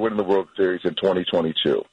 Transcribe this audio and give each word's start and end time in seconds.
winning 0.00 0.16
the 0.16 0.24
World 0.24 0.48
Series 0.56 0.80
in 0.84 0.94
2022. 0.94 1.84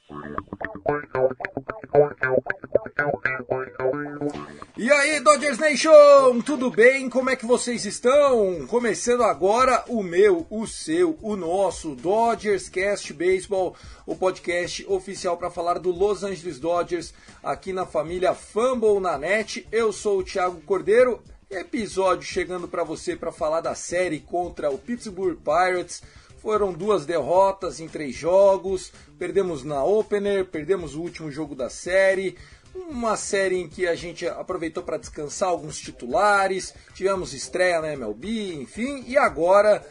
E 4.78 4.92
aí, 4.92 5.20
Dodgers 5.20 5.58
Nation, 5.58 6.42
tudo 6.46 6.72
bem? 6.72 7.10
Como 7.10 7.30
é 7.30 7.36
que 7.36 7.46
vocês 7.46 7.86
estão? 7.86 8.66
Começando 8.68 9.24
agora 9.24 9.84
o 9.88 10.02
meu, 10.02 10.48
o 10.50 10.66
seu, 10.66 11.18
o 11.22 11.36
nosso 11.36 11.96
Dodgers 11.96 12.70
Cast 12.70 13.12
Baseball, 13.14 13.76
o 14.06 14.16
podcast 14.16 14.86
oficial 14.88 15.36
para 15.36 15.52
falar 15.52 15.80
do 15.80 15.92
Los 15.92 16.24
Angeles 16.24 16.60
Dodgers 16.60 17.14
aqui 17.44 17.74
na 17.74 17.86
família 17.86 18.34
Fumble 18.34 19.00
na 19.02 19.18
net. 19.18 19.68
Eu 19.72 19.92
sou 19.92 20.20
o 20.20 20.24
Thiago 20.24 20.62
Cordeiro. 20.62 21.22
Episódio 21.50 22.24
chegando 22.24 22.68
para 22.68 22.84
você 22.84 23.16
para 23.16 23.32
falar 23.32 23.62
da 23.62 23.74
série 23.74 24.20
contra 24.20 24.70
o 24.70 24.78
Pittsburgh 24.78 25.38
Pirates. 25.38 26.04
Foram 26.48 26.72
duas 26.72 27.06
derrotas 27.06 27.82
em 27.82 27.90
três 27.90 28.16
jogos. 28.16 28.94
Perdemos 29.20 29.66
na 29.66 29.84
opener, 29.84 30.46
perdemos 30.46 30.96
o 30.96 31.02
último 31.02 31.30
jogo 31.30 31.54
da 31.54 31.70
série 31.70 32.38
uma 32.74 33.18
série 33.18 33.58
em 33.58 33.68
que 33.68 33.86
a 33.86 33.96
gente 33.96 34.26
aproveitou 34.26 34.82
para 34.82 34.98
descansar 34.98 35.50
alguns 35.50 35.78
titulares, 35.78 36.74
tivemos 36.94 37.34
estreia 37.34 37.82
na 37.82 37.92
MLB, 37.92 38.54
enfim, 38.54 39.04
e 39.08 39.18
agora 39.18 39.86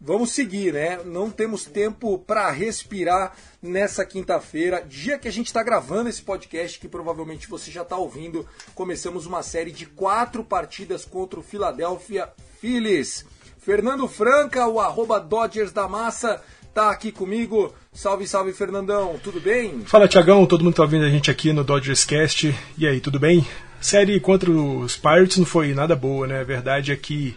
vamos 0.00 0.30
seguir, 0.30 0.72
né? 0.72 1.00
Não 1.04 1.28
temos 1.28 1.64
tempo 1.64 2.18
para 2.18 2.50
respirar 2.50 3.34
nessa 3.60 4.04
quinta-feira, 4.04 4.84
dia 4.86 5.18
que 5.18 5.26
a 5.26 5.32
gente 5.32 5.46
está 5.46 5.62
gravando 5.62 6.08
esse 6.08 6.22
podcast, 6.22 6.78
que 6.78 6.88
provavelmente 6.88 7.48
você 7.48 7.68
já 7.70 7.82
está 7.82 7.96
ouvindo. 7.96 8.46
Começamos 8.76 9.26
uma 9.26 9.42
série 9.42 9.72
de 9.72 9.86
quatro 9.86 10.44
partidas 10.44 11.04
contra 11.04 11.40
o 11.40 11.42
Philadelphia 11.42 12.30
Phillies. 12.60 13.24
Fernando 13.66 14.06
Franca, 14.06 14.68
o 14.68 14.78
arroba 14.78 15.18
Dodgers 15.18 15.72
da 15.72 15.88
Massa, 15.88 16.40
tá 16.72 16.88
aqui 16.88 17.10
comigo. 17.10 17.74
Salve, 17.92 18.24
salve, 18.24 18.52
Fernandão, 18.52 19.18
tudo 19.24 19.40
bem? 19.40 19.80
Fala 19.84 20.06
Tiagão, 20.06 20.46
todo 20.46 20.62
mundo 20.62 20.74
tá 20.74 20.82
ouvindo 20.84 21.04
a 21.04 21.10
gente 21.10 21.32
aqui 21.32 21.52
no 21.52 21.64
Dodgers 21.64 22.04
Cast. 22.04 22.54
E 22.78 22.86
aí, 22.86 23.00
tudo 23.00 23.18
bem? 23.18 23.44
Série 23.80 24.20
contra 24.20 24.48
os 24.52 24.96
Pirates 24.96 25.38
não 25.38 25.44
foi 25.44 25.74
nada 25.74 25.96
boa, 25.96 26.28
né? 26.28 26.42
A 26.42 26.44
verdade 26.44 26.92
é 26.92 26.96
que 26.96 27.36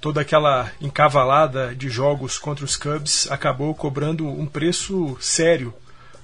toda 0.00 0.22
aquela 0.22 0.72
encavalada 0.80 1.74
de 1.74 1.90
jogos 1.90 2.38
contra 2.38 2.64
os 2.64 2.74
Cubs 2.74 3.30
acabou 3.30 3.74
cobrando 3.74 4.26
um 4.26 4.46
preço 4.46 5.18
sério 5.20 5.74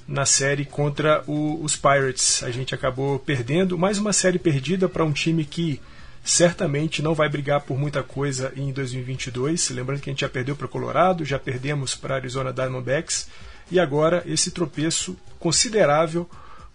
na 0.09 0.25
série 0.25 0.65
contra 0.65 1.23
o- 1.27 1.63
os 1.63 1.77
Pirates. 1.77 2.43
A 2.43 2.51
gente 2.51 2.75
acabou 2.75 3.19
perdendo 3.19 3.77
mais 3.77 3.99
uma 3.99 4.15
série 4.15 4.39
perdida 4.39 4.89
para 4.89 5.05
um 5.05 5.13
time 5.13 5.45
que 5.45 5.83
certamente 6.25 7.03
não 7.03 7.15
vai 7.15 7.29
brigar 7.29 7.61
por 7.61 7.79
muita 7.79 8.03
coisa 8.03 8.53
em 8.57 8.73
2022. 8.73 9.69
Lembrando 9.71 10.01
que 10.01 10.09
a 10.09 10.13
gente 10.13 10.23
já 10.23 10.29
perdeu 10.29 10.57
para 10.57 10.67
Colorado, 10.67 11.25
já 11.25 11.39
perdemos 11.39 11.95
para 11.95 12.15
Arizona 12.15 12.53
Diamondbacks 12.53 13.29
e 13.71 13.79
agora 13.79 14.23
esse 14.27 14.51
tropeço 14.51 15.17
considerável 15.39 16.29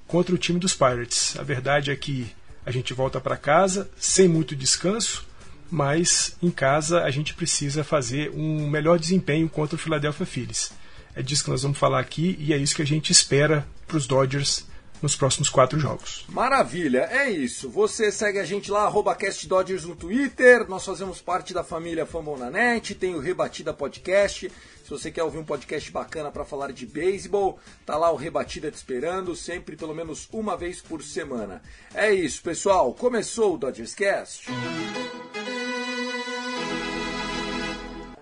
contra 0.08 0.36
o 0.36 0.38
time 0.38 0.60
dos 0.60 0.76
Pirates. 0.76 1.36
A 1.38 1.44
verdade 1.44 1.90
é 1.90 1.96
que 1.96 2.32
a 2.66 2.72
gente 2.72 2.94
volta 2.94 3.20
para 3.20 3.36
casa 3.36 3.90
sem 3.98 4.28
muito 4.28 4.56
descanso, 4.56 5.26
mas 5.72 6.36
em 6.42 6.52
casa 6.52 7.04
a 7.04 7.10
gente 7.10 7.34
precisa 7.34 7.84
fazer 7.84 8.31
um 8.31 8.70
melhor 8.70 9.00
desempenho 9.00 9.50
contra 9.50 9.76
o 9.76 9.80
Philadelphia 9.80 10.26
Phillies. 10.26 10.72
É 11.16 11.24
disso 11.24 11.44
que 11.44 11.50
nós 11.50 11.64
vamos 11.64 11.78
falar 11.78 12.00
aqui 12.00 12.38
e 12.40 12.54
é 12.54 12.58
isso 12.58 12.76
que 12.76 12.84
a 12.84 12.88
gente 12.88 13.12
espera 13.12 13.68
para 13.88 13.98
os 13.98 14.06
Dodgers 14.06 14.69
nos 15.02 15.16
próximos 15.16 15.50
quatro 15.50 15.80
jogos. 15.80 16.26
Maravilha, 16.30 17.08
é 17.12 17.30
isso. 17.30 17.70
Você 17.70 18.12
segue 18.12 18.40
a 18.40 18.44
gente 18.44 18.70
lá, 18.70 18.84
arroba 18.84 19.16
Cast 19.16 19.48
Dodgers 19.48 19.86
no 19.86 19.96
Twitter. 19.96 20.68
Nós 20.68 20.86
fazemos 20.86 21.22
parte 21.22 21.54
da 21.54 21.64
família 21.64 22.06
Fambon 22.06 22.38
na 22.38 22.50
Net, 22.50 22.96
tem 22.96 23.16
o 23.16 23.20
Rebatida 23.20 23.74
Podcast. 23.74 24.52
Se 24.84 24.90
você 24.90 25.12
quer 25.12 25.24
ouvir 25.24 25.38
um 25.38 25.46
podcast 25.46 25.92
bacana 25.92 26.32
para 26.32 26.44
falar 26.44 26.72
de 26.72 26.86
beisebol, 26.86 27.60
tá 27.86 27.96
lá 27.96 28.12
o 28.12 28.16
Rebatida 28.16 28.72
te 28.72 28.76
esperando, 28.76 29.36
sempre 29.36 29.76
pelo 29.76 29.94
menos 29.94 30.28
uma 30.34 30.58
vez 30.58 30.82
por 30.82 31.04
semana. 31.04 31.62
É 31.94 32.12
isso, 32.12 32.42
pessoal. 32.42 32.94
Começou 32.94 33.54
o 33.54 33.58
Dodgers 33.58 33.94
Cast. 33.94 34.48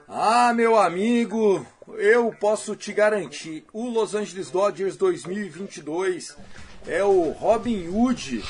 Ah, 0.10 0.54
meu 0.54 0.78
amigo, 0.78 1.66
eu 1.98 2.34
posso 2.34 2.76
te 2.76 2.92
garantir, 2.92 3.66
o 3.72 3.88
Los 3.90 4.14
Angeles 4.14 4.52
Dodgers 4.52 4.98
2022 4.98 6.36
é 6.88 7.04
o 7.04 7.32
Robin 7.32 7.88
Hood 7.90 8.44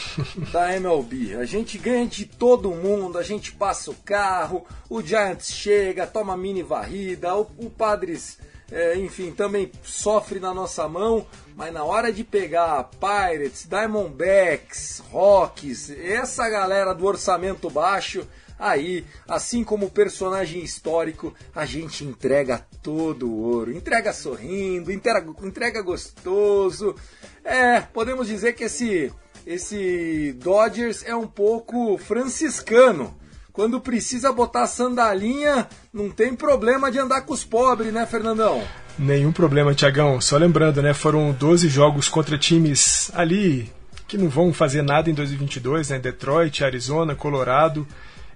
da 0.51 0.75
MLB. 0.75 1.35
A 1.35 1.45
gente 1.45 1.77
ganha 1.77 2.05
de 2.05 2.25
todo 2.25 2.69
mundo, 2.71 3.17
a 3.17 3.23
gente 3.23 3.51
passa 3.51 3.91
o 3.91 3.95
carro, 3.95 4.65
o 4.89 5.01
Giants 5.01 5.51
chega, 5.51 6.05
toma 6.05 6.37
mini 6.37 6.61
varrida, 6.61 7.35
o, 7.35 7.47
o 7.57 7.69
Padres, 7.69 8.37
é, 8.71 8.95
enfim, 8.97 9.31
também 9.31 9.71
sofre 9.83 10.39
na 10.39 10.53
nossa 10.53 10.87
mão, 10.87 11.25
mas 11.55 11.73
na 11.73 11.83
hora 11.83 12.11
de 12.11 12.23
pegar 12.23 12.89
Pirates, 12.99 13.65
Diamondbacks, 13.65 15.01
Rocks, 15.09 15.89
essa 15.89 16.47
galera 16.47 16.93
do 16.93 17.05
orçamento 17.05 17.69
baixo, 17.69 18.27
Aí, 18.59 19.05
assim 19.27 19.63
como 19.63 19.89
personagem 19.89 20.63
histórico, 20.63 21.33
a 21.55 21.65
gente 21.65 22.03
entrega 22.03 22.65
todo 22.81 23.29
o 23.29 23.41
ouro. 23.41 23.71
Entrega 23.71 24.11
sorrindo, 24.11 24.91
entrega, 24.91 25.31
entrega 25.43 25.81
gostoso. 25.81 26.95
É, 27.43 27.81
podemos 27.81 28.27
dizer 28.27 28.53
que 28.53 28.63
esse, 28.63 29.11
esse 29.45 30.33
Dodgers 30.41 31.03
é 31.05 31.15
um 31.15 31.27
pouco 31.27 31.97
franciscano. 31.97 33.15
Quando 33.53 33.81
precisa 33.81 34.31
botar 34.31 34.67
sandalinha, 34.67 35.67
não 35.91 36.09
tem 36.09 36.35
problema 36.35 36.91
de 36.91 36.99
andar 36.99 37.21
com 37.21 37.33
os 37.33 37.43
pobres, 37.43 37.91
né, 37.91 38.05
Fernandão? 38.05 38.63
Nenhum 38.97 39.31
problema, 39.31 39.73
Tiagão. 39.73 40.19
Só 40.19 40.37
lembrando, 40.37 40.81
né? 40.81 40.93
Foram 40.93 41.31
12 41.31 41.67
jogos 41.67 42.07
contra 42.07 42.37
times 42.37 43.11
ali 43.13 43.71
que 44.07 44.17
não 44.17 44.29
vão 44.29 44.53
fazer 44.53 44.81
nada 44.81 45.09
em 45.09 45.13
2022, 45.13 45.89
né? 45.89 45.99
Detroit, 45.99 46.63
Arizona, 46.63 47.13
Colorado 47.13 47.85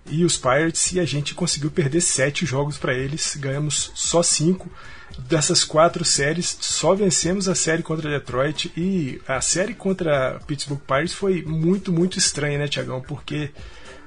e 0.10 0.26
os 0.26 0.38
Pirates. 0.38 0.92
E 0.94 1.00
a 1.00 1.06
gente 1.06 1.34
conseguiu 1.34 1.72
perder 1.72 2.02
sete 2.02 2.46
jogos 2.46 2.78
para 2.78 2.94
eles. 2.94 3.36
Ganhamos 3.36 3.92
só 3.96 4.22
cinco. 4.24 4.70
Dessas 5.28 5.66
quatro 5.66 6.06
séries, 6.06 6.58
só 6.62 6.96
vencemos 6.96 7.50
a 7.50 7.54
série 7.54 7.84
contra 7.84 8.10
Detroit. 8.10 8.72
E 8.78 9.22
a 9.28 9.42
série 9.42 9.74
contra 9.74 10.40
Pittsburgh 10.48 10.80
Pirates 10.80 11.14
foi 11.14 11.44
muito, 11.44 11.92
muito 11.92 12.18
estranha, 12.18 12.58
né, 12.58 12.68
Tiagão? 12.68 13.02
Porque 13.02 13.52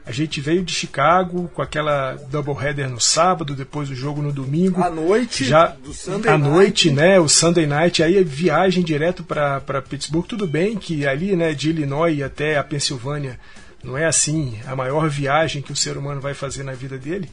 a 0.07 0.13
gente 0.13 0.41
veio 0.41 0.63
de 0.63 0.73
Chicago 0.73 1.51
com 1.55 1.63
aquela 1.63 2.15
doubleheader 2.31 2.91
no 2.91 3.01
sábado, 3.01 3.55
depois 3.55 3.89
o 3.89 3.95
jogo 3.95 4.21
no 4.21 4.33
domingo. 4.33 4.83
À 4.83 4.91
noite, 4.91 5.45
já 5.45 5.69
do 5.69 5.95
Sunday 5.95 6.33
à 6.33 6.37
noite, 6.37 6.91
night. 6.91 7.09
né? 7.09 7.21
O 7.21 7.29
Sunday 7.29 7.67
Night, 7.67 8.03
aí 8.03 8.23
viagem 8.23 8.85
direto 8.85 9.23
para 9.23 9.61
Pittsburgh. 9.89 10.27
Tudo 10.27 10.47
bem 10.47 10.77
que 10.77 11.07
ali, 11.07 11.35
né, 11.35 11.55
de 11.55 11.71
Illinois 11.71 12.21
até 12.23 12.59
a 12.59 12.65
Pensilvânia, 12.65 13.39
não 13.85 13.97
é 13.97 14.07
assim 14.07 14.59
a 14.67 14.75
maior 14.75 15.09
viagem 15.09 15.63
que 15.63 15.73
o 15.73 15.77
ser 15.77 15.97
humano 15.97 16.21
vai 16.21 16.35
fazer 16.35 16.63
na 16.63 16.73
vida 16.73 16.99
dele. 16.99 17.31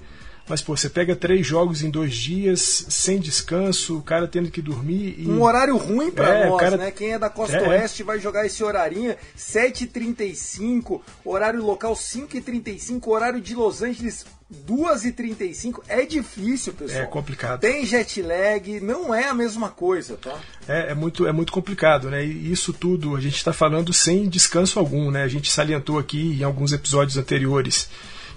Mas, 0.49 0.61
pô, 0.61 0.75
você 0.75 0.89
pega 0.89 1.15
três 1.15 1.45
jogos 1.47 1.81
em 1.81 1.89
dois 1.89 2.13
dias, 2.13 2.85
sem 2.89 3.19
descanso, 3.19 3.97
o 3.97 4.01
cara 4.01 4.27
tendo 4.27 4.51
que 4.51 4.61
dormir. 4.61 5.15
E... 5.17 5.27
Um 5.27 5.41
horário 5.41 5.77
ruim 5.77 6.11
pra 6.11 6.29
É, 6.29 6.49
nós, 6.49 6.59
cara- 6.59 6.77
né? 6.77 6.91
Quem 6.91 7.13
é 7.13 7.19
da 7.19 7.29
Costa 7.29 7.55
É. 7.57 7.69
Oeste 7.69 8.03
vai 8.03 8.19
jogar 8.19 8.45
esse 8.45 8.61
horarinho, 8.63 9.15
7h35, 9.38 11.01
horário 11.23 11.63
local 11.63 11.93
5h35, 11.95 13.07
horário 13.07 13.39
de 13.39 13.55
Los 13.55 13.81
Angeles 13.81 14.25
2h35. 14.67 15.81
É 15.88 16.05
difícil, 16.05 16.73
pessoal. 16.73 17.03
É 17.03 17.05
complicado. 17.05 17.61
Tem 17.61 17.85
jet 17.85 18.21
lag, 18.21 18.81
não 18.81 19.13
é 19.15 19.27
a 19.29 19.33
mesma 19.33 19.69
coisa, 19.69 20.17
tá? 20.17 20.38
É, 20.67 20.91
é 20.91 20.93
muito, 20.95 21.25
é 21.25 21.31
muito 21.31 21.53
complicado, 21.53 22.09
né? 22.09 22.25
E 22.25 22.51
isso 22.51 22.73
tudo 22.73 23.15
a 23.15 23.21
gente 23.21 23.38
está 23.38 23.53
falando 23.53 23.93
sem 23.93 24.27
descanso 24.27 24.77
algum, 24.79 25.09
né? 25.11 25.23
A 25.23 25.27
gente 25.27 25.49
salientou 25.49 25.97
aqui 25.97 26.38
em 26.39 26.43
alguns 26.43 26.73
episódios 26.73 27.15
anteriores 27.17 27.88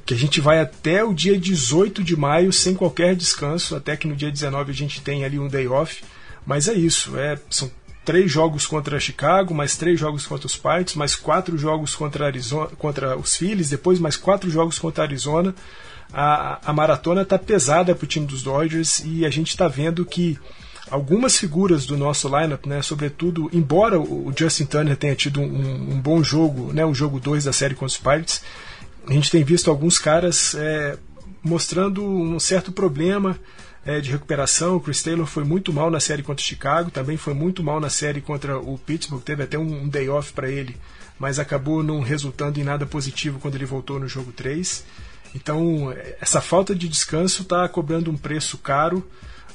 que 0.05 0.15
a 0.15 0.17
gente 0.17 0.41
vai 0.41 0.61
até 0.61 1.03
o 1.03 1.15
dia 1.15 1.39
18 1.39 2.03
de 2.05 2.17
maio 2.17 2.53
sem 2.53 2.75
qualquer 2.75 3.17
descanso, 3.17 3.75
até 3.75 3.97
que 3.97 4.07
no 4.07 4.15
dia 4.15 4.31
19 4.31 4.71
a 4.71 4.75
gente 4.75 5.01
tem 5.01 5.25
ali 5.25 5.39
um 5.39 5.49
day 5.49 5.67
off. 5.67 6.05
Mas 6.47 6.69
é 6.69 6.75
isso, 6.75 7.17
é, 7.17 7.39
são 7.49 7.71
três 8.05 8.31
jogos 8.31 8.67
contra 8.67 9.01
Chicago, 9.01 9.55
mais 9.55 9.77
três 9.77 9.99
jogos 9.99 10.27
contra 10.27 10.47
os 10.47 10.57
Pirates, 10.57 10.95
mais 10.95 11.17
quatro 11.17 11.57
jogos 11.57 11.95
contra, 11.95 12.27
Arizona, 12.27 12.69
contra 12.79 13.17
os 13.17 13.35
Phillies, 13.37 13.71
depois 13.71 13.99
mais 13.99 14.17
quatro 14.17 14.51
jogos 14.51 14.79
contra 14.79 15.05
Arizona. 15.05 15.55
A, 16.13 16.61
a 16.71 16.73
maratona 16.73 17.23
está 17.23 17.39
pesada 17.39 17.95
para 17.95 18.05
o 18.05 18.09
time 18.09 18.27
dos 18.27 18.43
Dodgers 18.43 19.03
e 19.05 19.25
a 19.25 19.31
gente 19.31 19.49
está 19.49 19.69
vendo 19.69 20.05
que 20.05 20.39
algumas 20.91 21.39
figuras 21.39 21.87
do 21.87 21.97
nosso 21.97 22.29
lineup, 22.29 22.67
né, 22.67 22.83
sobretudo, 22.83 23.49
embora 23.53 23.99
o 23.99 24.33
Justin 24.37 24.67
Turner 24.67 24.97
tenha 24.97 25.15
tido 25.15 25.41
um, 25.41 25.95
um 25.95 26.01
bom 26.01 26.23
jogo, 26.23 26.73
né, 26.75 26.85
o 26.85 26.95
jogo 26.95 27.19
2 27.19 27.45
da 27.45 27.53
série 27.55 27.75
contra 27.75 27.87
os 27.87 27.97
Pirates, 27.97 28.43
a 29.09 29.13
gente 29.13 29.31
tem 29.31 29.45
visto 29.45 29.71
alguns 29.71 29.99
caras 29.99 30.55
é, 30.55 30.99
mostrando 31.43 32.05
um 32.05 32.41
certo 32.41 32.73
problema 32.73 33.39
é, 33.85 34.01
de 34.01 34.11
recuperação. 34.11 34.77
O 34.77 34.81
Chris 34.81 35.03
Taylor 35.03 35.27
foi 35.27 35.45
muito 35.45 35.73
mal 35.73 35.91
na 35.91 36.01
série 36.01 36.23
contra 36.23 36.43
o 36.43 36.47
Chicago, 36.47 36.91
também 36.91 37.17
foi 37.17 37.35
muito 37.35 37.63
mal 37.63 37.81
na 37.81 37.91
série 37.91 38.21
contra 38.21 38.59
o 38.59 38.79
Pittsburgh, 38.79 39.23
teve 39.23 39.43
até 39.43 39.59
um, 39.59 39.83
um 39.83 39.89
day 39.89 40.09
off 40.09 40.33
para 40.33 40.51
ele, 40.51 40.77
mas 41.19 41.39
acabou 41.39 41.83
não 41.83 42.01
resultando 42.01 42.59
em 42.59 42.65
nada 42.65 42.87
positivo 42.87 43.39
quando 43.39 43.55
ele 43.57 43.67
voltou 43.67 44.01
no 44.01 44.09
jogo 44.09 44.33
3. 44.33 44.85
Então, 45.35 45.93
essa 46.21 46.41
falta 46.41 46.75
de 46.75 46.89
descanso 46.89 47.43
está 47.43 47.69
cobrando 47.69 48.11
um 48.11 48.17
preço 48.17 48.57
caro. 48.57 49.05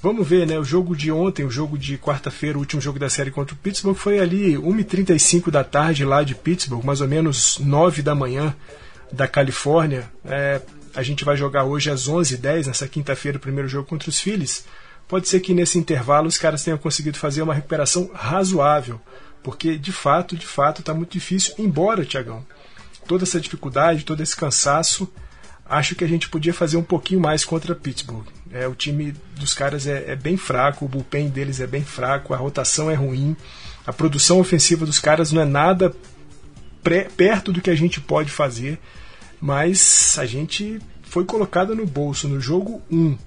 Vamos 0.02 0.28
ver, 0.28 0.46
né? 0.46 0.60
O 0.60 0.64
jogo 0.64 0.96
de 0.96 1.12
ontem, 1.12 1.46
o 1.46 1.52
jogo 1.52 1.78
de 1.78 1.98
quarta-feira, 1.98 2.58
o 2.58 2.62
último 2.62 2.82
jogo 2.82 3.00
da 3.00 3.10
série 3.10 3.32
contra 3.32 3.56
o 3.56 3.58
Pittsburgh, 3.58 3.96
foi 3.96 4.20
ali 4.20 4.56
1h35 4.56 5.50
da 5.50 5.64
tarde 5.64 6.06
lá 6.06 6.22
de 6.22 6.36
Pittsburgh, 6.36 6.84
mais 6.84 7.02
ou 7.02 7.08
menos 7.08 7.58
9 7.60 8.02
da 8.02 8.14
manhã 8.14 8.56
da 9.12 9.28
Califórnia. 9.28 10.10
É, 10.26 10.62
a 10.96 11.04
gente 11.04 11.24
vai 11.24 11.38
jogar 11.38 11.64
hoje 11.64 11.90
às 11.90 12.08
11h10, 12.08 12.68
nessa 12.68 12.88
quinta-feira, 12.88 13.38
o 13.38 13.42
primeiro 13.42 13.68
jogo 13.68 13.88
contra 13.88 14.10
os 14.10 14.20
Phillies. 14.20 14.66
Pode 15.08 15.28
ser 15.28 15.40
que 15.40 15.54
nesse 15.54 15.78
intervalo 15.78 16.28
os 16.28 16.38
caras 16.38 16.64
tenham 16.64 16.78
conseguido 16.78 17.18
fazer 17.18 17.42
uma 17.42 17.54
recuperação 17.54 18.10
razoável, 18.14 19.00
porque 19.44 19.78
de 19.78 19.92
fato, 19.92 20.36
de 20.38 20.46
fato, 20.46 20.82
está 20.82 20.94
muito 20.94 21.12
difícil. 21.12 21.56
Embora, 21.58 22.06
Tiagão, 22.06 22.46
toda 23.08 23.24
essa 23.24 23.40
dificuldade, 23.40 24.06
todo 24.06 24.22
esse 24.22 24.36
cansaço, 24.36 25.12
acho 25.66 25.96
que 25.96 26.04
a 26.04 26.08
gente 26.08 26.30
podia 26.30 26.54
fazer 26.54 26.78
um 26.78 26.84
pouquinho 26.84 27.20
mais 27.20 27.44
contra 27.44 27.74
Pittsburgh. 27.76 28.26
É, 28.52 28.68
o 28.68 28.76
time 28.76 29.14
dos 29.36 29.54
caras 29.54 29.88
é, 29.88 30.12
é 30.12 30.16
bem 30.16 30.38
fraco, 30.38 30.86
o 30.86 30.88
bullpen 30.88 31.30
deles 31.30 31.60
é 31.60 31.68
bem 31.68 31.84
fraco, 31.84 32.34
a 32.34 32.38
rotação 32.38 32.90
é 32.90 32.96
ruim, 32.96 33.36
a 33.86 33.94
produção 33.94 34.40
ofensiva 34.40 34.86
dos 34.86 35.00
caras 35.00 35.32
não 35.32 35.42
é 35.42 35.46
nada 35.46 35.94
pré- 36.84 37.08
perto 37.16 37.52
do 37.52 37.62
que 37.62 37.70
a 37.70 37.76
gente 37.76 38.00
pode 38.02 38.30
fazer, 38.32 38.80
mas 39.42 40.18
a 40.20 40.26
gente 40.26 40.80
foi 41.04 41.26
colocada 41.26 41.74
no 41.74 41.86
bolso 41.86 42.28
no 42.28 42.40
jogo 42.40 42.82
1 42.92 43.18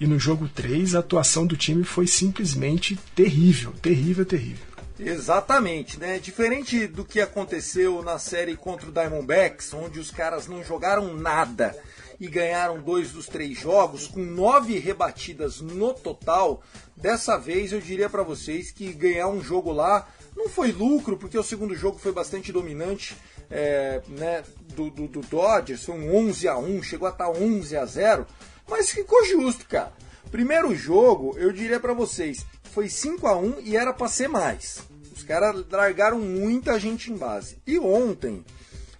e 0.00 0.06
no 0.06 0.18
jogo 0.18 0.48
3 0.48 0.94
a 0.94 0.98
atuação 0.98 1.46
do 1.46 1.56
time 1.56 1.84
foi 1.84 2.06
simplesmente 2.06 2.98
terrível, 3.14 3.72
terrível, 3.80 4.24
terrível. 4.24 4.72
Exatamente, 4.98 5.98
né? 5.98 6.18
Diferente 6.18 6.86
do 6.86 7.04
que 7.04 7.20
aconteceu 7.20 8.02
na 8.02 8.18
série 8.18 8.56
contra 8.56 8.88
o 8.88 8.92
Diamondbacks, 8.92 9.72
onde 9.74 9.98
os 9.98 10.10
caras 10.10 10.46
não 10.46 10.62
jogaram 10.62 11.14
nada 11.16 11.76
e 12.20 12.28
ganharam 12.28 12.80
dois 12.80 13.10
dos 13.10 13.26
três 13.26 13.58
jogos, 13.58 14.06
com 14.06 14.20
nove 14.20 14.78
rebatidas 14.78 15.60
no 15.60 15.92
total, 15.92 16.62
dessa 16.96 17.36
vez 17.36 17.72
eu 17.72 17.80
diria 17.80 18.08
para 18.08 18.22
vocês 18.22 18.70
que 18.70 18.92
ganhar 18.92 19.26
um 19.26 19.42
jogo 19.42 19.72
lá 19.72 20.06
não 20.36 20.48
foi 20.48 20.70
lucro, 20.70 21.16
porque 21.16 21.36
o 21.36 21.42
segundo 21.42 21.74
jogo 21.74 21.98
foi 21.98 22.12
bastante 22.12 22.52
dominante 22.52 23.16
é, 23.52 24.00
né, 24.08 24.42
do, 24.74 24.90
do, 24.90 25.06
do 25.06 25.20
Dodgers, 25.20 25.84
foi 25.84 25.94
um 25.94 26.16
11 26.28 26.48
a 26.48 26.56
1 26.56 26.82
chegou 26.82 27.06
a 27.06 27.10
estar 27.10 27.28
11 27.28 27.76
a 27.76 27.84
0 27.84 28.26
mas 28.68 28.90
ficou 28.90 29.22
justo, 29.26 29.66
cara. 29.68 29.92
Primeiro 30.30 30.74
jogo, 30.74 31.36
eu 31.36 31.52
diria 31.52 31.78
para 31.78 31.92
vocês, 31.92 32.46
foi 32.62 32.88
5 32.88 33.26
a 33.26 33.36
1 33.36 33.60
e 33.60 33.76
era 33.76 33.92
para 33.92 34.08
ser 34.08 34.28
mais. 34.28 34.80
Os 35.14 35.22
caras 35.22 35.62
largaram 35.70 36.18
muita 36.18 36.80
gente 36.80 37.12
em 37.12 37.16
base. 37.16 37.58
E 37.66 37.78
ontem, 37.78 38.42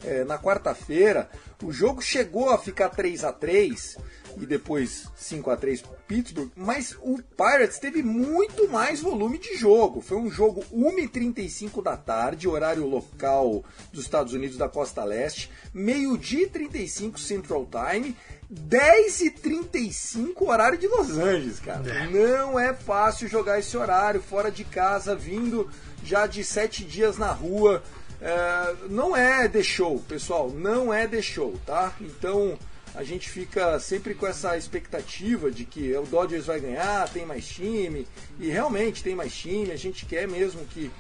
é, 0.05 0.25
na 0.25 0.39
quarta-feira, 0.39 1.31
o 1.63 1.73
jogo 1.73 2.03
chegou 2.03 2.51
a 2.51 2.59
ficar 2.59 2.91
3 2.91 3.25
a 3.25 3.33
3 3.33 3.97
e 4.41 4.47
depois 4.47 5.07
5 5.17 5.51
a 5.51 5.57
3 5.57 5.83
pro 5.83 5.97
Pittsburgh, 6.07 6.51
mas 6.57 6.97
o 7.01 7.19
Pirates 7.37 7.79
teve 7.79 8.03
muito 8.03 8.69
mais 8.69 9.01
volume 9.01 9.39
de 9.39 9.57
jogo. 9.57 10.01
Foi 10.01 10.17
um 10.17 10.31
jogo 10.31 10.65
1h35 10.73 11.83
da 11.83 11.97
tarde, 11.97 12.49
horário 12.49 12.87
local 12.87 13.65
dos 13.93 14.05
Estados 14.05 14.33
Unidos 14.33 14.57
da 14.57 14.69
costa 14.69 15.05
leste, 15.05 15.51
meio-dia 15.73 16.45
e 16.45 16.49
35 16.49 17.19
Central 17.19 17.67
Time, 17.67 18.17
10 18.51 19.21
e 19.23 19.31
35 19.31 20.51
horário 20.51 20.79
de 20.79 20.87
Los 20.87 21.11
Angeles, 21.11 21.59
cara. 21.59 22.07
Não 22.11 22.59
é 22.59 22.75
fácil 22.75 23.29
jogar 23.29 23.59
esse 23.59 23.77
horário 23.77 24.21
fora 24.21 24.51
de 24.51 24.65
casa, 24.65 25.15
vindo 25.15 25.71
já 26.05 26.27
de 26.27 26.45
sete 26.45 26.85
dias 26.85 27.17
na 27.17 27.33
rua. 27.33 27.83
É, 28.21 28.75
não 28.89 29.17
é 29.17 29.49
The 29.49 29.63
Show, 29.63 29.99
pessoal, 30.07 30.51
não 30.51 30.93
é 30.93 31.09
The 31.09 31.23
Show, 31.23 31.59
tá? 31.67 31.93
Então 32.01 32.59
a 32.95 33.03
gente 33.03 33.29
fica 33.29 33.79
sempre 33.81 34.15
com 34.15 34.27
essa 34.27 34.57
expectativa 34.57 35.51
de 35.51 35.65
que 35.65 35.97
o 35.97 36.05
Dodgers 36.05 36.47
vai 36.47 36.61
ganhar, 36.61 37.09
tem 37.09 37.25
mais 37.25 37.47
time, 37.47 38.07
e 38.39 38.49
realmente 38.49 39.03
tem 39.03 39.15
mais 39.15 39.35
time, 39.35 39.71
a 39.71 39.77
gente 39.77 40.05
quer 40.05 40.29
mesmo 40.29 40.65
que, 40.67 40.91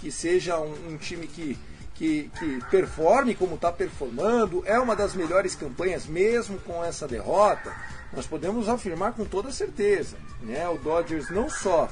que 0.00 0.10
seja 0.10 0.58
um, 0.58 0.92
um 0.92 0.96
time 0.96 1.26
que, 1.26 1.58
que, 1.94 2.30
que 2.38 2.64
performe 2.70 3.34
como 3.34 3.56
está 3.56 3.70
performando, 3.70 4.62
é 4.66 4.78
uma 4.78 4.96
das 4.96 5.14
melhores 5.14 5.54
campanhas 5.54 6.06
mesmo 6.06 6.58
com 6.60 6.82
essa 6.82 7.06
derrota, 7.06 7.74
nós 8.12 8.26
podemos 8.26 8.68
afirmar 8.68 9.12
com 9.12 9.24
toda 9.24 9.50
certeza, 9.50 10.16
né? 10.42 10.68
O 10.68 10.78
Dodgers 10.78 11.30
não 11.30 11.48
só 11.48 11.90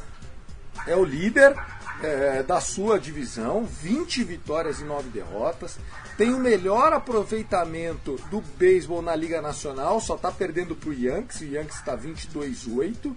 é 0.87 0.95
o 0.97 1.05
líder 1.05 1.55
é, 2.03 2.43
da 2.43 2.61
sua 2.61 2.99
divisão, 2.99 3.65
20 3.65 4.25
vitórias 4.25 4.81
e 4.81 4.85
9 4.85 5.09
derrotas. 5.11 5.79
Tem 6.21 6.35
o 6.35 6.39
melhor 6.39 6.93
aproveitamento 6.93 8.17
do 8.31 8.43
beisebol 8.43 9.01
na 9.01 9.17
Liga 9.17 9.41
Nacional, 9.41 10.03
só 10.03 10.17
está 10.17 10.31
perdendo 10.31 10.77
para 10.77 10.91
o 10.91 10.93
Yankees, 10.93 11.41
o 11.41 11.45
Yankees 11.47 11.77
está 11.77 11.97
22-8, 11.97 13.17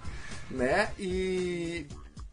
né? 0.50 0.90
E 0.98 1.84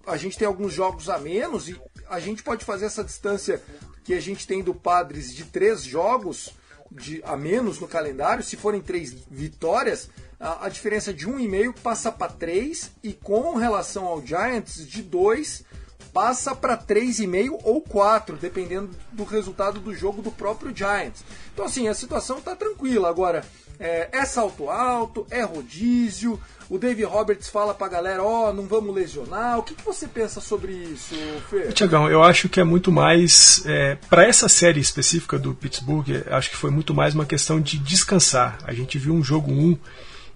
a 0.08 0.16
gente 0.16 0.38
tem 0.38 0.48
alguns 0.48 0.72
jogos 0.72 1.10
a 1.10 1.20
menos 1.20 1.68
e 1.68 1.78
a 2.10 2.22
gente 2.22 2.42
pode 2.42 2.64
fazer 2.64 2.86
essa 2.86 3.04
distância 3.04 3.62
que 4.06 4.14
a 4.14 4.22
gente 4.22 4.48
tem 4.48 4.64
do 4.64 4.74
Padres 4.74 5.36
de 5.36 5.44
três 5.44 5.84
jogos 5.84 6.52
de, 6.90 7.22
a 7.26 7.36
menos 7.36 7.78
no 7.78 7.88
calendário, 7.90 8.42
se 8.42 8.56
forem 8.56 8.80
três 8.80 9.14
vitórias, 9.30 10.10
a, 10.40 10.68
a 10.68 10.70
diferença 10.70 11.14
de 11.14 11.28
um 11.28 11.38
e 11.38 11.50
meio 11.50 11.74
passa 11.74 12.10
para 12.10 12.32
três 12.32 12.92
e 13.04 13.12
com 13.12 13.56
relação 13.56 14.06
ao 14.06 14.26
Giants 14.26 14.88
de 14.88 15.04
dois 15.04 15.66
passa 16.14 16.56
para 16.56 16.78
3,5 16.78 17.60
ou 17.64 17.82
4, 17.82 18.38
dependendo 18.38 18.90
do 19.12 19.24
resultado 19.24 19.80
do 19.80 19.94
jogo 19.94 20.22
do 20.22 20.32
próprio 20.32 20.76
Giants. 20.76 21.24
Então, 21.54 21.66
assim, 21.66 21.88
a 21.88 21.94
situação 21.94 22.38
está 22.38 22.56
tranquila. 22.56 23.10
Agora, 23.10 23.44
é, 23.80 24.10
é 24.12 24.26
salto 24.26 24.70
alto, 24.70 25.26
é 25.32 25.42
rodízio. 25.42 26.40
O 26.70 26.78
Dave 26.78 27.04
Roberts 27.04 27.50
fala 27.50 27.74
para 27.74 27.88
a 27.88 27.90
galera: 27.90 28.24
ó, 28.24 28.50
oh, 28.50 28.54
não 28.54 28.68
vamos 28.68 28.94
lesionar. 28.94 29.58
O 29.58 29.64
que, 29.64 29.74
que 29.74 29.84
você 29.84 30.08
pensa 30.08 30.40
sobre 30.40 30.72
isso, 30.72 31.16
Fê? 31.50 31.72
Tiagão, 31.72 32.10
eu 32.10 32.24
acho 32.24 32.48
que 32.48 32.60
é 32.60 32.64
muito 32.64 32.92
mais. 32.92 33.64
É, 33.66 33.98
para 34.10 34.26
essa 34.26 34.48
série 34.48 34.80
específica 34.80 35.40
do 35.40 35.56
Pittsburgh, 35.56 36.08
acho 36.30 36.52
que 36.52 36.56
foi 36.56 36.70
muito 36.70 36.94
mais 36.94 37.16
uma 37.16 37.26
questão 37.26 37.60
de 37.60 37.80
descansar. 37.80 38.60
A 38.64 38.74
gente 38.74 39.00
viu 39.00 39.14
um 39.14 39.24
jogo 39.24 39.52
1 39.52 39.78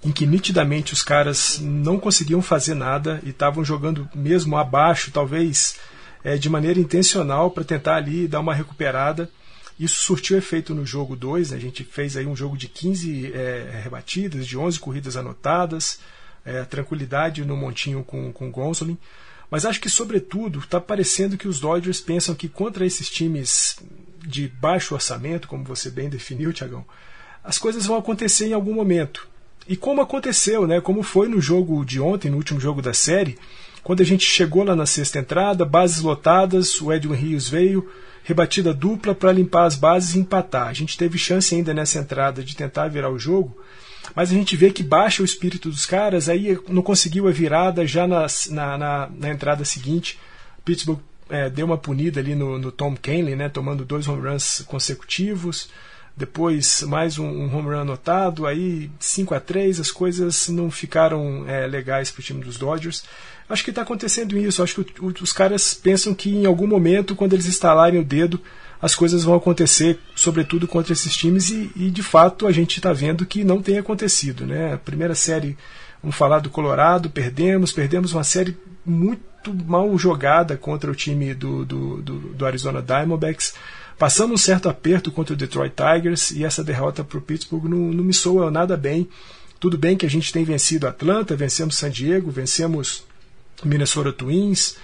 em 0.03 0.11
que 0.11 0.25
nitidamente 0.25 0.93
os 0.93 1.01
caras 1.01 1.59
não 1.61 1.99
conseguiam 1.99 2.41
fazer 2.41 2.75
nada 2.75 3.19
e 3.23 3.29
estavam 3.29 3.63
jogando 3.63 4.07
mesmo 4.13 4.57
abaixo, 4.57 5.11
talvez 5.11 5.77
é, 6.23 6.37
de 6.37 6.49
maneira 6.49 6.79
intencional, 6.79 7.51
para 7.51 7.63
tentar 7.63 7.95
ali 7.95 8.27
dar 8.27 8.39
uma 8.39 8.53
recuperada. 8.53 9.29
Isso 9.79 9.99
surtiu 10.05 10.37
efeito 10.37 10.73
no 10.73 10.85
jogo 10.85 11.15
2, 11.15 11.51
né? 11.51 11.57
a 11.57 11.59
gente 11.59 11.83
fez 11.83 12.15
aí 12.15 12.25
um 12.25 12.35
jogo 12.35 12.57
de 12.57 12.67
15 12.67 13.33
é, 13.33 13.81
rebatidas, 13.83 14.47
de 14.47 14.57
11 14.57 14.79
corridas 14.79 15.17
anotadas, 15.17 15.99
é, 16.45 16.63
tranquilidade 16.63 17.43
no 17.43 17.57
montinho 17.57 18.03
com, 18.03 18.31
com 18.31 18.47
o 18.47 18.51
Gonsolin. 18.51 18.97
Mas 19.49 19.65
acho 19.65 19.79
que, 19.79 19.89
sobretudo, 19.89 20.59
está 20.59 20.79
parecendo 20.79 21.37
que 21.37 21.47
os 21.47 21.59
Dodgers 21.59 21.99
pensam 21.99 22.33
que 22.33 22.47
contra 22.47 22.85
esses 22.85 23.09
times 23.09 23.77
de 24.25 24.47
baixo 24.47 24.95
orçamento, 24.95 25.47
como 25.47 25.63
você 25.63 25.89
bem 25.89 26.09
definiu, 26.09 26.51
Tiagão, 26.51 26.85
as 27.43 27.57
coisas 27.57 27.85
vão 27.85 27.97
acontecer 27.97 28.47
em 28.47 28.53
algum 28.53 28.73
momento. 28.73 29.27
E 29.67 29.75
como 29.75 30.01
aconteceu, 30.01 30.67
né? 30.67 30.79
Como 30.79 31.01
foi 31.01 31.27
no 31.27 31.41
jogo 31.41 31.83
de 31.83 31.99
ontem, 31.99 32.29
no 32.29 32.37
último 32.37 32.59
jogo 32.59 32.81
da 32.81 32.93
série, 32.93 33.37
quando 33.83 34.01
a 34.01 34.05
gente 34.05 34.25
chegou 34.25 34.63
lá 34.63 34.75
na 34.75 34.85
sexta 34.85 35.19
entrada, 35.19 35.65
bases 35.65 36.01
lotadas, 36.01 36.79
o 36.81 36.91
Edwin 36.93 37.15
Rios 37.15 37.49
veio, 37.49 37.89
rebatida 38.23 38.73
dupla 38.73 39.13
para 39.13 39.31
limpar 39.31 39.65
as 39.65 39.75
bases 39.75 40.15
e 40.15 40.19
empatar. 40.19 40.67
A 40.67 40.73
gente 40.73 40.97
teve 40.97 41.17
chance 41.17 41.53
ainda 41.53 41.73
nessa 41.73 41.99
entrada 41.99 42.43
de 42.43 42.55
tentar 42.55 42.87
virar 42.87 43.09
o 43.09 43.19
jogo, 43.19 43.55
mas 44.15 44.31
a 44.31 44.33
gente 44.33 44.55
vê 44.55 44.71
que 44.71 44.83
baixa 44.83 45.21
o 45.21 45.25
espírito 45.25 45.69
dos 45.69 45.85
caras, 45.85 46.29
aí 46.29 46.59
não 46.67 46.81
conseguiu 46.81 47.27
a 47.27 47.31
virada 47.31 47.85
já 47.85 48.07
na, 48.07 48.25
na, 48.49 48.77
na, 48.77 49.09
na 49.15 49.29
entrada 49.29 49.63
seguinte. 49.65 50.19
Pittsburgh 50.63 50.99
é, 51.29 51.49
deu 51.49 51.65
uma 51.65 51.77
punida 51.77 52.19
ali 52.19 52.35
no, 52.35 52.57
no 52.57 52.71
Tom 52.71 52.95
Kenley, 52.95 53.35
né, 53.35 53.49
tomando 53.49 53.85
dois 53.85 54.07
home 54.07 54.27
runs 54.27 54.63
consecutivos. 54.67 55.69
Depois 56.17 56.81
mais 56.83 57.19
um, 57.19 57.27
um 57.27 57.53
home 57.53 57.69
run 57.69 57.81
anotado, 57.81 58.47
aí 58.47 58.89
5 58.99 59.35
a 59.35 59.39
3 59.39 59.81
as 59.81 59.91
coisas 59.91 60.47
não 60.47 60.71
ficaram 60.71 61.43
é, 61.47 61.67
legais 61.67 62.09
para 62.09 62.21
o 62.21 62.23
time 62.23 62.43
dos 62.43 62.57
Dodgers. 62.57 63.03
Acho 63.49 63.63
que 63.63 63.69
está 63.69 63.81
acontecendo 63.81 64.37
isso. 64.37 64.63
Acho 64.63 64.83
que 64.83 65.01
o, 65.01 65.07
o, 65.07 65.13
os 65.21 65.33
caras 65.33 65.73
pensam 65.73 66.13
que 66.13 66.29
em 66.29 66.45
algum 66.45 66.67
momento, 66.67 67.15
quando 67.15 67.33
eles 67.33 67.45
instalarem 67.45 67.99
o 67.99 68.03
dedo, 68.03 68.41
as 68.81 68.95
coisas 68.95 69.23
vão 69.23 69.35
acontecer, 69.35 69.99
sobretudo 70.15 70.67
contra 70.67 70.93
esses 70.93 71.15
times, 71.15 71.49
e, 71.49 71.71
e 71.75 71.89
de 71.89 72.03
fato 72.03 72.47
a 72.47 72.51
gente 72.51 72.77
está 72.77 72.93
vendo 72.93 73.25
que 73.25 73.43
não 73.43 73.61
tem 73.61 73.77
acontecido. 73.77 74.45
Né? 74.45 74.73
A 74.73 74.77
primeira 74.77 75.15
série, 75.15 75.57
vamos 76.01 76.15
falar 76.15 76.39
do 76.39 76.49
Colorado, 76.49 77.09
perdemos, 77.09 77.71
perdemos 77.71 78.13
uma 78.13 78.23
série 78.23 78.57
muito 78.85 79.53
mal 79.65 79.95
jogada 79.97 80.57
contra 80.57 80.89
o 80.89 80.95
time 80.95 81.33
do, 81.33 81.65
do, 81.65 82.01
do, 82.01 82.19
do 82.19 82.45
Arizona 82.45 82.81
Diamondbacks. 82.81 83.53
Passamos 83.97 84.33
um 84.33 84.43
certo 84.43 84.67
aperto 84.67 85.11
contra 85.11 85.33
o 85.33 85.37
Detroit 85.37 85.73
Tigers 85.73 86.31
e 86.31 86.43
essa 86.43 86.63
derrota 86.63 87.03
para 87.03 87.17
o 87.17 87.21
Pittsburgh 87.21 87.65
não, 87.65 87.77
não 87.77 88.03
me 88.03 88.13
soa 88.13 88.51
nada 88.51 88.75
bem. 88.75 89.07
Tudo 89.59 89.77
bem 89.77 89.95
que 89.95 90.05
a 90.05 90.09
gente 90.09 90.33
tem 90.33 90.43
vencido 90.43 90.87
Atlanta, 90.87 91.35
vencemos 91.35 91.77
San 91.77 91.89
Diego, 91.89 92.29
vencemos 92.29 93.03
Minnesota 93.63 94.11
Twins, 94.11 94.75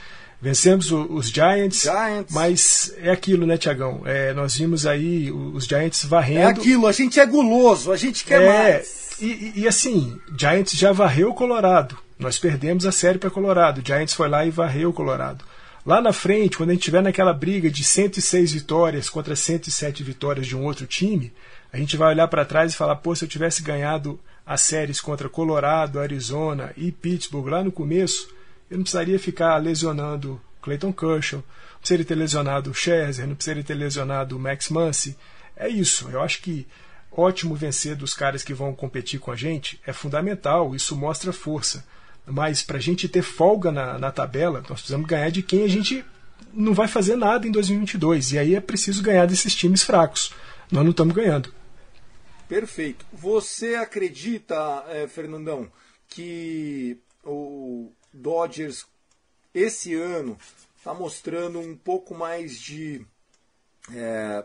vencemos 0.42 0.92
os 0.92 1.28
Giants, 1.28 1.82
Giants. 1.82 2.34
mas 2.34 2.94
é 2.98 3.12
aquilo, 3.12 3.46
né, 3.46 3.58
Tiagão? 3.58 4.02
É, 4.06 4.34
nós 4.34 4.56
vimos 4.56 4.86
aí 4.86 5.30
os 5.32 5.66
Giants 5.66 6.06
varrendo. 6.06 6.40
É 6.40 6.46
aquilo, 6.46 6.88
a 6.88 6.92
gente 6.92 7.20
é 7.20 7.26
guloso, 7.26 7.92
a 7.92 7.98
gente 7.98 8.24
quer 8.24 8.42
é, 8.42 8.48
mais. 8.48 9.12
E, 9.20 9.54
e, 9.58 9.68
assim, 9.68 10.18
Giants 10.36 10.72
já 10.72 10.92
varreu 10.92 11.30
o 11.30 11.36
Colorado. 11.36 11.98
Nós 12.18 12.40
perdemos 12.40 12.86
a 12.86 12.92
série 12.92 13.20
para 13.20 13.30
Colorado. 13.30 13.84
Giants 13.86 14.14
foi 14.14 14.30
lá 14.30 14.46
e 14.46 14.50
varreu 14.50 14.90
o 14.90 14.94
Colorado. 14.94 15.44
Lá 15.84 16.00
na 16.00 16.14
frente, 16.14 16.58
quando 16.58 16.70
a 16.70 16.74
gente 16.74 16.82
estiver 16.82 17.02
naquela 17.02 17.34
briga 17.34 17.70
de 17.70 17.84
106 17.84 18.54
vitórias 18.54 19.10
contra 19.10 19.36
107 19.36 20.04
vitórias 20.04 20.46
de 20.46 20.56
um 20.56 20.64
outro 20.64 20.86
time, 20.86 21.34
a 21.74 21.78
gente 21.78 21.98
vai 21.98 22.10
olhar 22.10 22.28
para 22.28 22.46
trás 22.46 22.72
e 22.72 22.76
falar: 22.76 22.98
pô, 22.98 23.16
se 23.16 23.26
eu 23.26 23.30
tivesse 23.30 23.64
ganhado 23.64 24.20
as 24.46 24.62
séries 24.62 25.02
contra 25.02 25.28
Colorado, 25.28 26.00
Arizona 26.00 26.72
e 26.78 26.92
Pittsburgh 26.92 27.48
lá 27.48 27.64
no 27.64 27.72
começo, 27.72 28.30
eu 28.70 28.78
não 28.78 28.84
precisaria 28.84 29.18
ficar 29.18 29.58
lesionando 29.58 30.40
Clayton 30.62 30.94
Kershaw, 30.94 31.40
não 31.40 31.80
precisaria 31.80 32.06
ter 32.06 32.16
lesionado 32.16 32.70
o 32.70 32.74
Scherzer, 32.76 33.26
não 33.26 33.36
precisaria 33.36 33.64
ter 33.64 33.74
lesionado 33.74 34.38
o 34.38 34.40
Max 34.40 34.70
Muncy. 34.70 35.18
É 35.56 35.68
isso. 35.68 36.10
Eu 36.10 36.22
acho 36.22 36.44
que 36.44 36.68
ótimo 37.12 37.56
vencer 37.56 37.96
dos 37.96 38.14
caras 38.14 38.44
que 38.44 38.54
vão 38.54 38.74
competir 38.76 39.20
com 39.20 39.32
a 39.32 39.36
gente 39.36 39.80
é 39.86 39.92
fundamental, 39.92 40.76
isso 40.76 40.96
mostra 40.96 41.34
força. 41.34 41.84
Mas 42.26 42.62
para 42.62 42.78
a 42.78 42.82
gente 42.82 43.10
ter 43.10 43.22
folga 43.22 43.72
na, 43.72 43.98
na 43.98 44.12
tabela, 44.12 44.60
nós 44.62 44.80
precisamos 44.80 45.08
ganhar 45.08 45.30
de 45.30 45.42
quem 45.42 45.64
a 45.64 45.68
gente 45.68 46.06
não 46.54 46.74
vai 46.74 46.88
fazer 46.88 47.16
nada 47.16 47.48
em 47.48 47.52
2022. 47.52 48.34
E 48.34 48.40
aí 48.40 48.56
é 48.56 48.62
preciso 48.62 49.02
ganhar 49.02 49.26
desses 49.26 49.56
times 49.56 49.84
fracos. 49.84 50.34
Nós 50.72 50.84
não 50.84 50.92
estamos 50.92 51.16
ganhando. 51.16 51.54
Perfeito. 52.48 53.06
Você 53.14 53.76
acredita, 53.76 54.86
eh, 54.90 55.08
Fernandão, 55.08 55.72
que 56.08 56.98
o 57.24 57.92
Dodgers 58.14 58.86
esse 59.54 59.94
ano 59.94 60.38
está 60.78 60.94
mostrando 60.94 61.60
um 61.60 61.76
pouco 61.76 62.16
mais 62.16 62.60
de 62.60 63.06
é, 63.94 64.44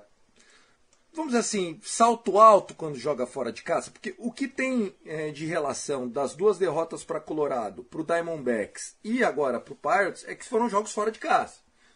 vamos 1.17 1.33
dizer 1.33 1.41
assim, 1.41 1.81
salto 1.83 2.39
alto 2.39 2.75
quando 2.75 2.99
joga 2.99 3.27
fora 3.27 3.51
de 3.51 3.63
casa? 3.63 3.91
Porque 3.91 4.15
o 4.19 4.31
que 4.31 4.47
tem 4.47 4.95
é, 5.07 5.31
de 5.31 5.47
relação 5.47 6.07
das 6.07 6.35
duas 6.35 6.59
derrotas 6.59 7.03
para 7.03 7.19
Colorado, 7.19 7.83
para 7.83 8.03
o 8.03 8.05
Diamondbacks 8.05 8.95
e 9.03 9.25
agora 9.25 9.59
para 9.59 9.73
o 9.73 9.77
Pirates 9.77 10.25
é 10.29 10.35
que 10.35 10.45
foram 10.45 10.69
jogos 10.69 10.93
fora 10.93 11.11
de 11.11 11.19
casa. 11.19 11.55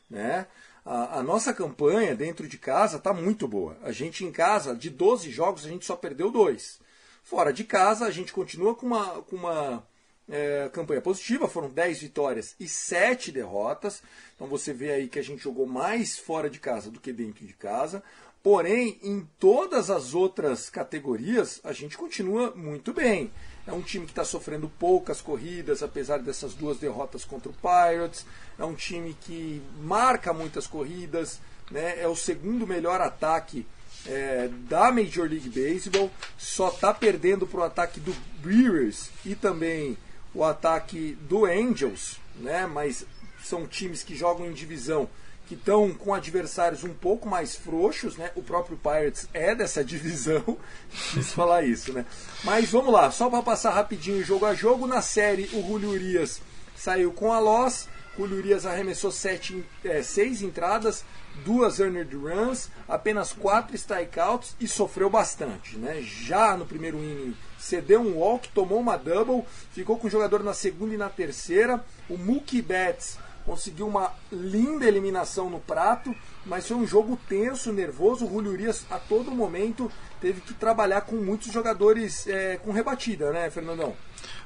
Né? 0.09 0.47
A, 0.85 1.19
a 1.19 1.23
nossa 1.23 1.53
campanha 1.53 2.17
dentro 2.17 2.49
de 2.49 2.57
casa 2.57 2.97
está 2.97 3.13
muito 3.13 3.47
boa. 3.47 3.77
A 3.83 3.93
gente 3.93 4.25
em 4.25 4.33
casa, 4.33 4.75
de 4.75 4.89
12 4.89 5.31
jogos, 5.31 5.67
a 5.67 5.69
gente 5.69 5.85
só 5.85 5.95
perdeu 5.95 6.31
dois. 6.31 6.81
Fora 7.23 7.53
de 7.53 7.63
casa, 7.63 8.07
a 8.07 8.11
gente 8.11 8.33
continua 8.33 8.75
com 8.75 8.87
uma, 8.87 9.23
com 9.23 9.37
uma 9.37 9.87
é, 10.31 10.71
campanha 10.73 11.01
positiva, 11.01 11.49
foram 11.49 11.69
10 11.69 12.01
vitórias 12.01 12.55
e 12.59 12.69
7 12.69 13.33
derrotas. 13.33 14.03
Então 14.35 14.47
você 14.47 14.73
vê 14.73 14.93
aí 14.93 15.09
que 15.09 15.19
a 15.19 15.23
gente 15.23 15.43
jogou 15.43 15.67
mais 15.67 16.17
fora 16.19 16.49
de 16.49 16.61
casa 16.61 16.91
do 16.91 17.01
que 17.01 17.13
dentro 17.13 17.45
de 17.45 17.53
casa. 17.53 18.03
Porém, 18.43 18.99
em 19.03 19.29
todas 19.39 19.91
as 19.91 20.15
outras 20.15 20.71
categorias, 20.71 21.61
a 21.63 21.73
gente 21.73 21.99
continua 21.99 22.53
muito 22.57 22.93
bem. 22.93 23.31
É 23.67 23.73
um 23.73 23.83
time 23.83 24.07
que 24.07 24.13
está 24.13 24.25
sofrendo 24.25 24.71
poucas 24.79 25.21
corridas, 25.21 25.83
apesar 25.83 26.21
dessas 26.21 26.55
duas 26.55 26.79
derrotas 26.79 27.23
contra 27.23 27.51
o 27.51 27.55
Pirates. 27.55 28.25
É 28.59 28.65
um 28.65 28.75
time 28.75 29.15
que 29.21 29.63
marca 29.79 30.33
muitas 30.33 30.67
corridas, 30.67 31.39
né? 31.71 32.01
é 32.01 32.09
o 32.09 32.17
segundo 32.17 32.67
melhor 32.67 33.03
ataque 33.03 33.67
é, 34.07 34.49
da 34.49 34.91
Major 34.91 35.29
League 35.29 35.51
Baseball. 35.51 36.11
Só 36.39 36.69
está 36.69 36.95
perdendo 36.95 37.47
para 37.47 37.61
o 37.61 37.65
ataque 37.65 38.01
do 38.01 38.15
Brewers 38.41 39.11
e 39.23 39.35
também 39.35 39.99
o 40.35 40.45
ataque 40.45 41.17
do 41.23 41.45
Angels, 41.45 42.19
né? 42.37 42.67
mas 42.67 43.05
são 43.43 43.67
times 43.67 44.03
que 44.03 44.15
jogam 44.15 44.47
em 44.47 44.53
divisão 44.53 45.09
que 45.51 45.55
estão 45.55 45.93
com 45.93 46.15
adversários 46.15 46.85
um 46.85 46.95
pouco 46.95 47.29
mais 47.29 47.57
frouxos, 47.57 48.17
né? 48.17 48.31
O 48.37 48.43
próprio 48.43 48.77
Pirates 48.77 49.29
é 49.35 49.53
dessa 49.53 49.83
divisão, 49.85 50.57
preciso 50.89 51.35
falar 51.35 51.65
isso, 51.65 51.93
né? 51.93 52.07
Mas 52.45 52.71
vamos 52.71 52.93
lá, 52.93 53.11
só 53.11 53.29
para 53.29 53.43
passar 53.43 53.71
rapidinho 53.71 54.25
jogo 54.25 54.47
a 54.47 54.55
jogo, 54.55 54.87
na 54.87 55.03
série 55.03 55.51
o 55.53 55.61
Julio 55.67 55.91
Urias 55.91 56.41
saiu 56.77 57.13
com 57.13 57.33
a 57.33 57.41
loss, 57.41 57.89
Julio 58.17 58.39
Urias 58.39 58.65
arremessou 58.65 59.11
sete, 59.11 59.65
é, 59.83 60.05
seis 60.05 60.41
entradas, 60.41 61.05
duas 61.45 61.81
earned 61.81 62.15
runs, 62.15 62.71
apenas 62.89 63.33
quatro 63.33 63.75
strikeouts 63.75 64.55
e 64.61 64.69
sofreu 64.69 65.11
bastante, 65.11 65.77
né? 65.77 66.01
Já 66.01 66.57
no 66.57 66.65
primeiro 66.65 66.99
inning 66.99 67.35
cedeu 67.61 68.01
um 68.01 68.19
walk, 68.19 68.49
tomou 68.49 68.81
uma 68.81 68.97
double, 68.97 69.45
ficou 69.73 69.97
com 69.99 70.07
o 70.07 70.11
jogador 70.11 70.43
na 70.43 70.55
segunda 70.55 70.95
e 70.95 70.99
na 70.99 71.09
terceira, 71.09 71.85
o 72.09 72.17
Mookie 72.17 72.63
Betts 72.63 73.19
conseguiu 73.45 73.89
uma 73.89 74.13
linda 74.31 74.87
eliminação 74.87 75.51
no 75.51 75.59
prato, 75.59 76.15
mas 76.45 76.69
foi 76.69 76.77
um 76.77 76.87
jogo 76.87 77.19
tenso, 77.29 77.73
nervoso. 77.73 78.27
O 78.27 78.29
Julio 78.29 78.53
Urias 78.53 78.87
a 78.91 78.99
todo 78.99 79.31
momento 79.31 79.91
teve 80.21 80.41
que 80.41 80.55
trabalhar 80.55 81.03
com 81.03 81.17
muitos 81.17 81.53
jogadores 81.53 82.27
é, 82.27 82.57
com 82.59 82.71
rebatida, 82.71 83.33
né, 83.33 83.51
Fernandão? 83.51 83.95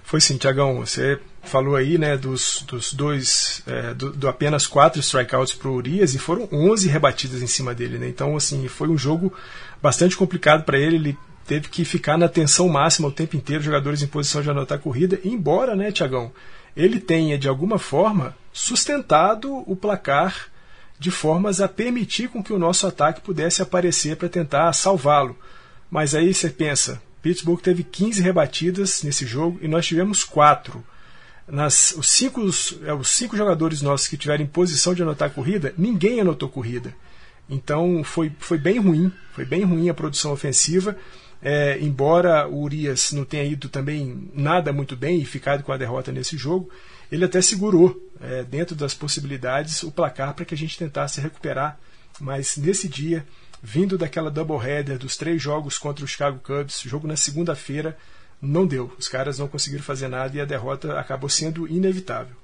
Foi 0.02 0.21
sim, 0.21 0.37
Tiagão. 0.37 0.76
Você 0.80 1.18
falou 1.42 1.76
aí 1.76 1.99
né, 1.99 2.16
dos, 2.16 2.62
dos 2.66 2.92
dois, 2.92 3.62
é, 3.66 3.94
do, 3.94 4.12
do, 4.12 4.28
apenas 4.28 4.66
quatro 4.66 5.00
strikeouts 5.00 5.54
para 5.54 5.68
o 5.68 5.75
Urias 5.75 6.14
e 6.14 6.18
foram 6.18 6.49
11 6.52 6.88
rebatidas 6.88 7.42
em 7.42 7.47
cima 7.47 7.75
dele. 7.75 7.99
Né? 7.99 8.09
Então, 8.09 8.37
assim, 8.37 8.68
foi 8.68 8.88
um 8.88 8.99
jogo 8.99 9.33
bastante 9.83 10.16
complicado 10.16 10.64
para 10.64 10.78
ele. 10.78 10.97
Ele 10.97 11.18
teve 11.46 11.68
que 11.68 11.84
ficar 11.84 12.16
na 12.16 12.28
tensão 12.28 12.68
máxima 12.68 13.08
o 13.08 13.12
tempo 13.12 13.36
inteiro, 13.36 13.62
jogadores 13.62 14.02
em 14.02 14.06
posição 14.06 14.42
de 14.42 14.50
anotar 14.50 14.78
a 14.78 14.80
corrida. 14.80 15.20
Embora, 15.24 15.76
né, 15.76 15.92
Tiagão, 15.92 16.32
ele 16.76 16.98
tenha 16.98 17.38
de 17.38 17.48
alguma 17.48 17.78
forma 17.78 18.36
sustentado 18.52 19.62
o 19.66 19.76
placar 19.76 20.48
de 20.98 21.10
formas 21.10 21.60
a 21.60 21.68
permitir 21.68 22.28
com 22.28 22.42
que 22.42 22.52
o 22.52 22.58
nosso 22.58 22.86
ataque 22.86 23.20
pudesse 23.20 23.60
aparecer 23.60 24.16
para 24.16 24.28
tentar 24.28 24.72
salvá-lo. 24.72 25.36
Mas 25.90 26.14
aí 26.14 26.32
você 26.32 26.48
pensa, 26.48 27.02
Pittsburgh 27.20 27.60
teve 27.60 27.82
15 27.82 28.22
rebatidas 28.22 29.02
nesse 29.02 29.26
jogo 29.26 29.58
e 29.60 29.68
nós 29.68 29.86
tivemos 29.86 30.24
4. 30.24 30.84
Nas, 31.46 31.92
os, 31.92 32.08
cinco, 32.08 32.40
os, 32.40 32.78
é, 32.84 32.94
os 32.94 33.10
cinco 33.10 33.36
jogadores 33.36 33.82
nossos 33.82 34.08
que 34.08 34.16
tiveram 34.16 34.46
posição 34.46 34.94
de 34.94 35.02
anotar 35.02 35.30
corrida, 35.30 35.74
ninguém 35.76 36.20
anotou 36.20 36.48
corrida. 36.48 36.94
Então 37.48 38.02
foi, 38.02 38.32
foi 38.38 38.56
bem 38.56 38.78
ruim, 38.78 39.12
foi 39.32 39.44
bem 39.44 39.62
ruim 39.62 39.90
a 39.90 39.94
produção 39.94 40.32
ofensiva. 40.32 40.96
É, 41.46 41.78
embora 41.78 42.48
o 42.48 42.62
Urias 42.62 43.12
não 43.12 43.22
tenha 43.22 43.44
ido 43.44 43.68
também 43.68 44.30
nada 44.32 44.72
muito 44.72 44.96
bem 44.96 45.20
e 45.20 45.26
ficado 45.26 45.62
com 45.62 45.72
a 45.72 45.76
derrota 45.76 46.10
nesse 46.10 46.38
jogo, 46.38 46.70
ele 47.12 47.26
até 47.26 47.42
segurou, 47.42 48.00
é, 48.18 48.42
dentro 48.42 48.74
das 48.74 48.94
possibilidades, 48.94 49.82
o 49.82 49.92
placar 49.92 50.32
para 50.32 50.46
que 50.46 50.54
a 50.54 50.56
gente 50.56 50.78
tentasse 50.78 51.20
recuperar. 51.20 51.78
Mas 52.18 52.56
nesse 52.56 52.88
dia, 52.88 53.26
vindo 53.62 53.98
daquela 53.98 54.30
doubleheader 54.30 54.96
dos 54.96 55.18
três 55.18 55.42
jogos 55.42 55.76
contra 55.76 56.02
o 56.02 56.08
Chicago 56.08 56.40
Cubs, 56.42 56.80
jogo 56.80 57.06
na 57.06 57.16
segunda-feira, 57.16 57.94
não 58.40 58.66
deu. 58.66 58.90
Os 58.98 59.06
caras 59.06 59.38
não 59.38 59.46
conseguiram 59.46 59.84
fazer 59.84 60.08
nada 60.08 60.34
e 60.34 60.40
a 60.40 60.46
derrota 60.46 60.98
acabou 60.98 61.28
sendo 61.28 61.68
inevitável. 61.68 62.36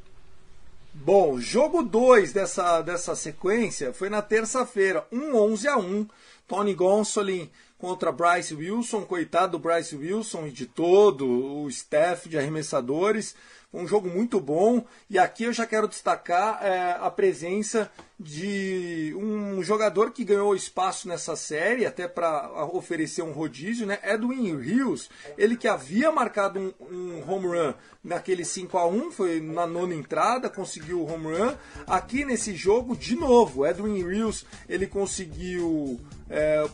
Bom, 0.92 1.40
jogo 1.40 1.82
2 1.82 2.34
dessa, 2.34 2.82
dessa 2.82 3.14
sequência 3.14 3.94
foi 3.94 4.10
na 4.10 4.20
terça-feira, 4.20 5.06
um 5.10 5.34
11 5.36 5.68
a 5.68 5.78
1 5.78 6.06
Tony 6.46 6.74
Gonsolin 6.74 7.48
contra 7.80 8.12
Bryce 8.12 8.54
Wilson, 8.54 9.06
coitado 9.06 9.52
do 9.52 9.58
Bryce 9.58 9.96
Wilson 9.96 10.46
e 10.46 10.50
de 10.50 10.66
todo 10.66 11.26
o 11.26 11.68
staff 11.70 12.28
de 12.28 12.38
arremessadores. 12.38 13.34
Um 13.72 13.86
jogo 13.86 14.08
muito 14.08 14.40
bom 14.40 14.84
e 15.08 15.16
aqui 15.16 15.44
eu 15.44 15.52
já 15.52 15.64
quero 15.64 15.88
destacar 15.88 16.58
é, 16.60 16.98
a 17.00 17.08
presença 17.08 17.90
de 18.18 19.14
um 19.16 19.62
jogador 19.62 20.10
que 20.10 20.24
ganhou 20.24 20.54
espaço 20.56 21.08
nessa 21.08 21.36
série, 21.36 21.86
até 21.86 22.08
para 22.08 22.66
oferecer 22.72 23.22
um 23.22 23.30
rodízio, 23.30 23.86
né? 23.86 23.98
Edwin 24.02 24.56
Rios, 24.58 25.08
ele 25.38 25.56
que 25.56 25.68
havia 25.68 26.10
marcado 26.10 26.58
um, 26.58 26.72
um 26.94 27.30
home 27.30 27.46
run 27.46 27.74
naquele 28.02 28.44
5 28.44 28.76
a 28.76 28.86
1 28.88 29.12
foi 29.12 29.40
na 29.40 29.66
nona 29.66 29.94
entrada, 29.94 30.50
conseguiu 30.50 31.00
o 31.00 31.10
home 31.10 31.38
run. 31.38 31.54
Aqui 31.86 32.24
nesse 32.24 32.54
jogo, 32.54 32.96
de 32.96 33.14
novo, 33.14 33.64
Edwin 33.64 34.02
Rios 34.02 34.44
ele 34.68 34.88
conseguiu 34.88 36.00
é, 36.28 36.68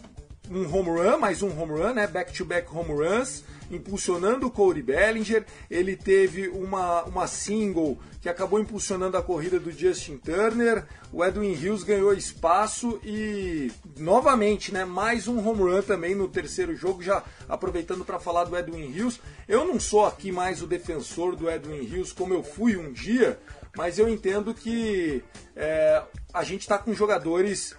um 0.50 0.62
home 0.72 0.90
run, 0.90 1.18
mais 1.18 1.42
um 1.42 1.48
home 1.48 1.72
run, 1.72 1.94
né? 1.94 2.06
Back-to-back 2.06 2.68
-back 2.68 2.76
home 2.76 2.92
runs 2.92 3.44
impulsionando 3.70 4.46
o 4.46 4.50
Cody 4.50 4.82
Bellinger. 4.82 5.44
Ele 5.70 5.96
teve 5.96 6.48
uma, 6.48 7.02
uma 7.04 7.26
single 7.26 7.98
que 8.20 8.28
acabou 8.28 8.58
impulsionando 8.58 9.16
a 9.16 9.22
corrida 9.22 9.58
do 9.58 9.70
Justin 9.70 10.16
Turner. 10.18 10.84
O 11.12 11.24
Edwin 11.24 11.52
Hills 11.52 11.84
ganhou 11.84 12.12
espaço 12.12 13.00
e 13.04 13.70
novamente, 13.96 14.72
né, 14.72 14.84
mais 14.84 15.28
um 15.28 15.38
home 15.46 15.62
run 15.62 15.82
também 15.82 16.14
no 16.14 16.28
terceiro 16.28 16.74
jogo, 16.74 17.02
já 17.02 17.22
aproveitando 17.48 18.04
para 18.04 18.18
falar 18.18 18.44
do 18.44 18.56
Edwin 18.56 18.90
Hills. 18.90 19.20
Eu 19.48 19.64
não 19.64 19.78
sou 19.78 20.06
aqui 20.06 20.32
mais 20.32 20.62
o 20.62 20.66
defensor 20.66 21.36
do 21.36 21.50
Edwin 21.50 21.82
Hills 21.82 22.14
como 22.14 22.34
eu 22.34 22.42
fui 22.42 22.76
um 22.76 22.92
dia, 22.92 23.38
mas 23.76 23.98
eu 23.98 24.08
entendo 24.08 24.54
que 24.54 25.22
é, 25.54 26.02
a 26.32 26.42
gente 26.42 26.62
está 26.62 26.78
com 26.78 26.92
jogadores 26.94 27.74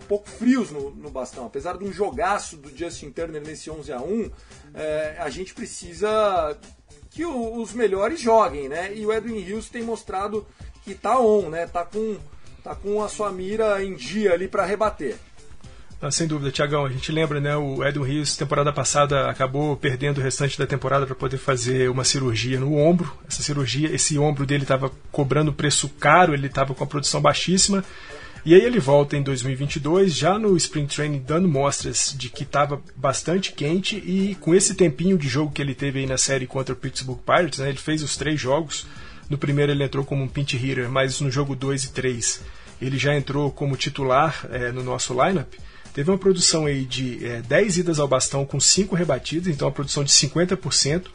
pouco 0.00 0.28
frios 0.28 0.70
no, 0.70 0.90
no 0.90 1.10
bastão. 1.10 1.46
Apesar 1.46 1.76
de 1.76 1.84
um 1.84 1.92
jogaço 1.92 2.56
do 2.56 2.76
Justin 2.76 3.10
Turner 3.10 3.42
nesse 3.42 3.70
11 3.70 3.92
a 3.92 4.00
1 4.00 4.30
é, 4.74 5.16
a 5.18 5.30
gente 5.30 5.54
precisa 5.54 6.56
que 7.10 7.24
o, 7.24 7.60
os 7.60 7.72
melhores 7.72 8.20
joguem, 8.20 8.68
né? 8.68 8.94
E 8.94 9.04
o 9.04 9.12
Edwin 9.12 9.38
Hills 9.38 9.70
tem 9.70 9.82
mostrado 9.82 10.46
que 10.84 10.94
tá 10.94 11.18
on, 11.18 11.50
né? 11.50 11.66
Tá 11.66 11.84
com, 11.84 12.16
tá 12.62 12.74
com 12.74 13.02
a 13.02 13.08
sua 13.08 13.30
mira 13.32 13.82
em 13.84 13.94
dia 13.94 14.32
ali 14.32 14.48
para 14.48 14.64
rebater. 14.64 15.16
Ah, 16.02 16.10
sem 16.10 16.26
dúvida, 16.26 16.50
Tiagão. 16.50 16.86
A 16.86 16.88
gente 16.88 17.12
lembra, 17.12 17.40
né? 17.40 17.54
O 17.58 17.84
Edwin 17.84 18.06
Rios, 18.06 18.34
temporada 18.34 18.72
passada, 18.72 19.28
acabou 19.28 19.76
perdendo 19.76 20.16
o 20.16 20.22
restante 20.22 20.58
da 20.58 20.66
temporada 20.66 21.04
para 21.04 21.14
poder 21.14 21.36
fazer 21.36 21.90
uma 21.90 22.04
cirurgia 22.04 22.58
no 22.58 22.74
ombro. 22.74 23.12
Essa 23.28 23.42
cirurgia, 23.42 23.94
esse 23.94 24.18
ombro 24.18 24.46
dele 24.46 24.62
estava 24.62 24.90
cobrando 25.12 25.52
preço 25.52 25.90
caro, 25.90 26.32
ele 26.32 26.46
estava 26.46 26.74
com 26.74 26.82
a 26.82 26.86
produção 26.86 27.20
baixíssima. 27.20 27.84
E 28.44 28.54
aí 28.54 28.62
ele 28.62 28.80
volta 28.80 29.16
em 29.16 29.22
2022, 29.22 30.14
já 30.14 30.38
no 30.38 30.56
Spring 30.56 30.86
Training, 30.86 31.22
dando 31.26 31.46
mostras 31.46 32.14
de 32.16 32.30
que 32.30 32.42
estava 32.42 32.80
bastante 32.96 33.52
quente 33.52 33.96
e 33.96 34.34
com 34.36 34.54
esse 34.54 34.74
tempinho 34.74 35.18
de 35.18 35.28
jogo 35.28 35.52
que 35.52 35.60
ele 35.60 35.74
teve 35.74 36.00
aí 36.00 36.06
na 36.06 36.16
série 36.16 36.46
contra 36.46 36.72
o 36.72 36.76
Pittsburgh 36.76 37.20
Pirates, 37.20 37.58
né, 37.58 37.68
ele 37.68 37.78
fez 37.78 38.02
os 38.02 38.16
três 38.16 38.40
jogos. 38.40 38.86
No 39.28 39.36
primeiro 39.36 39.70
ele 39.70 39.84
entrou 39.84 40.04
como 40.04 40.24
um 40.24 40.28
pinch 40.28 40.56
hitter, 40.56 40.88
mas 40.88 41.20
no 41.20 41.30
jogo 41.30 41.54
2 41.54 41.84
e 41.84 41.92
3 41.92 42.40
ele 42.80 42.96
já 42.96 43.14
entrou 43.14 43.50
como 43.50 43.76
titular 43.76 44.46
é, 44.50 44.72
no 44.72 44.82
nosso 44.82 45.12
lineup. 45.12 45.52
Teve 45.92 46.10
uma 46.10 46.18
produção 46.18 46.64
aí 46.64 46.86
de 46.86 47.24
é, 47.24 47.42
10 47.42 47.78
idas 47.78 47.98
ao 47.98 48.08
bastão 48.08 48.46
com 48.46 48.58
5 48.58 48.94
rebatidas, 48.96 49.48
então 49.48 49.68
uma 49.68 49.74
produção 49.74 50.02
de 50.02 50.10
50%, 50.12 51.06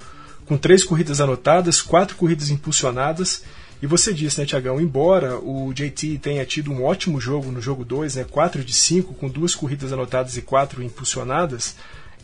com 0.45 0.57
3 0.57 0.83
corridas 0.83 1.19
anotadas, 1.19 1.81
4 1.81 2.15
corridas 2.15 2.51
impulsionadas 2.51 3.43
e 3.81 3.87
você 3.87 4.13
disse, 4.13 4.39
né, 4.39 4.45
Tiagão, 4.45 4.79
embora 4.79 5.37
o 5.37 5.73
JT 5.73 6.19
tenha 6.19 6.45
tido 6.45 6.71
um 6.71 6.83
ótimo 6.83 7.19
jogo 7.19 7.51
no 7.51 7.61
jogo 7.61 7.83
2, 7.83 8.15
né, 8.15 8.25
4 8.29 8.63
de 8.63 8.73
5, 8.73 9.13
com 9.13 9.27
duas 9.27 9.53
corridas 9.53 9.91
anotadas 9.91 10.37
e 10.37 10.41
quatro 10.41 10.81
impulsionadas, 10.81 11.75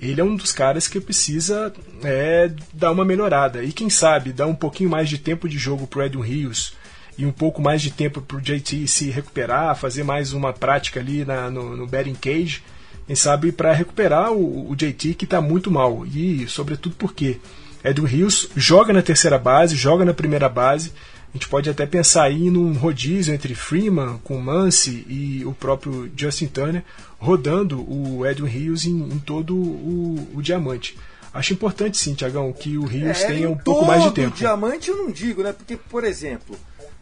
ele 0.01 0.19
é 0.19 0.23
um 0.23 0.35
dos 0.35 0.51
caras 0.51 0.87
que 0.87 0.99
precisa 0.99 1.71
é, 2.03 2.51
dar 2.73 2.91
uma 2.91 3.05
melhorada. 3.05 3.63
E 3.63 3.71
quem 3.71 3.89
sabe 3.89 4.33
dar 4.33 4.47
um 4.47 4.55
pouquinho 4.55 4.89
mais 4.89 5.07
de 5.07 5.17
tempo 5.17 5.47
de 5.47 5.59
jogo 5.59 5.85
para 5.85 5.99
o 5.99 6.03
Edwin 6.03 6.27
Rios 6.27 6.73
e 7.17 7.25
um 7.25 7.31
pouco 7.31 7.61
mais 7.61 7.81
de 7.81 7.91
tempo 7.91 8.21
para 8.21 8.37
o 8.37 8.41
JT 8.41 8.87
se 8.87 9.11
recuperar, 9.11 9.75
fazer 9.75 10.03
mais 10.03 10.33
uma 10.33 10.51
prática 10.53 10.99
ali 10.99 11.23
na, 11.23 11.51
no, 11.51 11.77
no 11.77 11.85
batting 11.85 12.15
cage, 12.15 12.63
quem 13.05 13.15
sabe 13.15 13.51
para 13.51 13.73
recuperar 13.73 14.31
o, 14.31 14.71
o 14.71 14.75
JT 14.75 15.13
que 15.13 15.25
está 15.25 15.39
muito 15.39 15.69
mal. 15.69 16.03
E 16.07 16.47
sobretudo 16.47 16.95
porque 16.97 17.39
Edwin 17.83 18.07
Rios 18.07 18.49
joga 18.55 18.91
na 18.91 19.03
terceira 19.03 19.37
base, 19.37 19.75
joga 19.75 20.03
na 20.03 20.13
primeira 20.13 20.49
base 20.49 20.93
a 21.33 21.37
gente 21.37 21.47
pode 21.47 21.69
até 21.69 21.85
pensar 21.85 22.23
aí 22.23 22.49
num 22.49 22.73
rodízio 22.73 23.33
entre 23.33 23.55
Freeman 23.55 24.19
com 24.21 24.37
Mance 24.37 25.05
e 25.07 25.43
o 25.45 25.53
próprio 25.53 26.11
Justin 26.15 26.47
Turner 26.47 26.83
rodando 27.17 27.79
o 27.89 28.25
Edwin 28.25 28.49
Rios 28.49 28.85
em, 28.85 29.01
em 29.01 29.19
todo 29.19 29.55
o, 29.55 30.27
o, 30.35 30.41
diamante. 30.41 30.97
Acho 31.33 31.53
importante 31.53 31.97
sim, 31.97 32.13
Tiagão, 32.13 32.51
que 32.51 32.77
o 32.77 32.83
Rios 32.83 33.21
é, 33.21 33.27
tenha 33.27 33.49
um 33.49 33.57
pouco 33.57 33.85
mais 33.85 34.03
de 34.03 34.11
tempo. 34.11 34.35
diamante 34.35 34.89
eu 34.89 34.97
não 34.97 35.09
digo, 35.09 35.41
né? 35.41 35.53
Porque, 35.53 35.77
por 35.77 36.03
exemplo, 36.03 36.57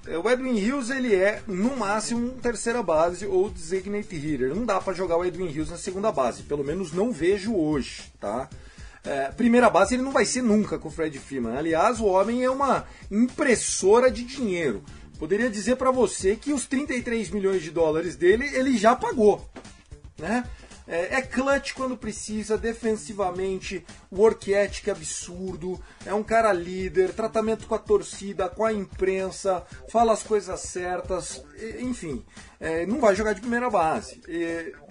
o 0.07 0.29
Edwin 0.29 0.59
Rios 0.59 0.91
ele 0.91 1.15
é 1.15 1.41
no 1.47 1.75
máximo 1.75 2.29
terceira 2.33 2.83
base 2.83 3.25
ou 3.25 3.49
designated 3.49 4.15
hitter. 4.15 4.53
Não 4.53 4.63
dá 4.63 4.79
para 4.79 4.93
jogar 4.93 5.17
o 5.17 5.25
Edwin 5.25 5.47
Rios 5.47 5.71
na 5.71 5.77
segunda 5.77 6.11
base, 6.11 6.43
pelo 6.43 6.63
menos 6.63 6.93
não 6.93 7.11
vejo 7.11 7.55
hoje, 7.55 8.03
tá? 8.19 8.47
É, 9.03 9.31
primeira 9.31 9.69
base 9.69 9.95
ele 9.95 10.03
não 10.03 10.12
vai 10.12 10.25
ser 10.25 10.41
nunca 10.41 10.77
com 10.77 10.89
o 10.89 10.91
Fred 10.91 11.17
Freeman. 11.19 11.57
Aliás, 11.57 11.99
o 11.99 12.05
homem 12.05 12.43
é 12.43 12.49
uma 12.49 12.85
impressora 13.09 14.12
de 14.12 14.23
dinheiro. 14.23 14.83
Poderia 15.17 15.49
dizer 15.49 15.75
para 15.75 15.91
você 15.91 16.35
que 16.35 16.53
os 16.53 16.65
33 16.65 17.29
milhões 17.29 17.62
de 17.62 17.71
dólares 17.71 18.15
dele 18.15 18.49
ele 18.53 18.77
já 18.77 18.95
pagou, 18.95 19.49
né? 20.17 20.45
É, 20.89 21.17
é 21.17 21.21
clutch 21.21 21.73
quando 21.73 21.95
precisa, 21.95 22.57
defensivamente, 22.57 23.85
work 24.12 24.51
ethic 24.51 24.89
absurdo, 24.89 25.79
é 26.03 26.12
um 26.15 26.23
cara 26.23 26.51
líder, 26.51 27.13
tratamento 27.13 27.67
com 27.67 27.75
a 27.75 27.79
torcida, 27.79 28.49
com 28.49 28.65
a 28.65 28.73
imprensa, 28.73 29.63
fala 29.88 30.13
as 30.13 30.23
coisas 30.23 30.59
certas, 30.62 31.43
enfim, 31.79 32.25
é, 32.59 32.88
não 32.88 32.99
vai 32.99 33.13
jogar 33.13 33.33
de 33.33 33.41
primeira 33.41 33.69
base. 33.69 34.19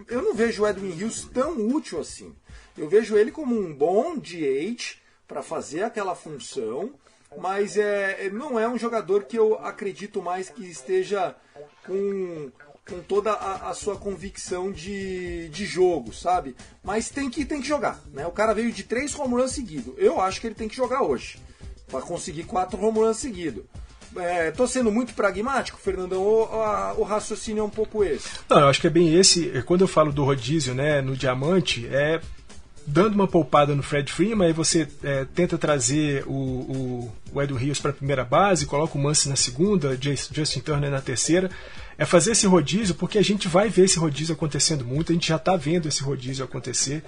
eu 0.09 0.23
não 0.23 0.35
vejo 0.35 0.63
o 0.63 0.69
Edwin 0.69 0.97
Hills 0.97 1.29
tão 1.31 1.67
útil 1.67 1.99
assim. 1.99 2.33
Eu 2.79 2.89
vejo 2.89 3.17
ele 3.17 3.33
como 3.33 3.59
um 3.59 3.75
bom 3.75 4.17
DH 4.17 4.97
para 5.27 5.43
fazer 5.43 5.83
aquela 5.83 6.15
função, 6.15 6.93
mas 7.37 7.77
é, 7.77 8.31
não 8.31 8.59
é 8.59 8.69
um 8.69 8.79
jogador 8.79 9.25
que 9.25 9.37
eu 9.37 9.55
acredito 9.59 10.23
mais 10.23 10.49
que 10.49 10.65
esteja 10.65 11.35
com, 11.85 12.51
com 12.89 13.01
toda 13.01 13.33
a, 13.33 13.71
a, 13.71 13.75
sua 13.75 13.97
convicção 13.97 14.71
de, 14.71 15.49
de 15.49 15.67
jogo, 15.67 16.13
sabe? 16.13 16.55
Mas 16.83 17.11
tem 17.11 17.29
que, 17.29 17.45
tem 17.45 17.61
que 17.61 17.67
jogar. 17.67 18.01
Né? 18.13 18.27
O 18.27 18.33
cara 18.33 18.55
veio 18.55 18.73
de 18.73 18.85
três 18.85 19.19
home 19.19 19.35
runs 19.35 19.53
seguidos. 19.53 19.95
Eu 19.99 20.21
acho 20.21 20.41
que 20.41 20.47
ele 20.47 20.55
tem 20.55 20.69
que 20.69 20.77
jogar 20.77 21.03
hoje 21.03 21.39
para 21.89 22.01
conseguir 22.01 22.45
quatro 22.45 22.81
home 22.83 23.01
runs 23.01 23.17
seguidos. 23.17 23.65
É, 24.17 24.51
tô 24.53 24.67
sendo 24.67 24.91
muito 24.91 25.13
pragmático, 25.15 25.79
Fernandão, 25.79 26.23
ou 26.23 26.49
o 26.97 27.03
raciocínio 27.03 27.61
é 27.61 27.65
um 27.65 27.71
pouco 27.71 28.03
esse? 28.03 28.27
Não, 28.49 28.61
eu 28.61 28.69
acho 28.69 28.81
que 28.81 28.87
é 28.87 28.91
bem 28.91 29.15
esse. 29.15 29.63
Quando 29.65 29.83
eu 29.83 29.89
falo 29.89 30.13
do 30.13 30.25
rodízio, 30.25 30.75
né, 30.75 31.03
no 31.03 31.15
diamante, 31.15 31.87
é 31.89 32.21
dando 32.89 33.15
uma 33.15 33.29
poupada 33.29 33.75
no 33.75 33.83
Fred 33.83 34.11
Freeman, 34.11 34.49
aí 34.49 34.53
você 34.53 34.89
é, 35.03 35.27
tenta 35.35 35.59
trazer 35.59 36.25
o, 36.27 36.33
o, 36.33 37.13
o 37.33 37.43
Edu 37.43 37.55
Rios 37.55 37.79
para 37.79 37.91
a 37.91 37.95
primeira 37.95 38.25
base, 38.25 38.67
coloca 38.67 38.97
o 38.97 39.01
Mance 39.01 39.29
na 39.29 39.37
segunda, 39.37 39.97
Justin 40.01 40.61
Turner 40.61 40.91
na 40.91 41.01
terceira. 41.01 41.51
É 41.99 42.05
fazer 42.05 42.31
esse 42.33 42.47
rodízio, 42.47 42.95
porque 42.95 43.19
a 43.19 43.23
gente 43.23 43.49
vai 43.49 43.69
ver 43.69 43.87
esse 43.87 43.99
rodízio 43.99 44.33
acontecendo 44.33 44.85
muito, 44.85 45.11
a 45.11 45.15
gente 45.15 45.29
já 45.29 45.37
está 45.37 45.57
vendo 45.57 45.89
esse 45.89 46.03
rodízio 46.03 46.45
acontecer. 46.45 47.03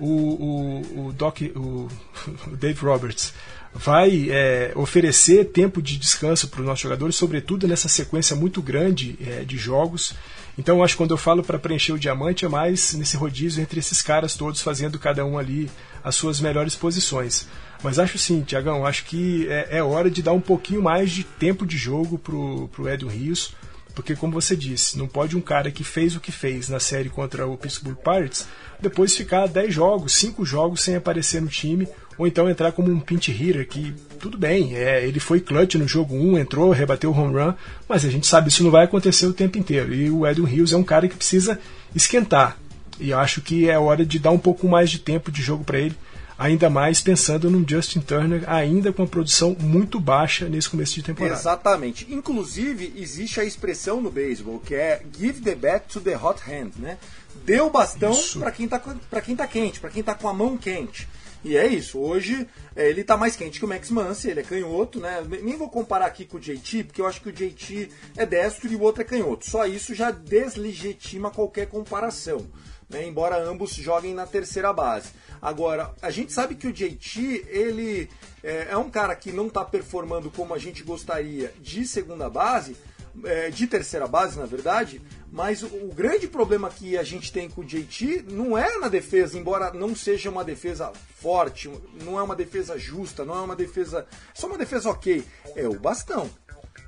O, 0.00 0.06
o, 0.06 1.06
o, 1.06 1.12
Doc, 1.12 1.42
o, 1.54 1.88
o 2.50 2.56
Dave 2.56 2.80
Roberts 2.80 3.32
vai 3.74 4.28
é, 4.30 4.72
oferecer 4.74 5.46
tempo 5.46 5.80
de 5.80 5.96
descanso 5.96 6.48
para 6.48 6.60
os 6.60 6.66
nossos 6.66 6.82
jogadores, 6.82 7.16
sobretudo 7.16 7.66
nessa 7.66 7.88
sequência 7.88 8.36
muito 8.36 8.60
grande 8.60 9.16
é, 9.24 9.44
de 9.44 9.56
jogos. 9.56 10.14
Então, 10.58 10.82
acho 10.82 10.94
que 10.94 10.98
quando 10.98 11.12
eu 11.12 11.16
falo 11.16 11.42
para 11.42 11.58
preencher 11.58 11.92
o 11.92 11.98
diamante, 11.98 12.44
é 12.44 12.48
mais 12.48 12.92
nesse 12.94 13.16
rodízio 13.16 13.62
entre 13.62 13.78
esses 13.78 14.02
caras 14.02 14.34
todos, 14.34 14.60
fazendo 14.60 14.98
cada 14.98 15.24
um 15.24 15.38
ali 15.38 15.70
as 16.04 16.14
suas 16.14 16.40
melhores 16.40 16.74
posições. 16.74 17.46
Mas 17.82 17.98
acho 17.98 18.18
sim, 18.18 18.42
Tiagão, 18.42 18.84
acho 18.84 19.04
que 19.04 19.48
é, 19.48 19.78
é, 19.78 19.82
hora 19.82 20.10
de 20.10 20.22
dar 20.22 20.32
um 20.32 20.40
pouquinho 20.40 20.82
mais 20.82 21.10
de 21.10 21.24
tempo 21.24 21.66
de 21.66 21.76
jogo 21.76 22.18
pro, 22.18 22.68
pro 22.68 22.88
Edwin 22.88 23.10
Rios, 23.10 23.54
porque, 23.94 24.16
como 24.16 24.32
você 24.32 24.56
disse, 24.56 24.98
não 24.98 25.06
pode 25.06 25.36
um 25.36 25.40
cara 25.40 25.70
que 25.70 25.84
fez 25.84 26.16
o 26.16 26.20
que 26.20 26.32
fez 26.32 26.68
na 26.68 26.80
série 26.80 27.08
contra 27.08 27.46
o 27.46 27.56
Pittsburgh 27.56 27.96
Pirates 27.96 28.46
depois 28.82 29.16
ficar 29.16 29.46
10 29.46 29.72
jogos, 29.72 30.12
5 30.14 30.44
jogos 30.44 30.82
sem 30.82 30.96
aparecer 30.96 31.40
no 31.40 31.46
time, 31.46 31.86
ou 32.18 32.26
então 32.26 32.50
entrar 32.50 32.72
como 32.72 32.90
um 32.90 32.98
pinch 32.98 33.30
hitter, 33.30 33.66
que 33.66 33.94
tudo 34.18 34.36
bem, 34.36 34.74
é, 34.76 35.06
ele 35.06 35.20
foi 35.20 35.40
clutch 35.40 35.76
no 35.76 35.86
jogo 35.86 36.16
1, 36.16 36.38
entrou, 36.38 36.72
rebateu 36.72 37.10
o 37.10 37.16
home 37.16 37.34
run, 37.34 37.54
mas 37.88 38.04
a 38.04 38.10
gente 38.10 38.26
sabe 38.26 38.48
isso 38.48 38.64
não 38.64 38.72
vai 38.72 38.84
acontecer 38.84 39.26
o 39.26 39.32
tempo 39.32 39.56
inteiro. 39.56 39.94
E 39.94 40.10
o 40.10 40.26
Edwin 40.26 40.52
Hills 40.52 40.74
é 40.74 40.76
um 40.76 40.82
cara 40.82 41.06
que 41.06 41.16
precisa 41.16 41.58
esquentar. 41.94 42.58
E 42.98 43.12
acho 43.12 43.40
que 43.40 43.70
é 43.70 43.78
hora 43.78 44.04
de 44.04 44.18
dar 44.18 44.32
um 44.32 44.38
pouco 44.38 44.68
mais 44.68 44.90
de 44.90 44.98
tempo 44.98 45.30
de 45.30 45.42
jogo 45.42 45.64
para 45.64 45.78
ele. 45.78 45.94
Ainda 46.42 46.68
mais 46.68 47.00
pensando 47.00 47.48
num 47.48 47.64
Justin 47.66 48.00
Turner 48.00 48.42
ainda 48.48 48.92
com 48.92 49.04
a 49.04 49.06
produção 49.06 49.56
muito 49.60 50.00
baixa 50.00 50.48
nesse 50.48 50.68
começo 50.68 50.94
de 50.94 51.02
temporada. 51.04 51.38
Exatamente. 51.38 52.12
Inclusive, 52.12 52.92
existe 52.96 53.38
a 53.38 53.44
expressão 53.44 54.00
no 54.00 54.10
beisebol 54.10 54.58
que 54.58 54.74
é 54.74 55.02
give 55.16 55.40
the 55.40 55.54
bat 55.54 55.86
to 55.86 56.00
the 56.00 56.16
hot 56.16 56.40
hand, 56.50 56.72
né? 56.80 56.98
Dê 57.44 57.60
o 57.60 57.70
bastão 57.70 58.12
para 58.40 58.50
quem, 58.50 58.66
tá, 58.66 58.82
quem 59.24 59.36
tá 59.36 59.46
quente, 59.46 59.78
para 59.78 59.90
quem 59.90 60.02
tá 60.02 60.16
com 60.16 60.28
a 60.28 60.34
mão 60.34 60.56
quente. 60.56 61.08
E 61.44 61.56
é 61.56 61.66
isso. 61.66 61.98
Hoje 61.98 62.48
é, 62.74 62.88
ele 62.88 63.04
tá 63.04 63.16
mais 63.16 63.36
quente 63.36 63.60
que 63.60 63.64
o 63.64 63.68
Max 63.68 63.90
Muncy, 63.90 64.30
ele 64.30 64.40
é 64.40 64.42
canhoto, 64.42 64.98
né? 64.98 65.24
Nem 65.42 65.56
vou 65.56 65.68
comparar 65.68 66.06
aqui 66.06 66.24
com 66.24 66.38
o 66.38 66.40
JT, 66.40 66.84
porque 66.84 67.00
eu 67.00 67.06
acho 67.06 67.20
que 67.20 67.28
o 67.28 67.32
JT 67.32 67.88
é 68.16 68.26
destro 68.26 68.72
e 68.72 68.74
o 68.74 68.80
outro 68.80 69.02
é 69.02 69.04
canhoto. 69.04 69.48
Só 69.48 69.64
isso 69.64 69.94
já 69.94 70.10
deslegitima 70.10 71.30
qualquer 71.30 71.66
comparação. 71.66 72.46
Né? 72.92 73.06
Embora 73.06 73.42
ambos 73.42 73.72
joguem 73.74 74.14
na 74.14 74.26
terceira 74.26 74.72
base. 74.72 75.10
Agora, 75.40 75.92
a 76.00 76.10
gente 76.10 76.32
sabe 76.32 76.54
que 76.54 76.68
o 76.68 76.72
JT, 76.72 77.46
ele 77.48 78.08
é, 78.44 78.68
é 78.70 78.76
um 78.76 78.90
cara 78.90 79.16
que 79.16 79.32
não 79.32 79.48
está 79.48 79.64
performando 79.64 80.30
como 80.30 80.54
a 80.54 80.58
gente 80.58 80.84
gostaria 80.84 81.52
de 81.60 81.84
segunda 81.84 82.30
base, 82.30 82.76
é, 83.24 83.50
de 83.50 83.66
terceira 83.66 84.06
base, 84.06 84.38
na 84.38 84.46
verdade, 84.46 85.00
mas 85.30 85.62
o, 85.62 85.66
o, 85.66 85.92
grande 85.94 86.26
problema 86.26 86.70
que 86.70 86.96
a 86.96 87.02
gente 87.02 87.32
tem 87.32 87.48
com 87.48 87.60
o 87.60 87.64
JT 87.64 88.26
não 88.30 88.56
é 88.56 88.78
na 88.78 88.88
defesa, 88.88 89.38
embora 89.38 89.72
não 89.72 89.94
seja 89.94 90.30
uma 90.30 90.44
defesa 90.44 90.92
forte, 91.20 91.70
não 92.04 92.18
é 92.18 92.22
uma 92.22 92.36
defesa 92.36 92.78
justa, 92.78 93.24
não 93.24 93.34
é 93.34 93.40
uma 93.40 93.56
defesa. 93.56 94.06
só 94.34 94.46
uma 94.46 94.58
defesa 94.58 94.90
ok. 94.90 95.24
É 95.56 95.66
o 95.66 95.78
bastão. 95.78 96.30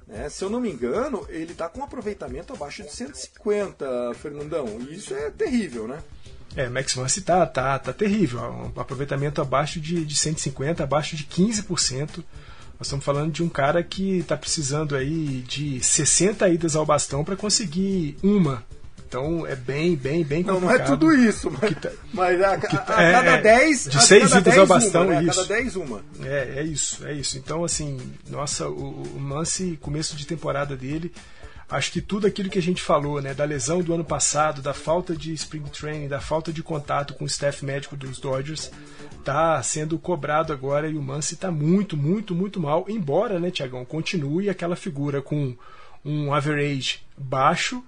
Né? 0.07 0.29
Se 0.29 0.45
eu 0.45 0.51
não 0.51 0.61
me 0.61 0.71
engano, 0.71 1.27
ele 1.29 1.53
está 1.53 1.69
com 1.69 1.81
um 1.81 1.85
aproveitamento 1.85 2.53
abaixo 2.53 2.83
de 2.83 2.90
150, 2.93 4.14
Fernandão. 4.14 4.67
E 4.81 4.95
isso 4.95 5.14
é 5.14 5.31
terrível, 5.31 5.88
né? 5.88 6.03
É, 6.57 6.69
Max 6.69 6.95
Muncy 6.95 7.23
tá, 7.23 7.45
tá, 7.47 7.79
tá 7.79 7.93
terrível. 7.93 8.40
Um 8.40 8.81
aproveitamento 8.81 9.40
abaixo 9.40 9.81
de, 9.81 10.05
de 10.05 10.17
150, 10.17 10.85
abaixo 10.85 11.17
de 11.17 11.25
15%. 11.25 12.25
Nós 12.79 12.88
estamos 12.88 13.05
falando 13.05 13.33
de 13.33 13.43
um 13.43 13.49
cara 13.49 13.83
que 13.83 14.19
está 14.19 14.37
precisando 14.37 14.95
aí 14.95 15.43
de 15.43 15.83
60 15.83 16.49
idas 16.49 16.77
ao 16.77 16.87
bastão 16.87 17.25
para 17.25 17.37
conseguir 17.37 18.17
uma. 18.23 18.64
Então 19.14 19.46
é 19.46 19.55
bem, 19.55 19.94
bem, 19.94 20.24
bem 20.24 20.42
complicado. 20.42 20.61
Não, 20.61 20.61
não 20.61 20.70
é 20.72 20.79
tudo 20.81 21.14
isso, 21.14 21.48
mas, 21.48 21.72
tá, 21.79 21.88
mas 22.12 22.42
a, 22.42 22.48
a, 22.48 22.55
a 22.55 22.59
cada 22.59 23.37
10. 23.37 23.87
É, 23.87 23.90
de 23.90 24.03
6 24.03 24.33
idas 24.35 24.59
ao 24.59 24.66
bastão, 24.66 25.05
uma, 25.05 25.14
né? 25.14 25.22
isso. 25.22 25.40
A 25.40 25.42
cada 25.44 25.55
10, 25.55 25.77
uma. 25.77 26.05
É, 26.24 26.55
é 26.57 26.62
isso, 26.64 27.07
é 27.07 27.12
isso. 27.12 27.38
Então, 27.38 27.64
assim, 27.64 27.96
nossa, 28.29 28.68
o, 28.68 29.03
o 29.14 29.20
Mance, 29.20 29.79
começo 29.81 30.16
de 30.16 30.27
temporada 30.27 30.77
dele, 30.77 31.12
acho 31.70 31.92
que 31.92 32.00
tudo 32.00 32.27
aquilo 32.27 32.50
que 32.50 32.59
a 32.59 32.62
gente 32.62 32.83
falou, 32.83 33.22
né, 33.22 33.33
da 33.33 33.44
lesão 33.44 33.83
do 33.83 33.94
ano 33.94 34.05
passado, 34.05 34.61
da 34.61 34.74
falta 34.74 35.14
de 35.14 35.33
spring 35.33 35.62
training, 35.70 36.09
da 36.09 36.20
falta 36.20 36.53
de 36.53 36.61
contato 36.61 37.14
com 37.14 37.22
o 37.22 37.29
staff 37.29 37.64
médico 37.64 37.96
dos 37.96 38.18
Dodgers, 38.18 38.72
tá 39.22 39.62
sendo 39.62 39.96
cobrado 39.96 40.53
agora 40.53 40.88
e 40.88 40.96
o 40.96 41.03
Mance 41.03 41.35
está 41.35 41.53
muito, 41.53 41.96
muito, 41.96 42.35
muito 42.35 42.59
mal, 42.59 42.85
embora, 42.88 43.38
né, 43.38 43.53
Tiagão, 43.53 43.85
continue 43.85 44.50
aquela 44.50 44.74
figura 44.74 45.22
com 45.22 45.55
um 46.05 46.35
average 46.35 46.98
baixo, 47.16 47.81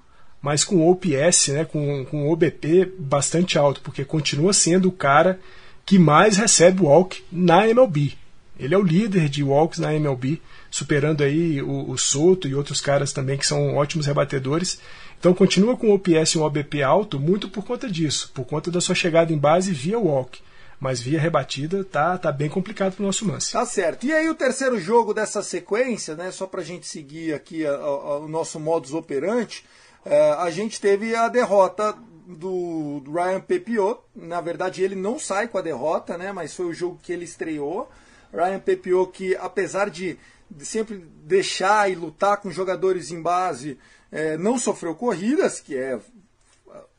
mas 0.46 0.62
com 0.62 0.88
OPS, 0.88 1.48
né, 1.48 1.64
com, 1.64 2.04
com 2.04 2.30
OBP 2.30 2.92
bastante 2.96 3.58
alto, 3.58 3.80
porque 3.80 4.04
continua 4.04 4.52
sendo 4.52 4.86
o 4.88 4.92
cara 4.92 5.40
que 5.84 5.98
mais 5.98 6.36
recebe 6.36 6.82
walk 6.82 7.20
na 7.32 7.68
MLB. 7.68 8.12
Ele 8.56 8.72
é 8.72 8.78
o 8.78 8.82
líder 8.82 9.28
de 9.28 9.42
walks 9.42 9.80
na 9.80 9.92
MLB, 9.92 10.40
superando 10.70 11.24
aí 11.24 11.60
o, 11.60 11.90
o 11.90 11.98
Soto 11.98 12.46
e 12.46 12.54
outros 12.54 12.80
caras 12.80 13.12
também 13.12 13.36
que 13.36 13.44
são 13.44 13.74
ótimos 13.74 14.06
rebatedores. 14.06 14.78
Então 15.18 15.34
continua 15.34 15.76
com 15.76 15.92
OPS 15.92 16.34
e 16.34 16.38
um 16.38 16.42
OBP 16.42 16.80
alto 16.80 17.18
muito 17.18 17.48
por 17.48 17.64
conta 17.64 17.90
disso, 17.90 18.30
por 18.32 18.44
conta 18.44 18.70
da 18.70 18.80
sua 18.80 18.94
chegada 18.94 19.32
em 19.32 19.38
base 19.38 19.72
via 19.72 19.98
walk. 19.98 20.38
Mas 20.78 21.00
via 21.00 21.18
rebatida 21.18 21.82
tá, 21.82 22.16
tá 22.16 22.30
bem 22.30 22.48
complicado 22.48 22.94
pro 22.94 23.04
nosso 23.04 23.26
Mance. 23.26 23.52
Tá 23.52 23.66
certo. 23.66 24.06
E 24.06 24.12
aí 24.12 24.28
o 24.30 24.34
terceiro 24.34 24.78
jogo 24.78 25.12
dessa 25.12 25.42
sequência, 25.42 26.14
né, 26.14 26.30
só 26.30 26.46
pra 26.46 26.62
gente 26.62 26.86
seguir 26.86 27.34
aqui 27.34 27.66
a, 27.66 27.72
a, 27.72 28.18
o 28.18 28.28
nosso 28.28 28.60
modus 28.60 28.94
operandi, 28.94 29.64
é, 30.06 30.30
a 30.38 30.50
gente 30.50 30.80
teve 30.80 31.14
a 31.14 31.28
derrota 31.28 31.94
do, 32.26 33.02
Ryan 33.06 33.40
Pepiot. 33.40 34.00
Na 34.14 34.40
verdade 34.40 34.82
ele 34.82 34.94
não 34.94 35.18
sai 35.18 35.48
com 35.48 35.58
a 35.58 35.62
derrota, 35.62 36.16
né, 36.16 36.32
mas 36.32 36.54
foi 36.54 36.66
o 36.66 36.74
jogo 36.74 36.98
que 37.02 37.12
ele 37.12 37.24
estreou. 37.24 37.90
Ryan 38.32 38.60
Pepiot 38.60 39.10
que 39.12 39.36
apesar 39.36 39.90
de 39.90 40.18
de 40.50 40.64
sempre 40.64 41.04
deixar 41.24 41.90
e 41.90 41.94
lutar 41.94 42.38
com 42.38 42.50
jogadores 42.50 43.10
em 43.10 43.20
base, 43.20 43.78
é, 44.10 44.36
não 44.36 44.58
sofreu 44.58 44.94
corridas, 44.94 45.60
que 45.60 45.76
é 45.76 45.98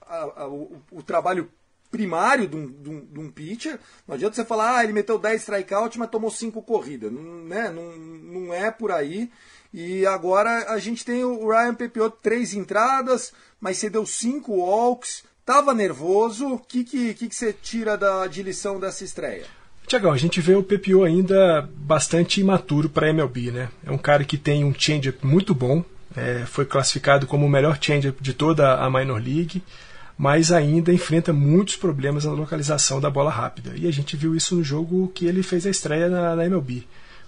a, 0.06 0.44
a, 0.44 0.48
o, 0.48 0.82
o, 0.92 1.02
trabalho 1.02 1.50
primário 1.90 2.48
de 2.48 2.56
um, 2.56 2.68
de, 2.68 2.90
um, 2.90 3.06
de 3.06 3.20
um, 3.20 3.32
pitcher. 3.32 3.80
Não 4.08 4.16
adianta 4.16 4.36
você 4.36 4.46
falar, 4.46 4.78
ah, 4.78 4.84
ele 4.84 4.94
meteu 4.94 5.18
10 5.18 5.42
strikeouts, 5.42 5.98
mas 5.98 6.10
tomou 6.10 6.30
5 6.30 6.62
corridas. 6.62 7.12
Não, 7.12 7.22
né? 7.46 7.70
não, 7.70 7.96
não 7.96 8.54
é 8.54 8.70
por 8.70 8.92
aí. 8.92 9.32
E 9.74 10.06
agora 10.06 10.72
a 10.72 10.80
gente 10.80 11.04
tem 11.04 11.24
o 11.24 11.50
Ryan 11.50 11.76
Pepiot, 11.76 12.16
três 12.22 12.54
entradas, 12.54 13.34
mas 13.60 13.78
você 13.78 13.90
deu 13.90 14.06
5 14.06 14.52
walks, 14.52 15.24
tava 15.46 15.74
nervoso. 15.74 16.54
O 16.54 16.60
que, 16.60 16.84
que, 16.84 17.14
que, 17.14 17.30
que 17.30 17.36
você 17.36 17.54
tira 17.54 17.98
da, 17.98 18.28
de 18.28 18.44
lição 18.44 18.80
dessa 18.80 19.04
estreia? 19.04 19.46
Tiagão, 19.88 20.12
a 20.12 20.18
gente 20.18 20.42
vê 20.42 20.54
o 20.54 20.64
Pepio 20.64 21.06
ainda 21.06 21.68
bastante 21.74 22.42
imaturo 22.42 22.90
para 22.90 23.10
MLB, 23.10 23.52
né? 23.52 23.70
É 23.86 23.92
um 23.92 23.98
cara 23.98 24.26
que 24.26 24.38
tem 24.38 24.66
um 24.66 24.74
changeup 24.78 25.24
muito 25.24 25.56
bom, 25.56 25.82
é, 26.14 26.44
foi 26.46 26.66
classificado 26.66 27.26
como 27.26 27.46
o 27.46 27.50
melhor 27.50 27.78
changeup 27.80 28.20
de 28.20 28.34
toda 28.34 28.76
a 28.76 28.90
minor 28.90 29.22
league, 29.22 29.64
mas 30.18 30.52
ainda 30.52 30.92
enfrenta 30.92 31.32
muitos 31.32 31.78
problemas 31.78 32.26
na 32.26 32.34
localização 32.34 33.00
da 33.00 33.10
bola 33.10 33.32
rápida. 33.32 33.74
E 33.78 33.88
a 33.88 33.92
gente 33.92 34.18
viu 34.18 34.36
isso 34.36 34.56
no 34.56 34.64
jogo 34.64 35.10
que 35.16 35.26
ele 35.26 35.42
fez 35.42 35.66
a 35.66 35.70
estreia 35.70 36.10
na, 36.10 36.36
na 36.36 36.46
MLB. 36.46 36.86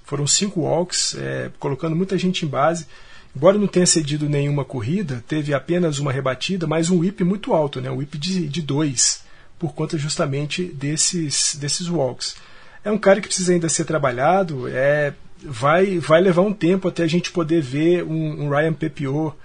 Foram 0.10 0.28
cinco 0.28 0.62
walks, 0.62 1.16
é, 1.18 1.52
colocando 1.60 1.96
muita 1.96 2.18
gente 2.18 2.46
em 2.46 2.48
base. 2.48 2.88
Embora 3.36 3.58
não 3.58 3.68
tenha 3.68 3.86
cedido 3.86 4.28
nenhuma 4.28 4.66
corrida, 4.66 5.24
teve 5.28 5.54
apenas 5.54 6.00
uma 6.00 6.12
rebatida, 6.12 6.66
mas 6.66 6.90
um 6.90 7.00
whip 7.00 7.24
muito 7.24 7.54
alto, 7.54 7.80
né? 7.80 7.92
um 7.92 7.98
whip 7.98 8.18
de, 8.18 8.48
de 8.48 8.62
dois, 8.62 9.24
por 9.60 9.74
conta 9.74 9.98
justamente 9.98 10.64
desses, 10.64 11.56
desses 11.56 11.88
walks 11.88 12.36
é 12.84 12.92
um 12.92 12.98
cara 12.98 13.22
que 13.22 13.28
precisa 13.28 13.54
ainda 13.54 13.70
ser 13.70 13.86
trabalhado. 13.86 14.68
É, 14.68 15.14
vai, 15.42 16.00
vai 16.00 16.22
levar 16.22 16.42
um 16.42 16.54
tempo 16.54 16.88
até 16.88 17.04
a 17.04 17.08
gente 17.08 17.32
poder 17.32 17.62
ver 17.62 18.04
um, 18.04 18.46
um 18.46 18.50
Ryan 18.50 18.74
Pepiot 18.74 19.36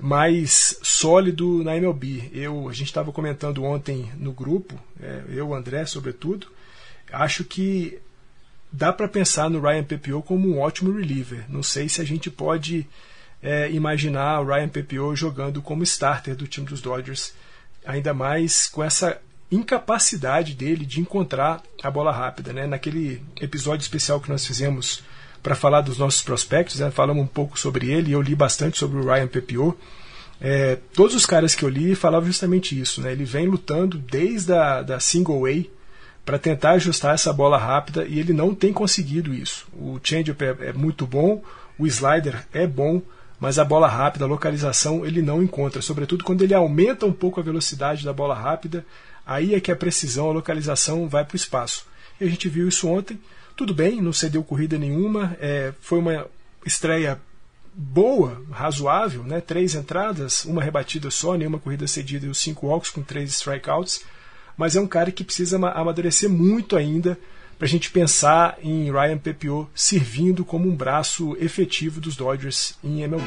mais 0.00 0.78
sólido 0.82 1.62
na 1.62 1.76
MLB. 1.76 2.30
Eu, 2.32 2.68
a 2.68 2.72
gente 2.72 2.86
estava 2.86 3.12
comentando 3.12 3.62
ontem 3.64 4.10
no 4.16 4.32
grupo, 4.32 4.78
é, 5.00 5.22
eu, 5.28 5.54
André, 5.54 5.84
sobretudo, 5.84 6.46
acho 7.12 7.44
que 7.44 7.98
dá 8.72 8.92
para 8.92 9.08
pensar 9.08 9.50
no 9.50 9.60
Ryan 9.60 9.84
Pepiot 9.84 10.26
como 10.26 10.48
um 10.48 10.60
ótimo 10.60 10.92
reliever. 10.92 11.44
Não 11.48 11.62
sei 11.62 11.88
se 11.88 12.00
a 12.00 12.04
gente 12.04 12.30
pode 12.30 12.86
é, 13.42 13.70
imaginar 13.70 14.40
o 14.40 14.46
Ryan 14.46 14.68
Pepiot 14.68 15.16
jogando 15.16 15.62
como 15.62 15.82
starter 15.82 16.36
do 16.36 16.46
time 16.46 16.66
dos 16.66 16.80
Dodgers, 16.80 17.32
ainda 17.84 18.12
mais 18.14 18.68
com 18.68 18.82
essa 18.82 19.20
incapacidade 19.50 20.54
dele 20.54 20.86
de 20.86 21.00
encontrar 21.00 21.62
a 21.82 21.90
bola 21.90 22.12
rápida. 22.12 22.52
Né? 22.52 22.66
Naquele 22.66 23.22
episódio 23.40 23.82
especial 23.82 24.20
que 24.20 24.30
nós 24.30 24.46
fizemos 24.46 25.02
para 25.42 25.54
falar 25.54 25.80
dos 25.80 25.98
nossos 25.98 26.22
prospectos, 26.22 26.80
né? 26.80 26.90
falamos 26.90 27.22
um 27.22 27.26
pouco 27.26 27.58
sobre 27.58 27.90
ele 27.90 28.12
eu 28.12 28.20
li 28.20 28.34
bastante 28.34 28.78
sobre 28.78 28.98
o 28.98 29.04
Ryan 29.04 29.26
Pepiot. 29.26 29.76
É, 30.40 30.78
todos 30.94 31.14
os 31.14 31.26
caras 31.26 31.54
que 31.54 31.64
eu 31.64 31.68
li 31.68 31.94
falavam 31.94 32.26
justamente 32.26 32.78
isso. 32.78 33.00
Né? 33.00 33.12
Ele 33.12 33.24
vem 33.24 33.46
lutando 33.46 33.98
desde 33.98 34.52
a 34.52 34.82
da 34.82 35.00
single 35.00 35.44
A 35.46 35.79
para 36.24 36.38
tentar 36.38 36.72
ajustar 36.72 37.14
essa 37.14 37.32
bola 37.32 37.58
rápida 37.58 38.04
e 38.04 38.18
ele 38.18 38.32
não 38.32 38.54
tem 38.54 38.72
conseguido 38.72 39.34
isso. 39.34 39.66
O 39.72 39.98
changeup 40.02 40.40
é, 40.42 40.68
é 40.68 40.72
muito 40.72 41.06
bom, 41.06 41.42
o 41.78 41.86
slider 41.86 42.46
é 42.52 42.66
bom, 42.66 43.02
mas 43.38 43.58
a 43.58 43.64
bola 43.64 43.88
rápida, 43.88 44.24
a 44.24 44.28
localização, 44.28 45.04
ele 45.04 45.22
não 45.22 45.42
encontra. 45.42 45.80
Sobretudo 45.80 46.24
quando 46.24 46.42
ele 46.42 46.54
aumenta 46.54 47.06
um 47.06 47.12
pouco 47.12 47.40
a 47.40 47.42
velocidade 47.42 48.04
da 48.04 48.12
bola 48.12 48.34
rápida, 48.34 48.84
Aí 49.30 49.54
é 49.54 49.60
que 49.60 49.70
a 49.70 49.76
precisão, 49.76 50.28
a 50.28 50.32
localização 50.32 51.08
vai 51.08 51.24
para 51.24 51.34
o 51.34 51.36
espaço. 51.36 51.86
E 52.20 52.24
a 52.24 52.28
gente 52.28 52.48
viu 52.48 52.66
isso 52.66 52.88
ontem. 52.88 53.16
Tudo 53.56 53.72
bem, 53.72 54.00
não 54.00 54.12
cedeu 54.12 54.42
corrida 54.42 54.76
nenhuma. 54.76 55.36
É, 55.40 55.72
foi 55.80 56.00
uma 56.00 56.26
estreia 56.66 57.16
boa, 57.72 58.42
razoável, 58.50 59.22
né? 59.22 59.40
três 59.40 59.76
entradas, 59.76 60.44
uma 60.44 60.60
rebatida 60.60 61.12
só, 61.12 61.36
nenhuma 61.36 61.60
corrida 61.60 61.86
cedida 61.86 62.26
e 62.26 62.28
os 62.28 62.38
cinco 62.38 62.66
walks 62.66 62.90
com 62.90 63.02
três 63.02 63.30
strikeouts. 63.30 64.04
Mas 64.60 64.76
é 64.76 64.80
um 64.80 64.86
cara 64.86 65.10
que 65.10 65.24
precisa 65.24 65.56
amadurecer 65.56 66.28
muito 66.28 66.76
ainda 66.76 67.18
para 67.56 67.64
a 67.64 67.68
gente 67.68 67.90
pensar 67.90 68.58
em 68.62 68.92
Ryan 68.92 69.16
Pepiot 69.16 69.70
servindo 69.74 70.44
como 70.44 70.68
um 70.68 70.76
braço 70.76 71.34
efetivo 71.40 71.98
dos 71.98 72.14
Dodgers 72.14 72.74
em 72.84 73.00
MLB. 73.00 73.24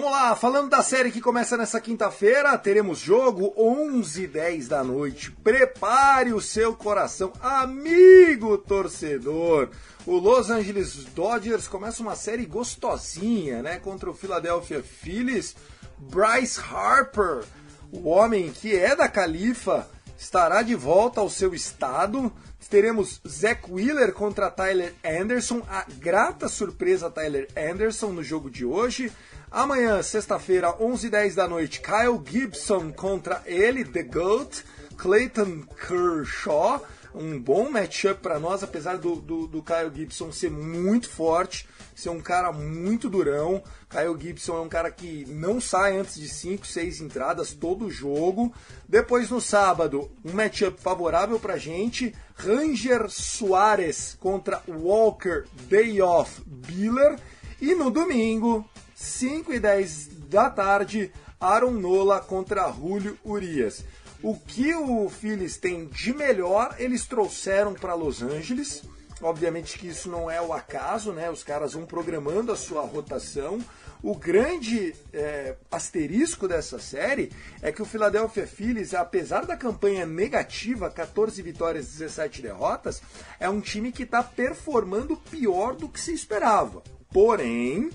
Vamos 0.00 0.16
lá, 0.16 0.34
falando 0.34 0.70
da 0.70 0.82
série 0.82 1.10
que 1.10 1.20
começa 1.20 1.58
nessa 1.58 1.78
quinta-feira, 1.78 2.56
teremos 2.56 2.98
jogo 3.00 3.52
11 3.54 4.24
h 4.24 4.32
10 4.32 4.68
da 4.68 4.82
noite. 4.82 5.30
Prepare 5.30 6.32
o 6.32 6.40
seu 6.40 6.74
coração, 6.74 7.34
amigo 7.38 8.56
torcedor. 8.56 9.68
O 10.06 10.16
Los 10.16 10.48
Angeles 10.48 11.04
Dodgers 11.14 11.68
começa 11.68 12.02
uma 12.02 12.16
série 12.16 12.46
gostosinha, 12.46 13.62
né, 13.62 13.78
contra 13.78 14.08
o 14.08 14.14
Philadelphia 14.14 14.82
Phillies. 14.82 15.54
Bryce 15.98 16.58
Harper, 16.58 17.44
o 17.92 18.08
homem 18.08 18.50
que 18.50 18.74
é 18.74 18.96
da 18.96 19.06
Califa, 19.06 19.86
estará 20.20 20.60
de 20.60 20.74
volta 20.74 21.20
ao 21.20 21.30
seu 21.30 21.54
estado. 21.54 22.30
Teremos 22.68 23.20
Zach 23.26 23.62
Wheeler 23.68 24.12
contra 24.12 24.50
Tyler 24.50 24.94
Anderson, 25.02 25.62
a 25.66 25.84
grata 25.98 26.46
surpresa 26.46 27.10
Tyler 27.10 27.48
Anderson 27.56 28.08
no 28.08 28.22
jogo 28.22 28.50
de 28.50 28.64
hoje. 28.64 29.10
Amanhã, 29.50 30.00
sexta-feira, 30.02 30.74
11h10 30.74 31.34
da 31.34 31.48
noite, 31.48 31.80
Kyle 31.80 32.20
Gibson 32.24 32.92
contra 32.92 33.42
ele, 33.46 33.84
The 33.84 34.02
GOAT, 34.02 34.62
Clayton 34.96 35.62
Kershaw. 35.88 36.84
Um 37.14 37.40
bom 37.40 37.68
matchup 37.70 38.20
para 38.20 38.38
nós, 38.38 38.62
apesar 38.62 38.96
do, 38.96 39.16
do, 39.16 39.46
do 39.46 39.62
Kyle 39.62 39.90
Gibson 39.92 40.30
ser 40.30 40.50
muito 40.50 41.08
forte, 41.08 41.68
ser 41.94 42.10
um 42.10 42.20
cara 42.20 42.52
muito 42.52 43.08
durão. 43.08 43.62
Kyle 43.88 44.16
Gibson 44.18 44.58
é 44.58 44.60
um 44.60 44.68
cara 44.68 44.90
que 44.90 45.24
não 45.28 45.60
sai 45.60 45.96
antes 45.96 46.14
de 46.14 46.28
5, 46.28 46.66
6 46.66 47.00
entradas 47.00 47.52
todo 47.52 47.90
jogo. 47.90 48.52
Depois 48.88 49.28
no 49.28 49.40
sábado, 49.40 50.10
um 50.24 50.32
matchup 50.32 50.80
favorável 50.80 51.38
pra 51.40 51.58
gente. 51.58 52.14
Ranger 52.36 53.10
Soares 53.10 54.16
contra 54.18 54.62
Walker 54.68 55.44
Day 55.68 56.00
Off 56.00 56.40
Biller. 56.46 57.18
E 57.60 57.74
no 57.74 57.90
domingo, 57.90 58.64
5 58.94 59.52
e 59.52 59.60
10 59.60 60.08
da 60.28 60.48
tarde, 60.48 61.12
Aaron 61.40 61.72
Nola 61.72 62.20
contra 62.20 62.70
Julio 62.70 63.18
Urias. 63.24 63.84
O 64.22 64.36
que 64.36 64.74
o 64.74 65.08
Phillies 65.08 65.56
tem 65.56 65.86
de 65.86 66.12
melhor, 66.12 66.76
eles 66.78 67.06
trouxeram 67.06 67.72
para 67.72 67.94
Los 67.94 68.22
Angeles. 68.22 68.82
Obviamente 69.22 69.78
que 69.78 69.88
isso 69.88 70.10
não 70.10 70.30
é 70.30 70.40
o 70.40 70.52
acaso, 70.52 71.12
né? 71.12 71.30
Os 71.30 71.42
caras 71.42 71.72
vão 71.72 71.86
programando 71.86 72.52
a 72.52 72.56
sua 72.56 72.82
rotação. 72.82 73.58
O 74.02 74.14
grande 74.14 74.94
é, 75.12 75.56
asterisco 75.70 76.46
dessa 76.46 76.78
série 76.78 77.30
é 77.62 77.72
que 77.72 77.82
o 77.82 77.86
Philadelphia 77.86 78.46
Phillies, 78.46 78.94
apesar 78.94 79.46
da 79.46 79.56
campanha 79.56 80.04
negativa, 80.04 80.90
14 80.90 81.40
vitórias, 81.42 81.86
17 81.86 82.42
derrotas, 82.42 83.02
é 83.38 83.48
um 83.48 83.60
time 83.60 83.90
que 83.90 84.04
está 84.04 84.22
performando 84.22 85.16
pior 85.16 85.74
do 85.74 85.88
que 85.88 86.00
se 86.00 86.12
esperava. 86.12 86.82
Porém, 87.10 87.90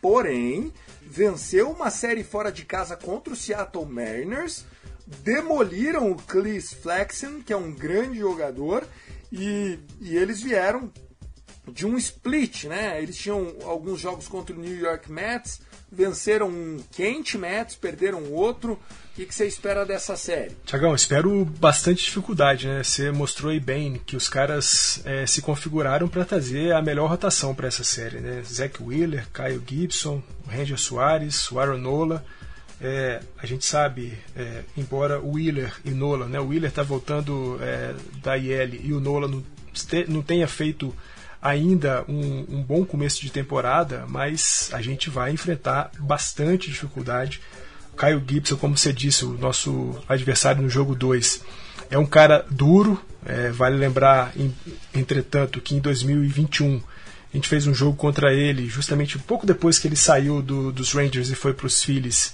porém, 0.00 0.72
venceu 1.02 1.70
uma 1.70 1.90
série 1.90 2.24
fora 2.24 2.50
de 2.50 2.64
casa 2.64 2.96
contra 2.96 3.32
o 3.32 3.36
Seattle 3.36 3.86
Mariners, 3.86 4.64
demoliram 5.22 6.10
o 6.10 6.16
Cleese 6.16 6.74
Flexen, 6.74 7.40
que 7.40 7.52
é 7.52 7.56
um 7.56 7.72
grande 7.72 8.18
jogador, 8.18 8.86
e, 9.32 9.78
e 10.00 10.16
eles 10.16 10.42
vieram 10.42 10.90
de 11.72 11.86
um 11.86 11.96
split, 11.96 12.64
né? 12.64 13.02
Eles 13.02 13.16
tinham 13.16 13.54
alguns 13.64 14.00
jogos 14.00 14.26
contra 14.26 14.54
o 14.54 14.58
New 14.58 14.76
York 14.76 15.10
Mets, 15.10 15.60
venceram 15.90 16.48
um 16.48 16.78
quente 16.92 17.36
Mets, 17.36 17.74
perderam 17.74 18.32
outro. 18.32 18.72
O 18.72 19.14
que, 19.14 19.34
você 19.34 19.46
espera 19.46 19.84
dessa 19.84 20.16
série? 20.16 20.56
Tiagão, 20.64 20.94
espero 20.94 21.44
bastante 21.44 22.04
dificuldade, 22.04 22.68
né? 22.68 22.82
Você 22.84 23.10
mostrou 23.10 23.50
aí 23.50 23.58
bem 23.58 24.00
que 24.06 24.16
os 24.16 24.28
caras 24.28 25.02
é, 25.04 25.26
se 25.26 25.42
configuraram 25.42 26.08
para 26.08 26.24
trazer 26.24 26.72
a 26.72 26.80
melhor 26.80 27.08
rotação 27.10 27.54
para 27.54 27.66
essa 27.66 27.82
série, 27.82 28.20
né? 28.20 28.42
Zach 28.44 28.80
Wheeler, 28.80 29.26
Kyle 29.32 29.62
Gibson, 29.66 30.22
Ranger 30.46 30.78
Soares, 30.78 31.50
o 31.50 31.58
Aaron 31.58 31.78
Nola. 31.78 32.24
É, 32.80 33.20
a 33.36 33.46
gente 33.46 33.64
sabe, 33.64 34.16
é, 34.36 34.62
embora 34.76 35.20
o 35.20 35.32
Wheeler 35.34 35.72
e 35.84 35.90
Nola, 35.90 36.26
né? 36.26 36.38
O 36.38 36.48
Wheeler 36.48 36.70
está 36.70 36.82
voltando 36.82 37.58
é, 37.60 37.94
da 38.22 38.36
IL 38.36 38.80
e 38.82 38.92
o 38.92 39.00
Nola 39.00 39.26
não, 39.26 39.42
não 40.08 40.22
tenha 40.22 40.46
feito 40.46 40.94
ainda 41.42 42.04
um, 42.08 42.46
um, 42.48 42.62
bom 42.62 42.84
começo 42.84 43.20
de 43.20 43.30
temporada, 43.30 44.04
mas 44.08 44.70
a 44.72 44.82
gente 44.82 45.10
vai 45.10 45.32
enfrentar 45.32 45.90
bastante 45.98 46.70
dificuldade. 46.70 47.40
Caio 47.96 48.22
Gibson, 48.26 48.56
como 48.56 48.76
você 48.76 48.92
disse, 48.92 49.24
o 49.24 49.32
nosso 49.32 49.96
adversário 50.08 50.62
no 50.62 50.70
jogo 50.70 50.94
2, 50.94 51.42
é 51.90 51.98
um 51.98 52.06
cara 52.06 52.44
duro. 52.48 53.00
É, 53.26 53.50
vale 53.50 53.76
lembrar, 53.76 54.32
em, 54.36 54.54
entretanto, 54.94 55.60
que 55.60 55.74
em 55.74 55.80
2021 55.80 56.80
a 57.32 57.36
gente 57.36 57.48
fez 57.48 57.66
um 57.66 57.74
jogo 57.74 57.96
contra 57.96 58.32
ele 58.32 58.66
justamente 58.66 59.18
pouco 59.18 59.44
depois 59.44 59.78
que 59.78 59.88
ele 59.88 59.96
saiu 59.96 60.40
do, 60.40 60.72
dos 60.72 60.92
Rangers 60.92 61.28
e 61.28 61.34
foi 61.34 61.52
para 61.52 61.66
os 61.66 61.82
Phillies. 61.82 62.32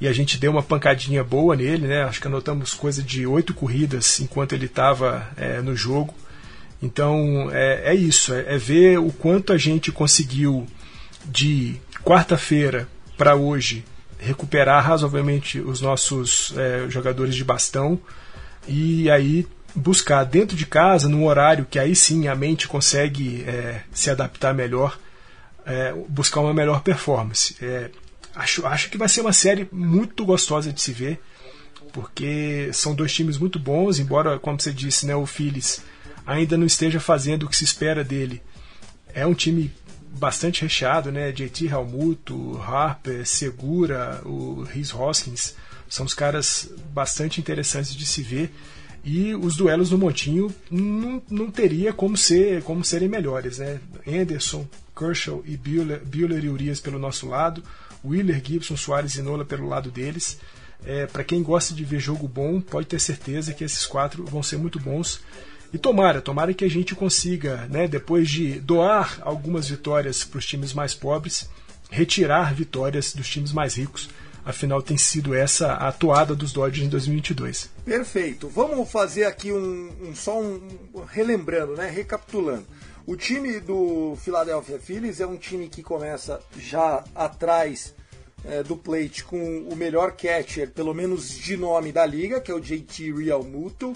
E 0.00 0.06
a 0.06 0.12
gente 0.12 0.38
deu 0.38 0.50
uma 0.50 0.62
pancadinha 0.62 1.24
boa 1.24 1.56
nele, 1.56 1.86
né? 1.86 2.04
Acho 2.04 2.20
que 2.20 2.26
anotamos 2.26 2.74
coisa 2.74 3.02
de 3.02 3.26
oito 3.26 3.54
corridas 3.54 4.20
enquanto 4.20 4.52
ele 4.52 4.66
estava 4.66 5.26
é, 5.36 5.60
no 5.62 5.74
jogo. 5.74 6.14
Então 6.82 7.48
é, 7.50 7.92
é 7.92 7.94
isso, 7.94 8.34
é, 8.34 8.54
é, 8.54 8.58
ver 8.58 8.98
o 8.98 9.10
quanto 9.10 9.52
a 9.52 9.58
gente 9.58 9.90
conseguiu 9.90 10.66
de 11.24 11.76
quarta-feira 12.04 12.86
para 13.16 13.34
hoje 13.34 13.84
recuperar 14.18 14.84
razoavelmente 14.84 15.58
os 15.60 15.80
nossos 15.80 16.52
é, 16.56 16.86
jogadores 16.88 17.34
de 17.34 17.44
bastão 17.44 17.98
e 18.68 19.10
aí 19.10 19.46
buscar 19.74 20.24
dentro 20.24 20.56
de 20.56 20.66
casa, 20.66 21.08
num 21.08 21.26
horário 21.26 21.66
que 21.68 21.78
aí 21.78 21.94
sim 21.94 22.28
a 22.28 22.34
mente 22.34 22.68
consegue 22.68 23.44
é, 23.46 23.82
se 23.92 24.10
adaptar 24.10 24.54
melhor, 24.54 24.98
é, 25.64 25.94
buscar 26.08 26.40
uma 26.40 26.54
melhor 26.54 26.82
performance. 26.82 27.56
Acho, 28.36 28.66
acho 28.66 28.90
que 28.90 28.98
vai 28.98 29.08
ser 29.08 29.22
uma 29.22 29.32
série 29.32 29.66
muito 29.72 30.24
gostosa 30.24 30.70
de 30.70 30.80
se 30.80 30.92
ver, 30.92 31.18
porque 31.92 32.68
são 32.72 32.94
dois 32.94 33.12
times 33.12 33.38
muito 33.38 33.58
bons, 33.58 33.98
embora, 33.98 34.38
como 34.38 34.60
você 34.60 34.72
disse, 34.72 35.06
né, 35.06 35.16
o 35.16 35.24
Phillies 35.24 35.82
ainda 36.26 36.56
não 36.58 36.66
esteja 36.66 37.00
fazendo 37.00 37.44
o 37.44 37.48
que 37.48 37.56
se 37.56 37.64
espera 37.64 38.04
dele. 38.04 38.42
É 39.14 39.26
um 39.26 39.32
time 39.32 39.72
bastante 40.18 40.62
recheado, 40.62 41.10
né? 41.10 41.32
JT 41.32 41.66
Realmuto, 41.66 42.60
Harper, 42.60 43.26
Segura, 43.26 44.20
o 44.24 44.62
Rhys 44.64 44.92
Hoskins, 44.92 45.54
são 45.88 46.04
os 46.04 46.14
caras 46.14 46.70
bastante 46.92 47.40
interessantes 47.40 47.94
de 47.94 48.04
se 48.04 48.22
ver. 48.22 48.52
E 49.04 49.34
os 49.34 49.56
duelos 49.56 49.90
no 49.90 49.98
Montinho 49.98 50.52
não, 50.68 51.22
não 51.30 51.50
teria 51.50 51.92
como 51.92 52.16
ser 52.16 52.62
como 52.64 52.84
serem 52.84 53.08
melhores, 53.08 53.58
né? 53.58 53.78
Anderson, 54.06 54.66
Kershaw 54.98 55.42
e 55.46 55.56
Buehler, 55.56 56.04
Buehler 56.04 56.44
e 56.44 56.48
Urias 56.48 56.80
pelo 56.80 56.98
nosso 56.98 57.28
lado, 57.28 57.62
Wheeler, 58.08 58.42
Gibson, 58.44 58.76
Soares 58.76 59.16
e 59.16 59.22
Nola 59.22 59.44
pelo 59.44 59.68
lado 59.68 59.90
deles. 59.90 60.38
É, 60.84 61.06
Para 61.06 61.24
quem 61.24 61.42
gosta 61.42 61.74
de 61.74 61.84
ver 61.84 62.00
jogo 62.00 62.28
bom, 62.28 62.60
pode 62.60 62.86
ter 62.86 63.00
certeza 63.00 63.52
que 63.52 63.64
esses 63.64 63.86
quatro 63.86 64.24
vão 64.24 64.42
ser 64.42 64.56
muito 64.56 64.78
bons. 64.78 65.20
E 65.72 65.78
tomara, 65.78 66.20
tomara 66.20 66.54
que 66.54 66.64
a 66.64 66.70
gente 66.70 66.94
consiga, 66.94 67.66
né, 67.68 67.88
depois 67.88 68.30
de 68.30 68.60
doar 68.60 69.18
algumas 69.22 69.68
vitórias 69.68 70.24
para 70.24 70.38
os 70.38 70.46
times 70.46 70.72
mais 70.72 70.94
pobres, 70.94 71.48
retirar 71.90 72.54
vitórias 72.54 73.12
dos 73.12 73.28
times 73.28 73.52
mais 73.52 73.74
ricos. 73.74 74.08
Afinal, 74.44 74.80
tem 74.80 74.96
sido 74.96 75.34
essa 75.34 75.72
a 75.72 75.88
atuada 75.88 76.32
dos 76.32 76.52
Dodgers 76.52 76.86
em 76.86 76.88
2022. 76.88 77.68
Perfeito. 77.84 78.48
Vamos 78.48 78.88
fazer 78.90 79.24
aqui 79.24 79.50
um, 79.50 79.90
um 80.00 80.14
só 80.14 80.40
um 80.40 80.60
relembrando, 81.08 81.74
né, 81.74 81.90
recapitulando. 81.90 82.64
O 83.06 83.16
time 83.16 83.60
do 83.60 84.16
Philadelphia 84.16 84.78
Phillies 84.78 85.20
é 85.20 85.26
um 85.26 85.36
time 85.36 85.68
que 85.68 85.82
começa 85.82 86.40
já 86.58 87.04
atrás 87.14 87.94
é, 88.44 88.62
do 88.62 88.76
plate 88.76 89.24
com 89.24 89.60
o 89.60 89.76
melhor 89.76 90.12
catcher, 90.12 90.70
pelo 90.72 90.92
menos 90.92 91.30
de 91.30 91.56
nome 91.56 91.92
da 91.92 92.04
liga, 92.04 92.40
que 92.40 92.50
é 92.50 92.54
o 92.54 92.60
JT 92.60 93.12
Realmuto 93.12 93.94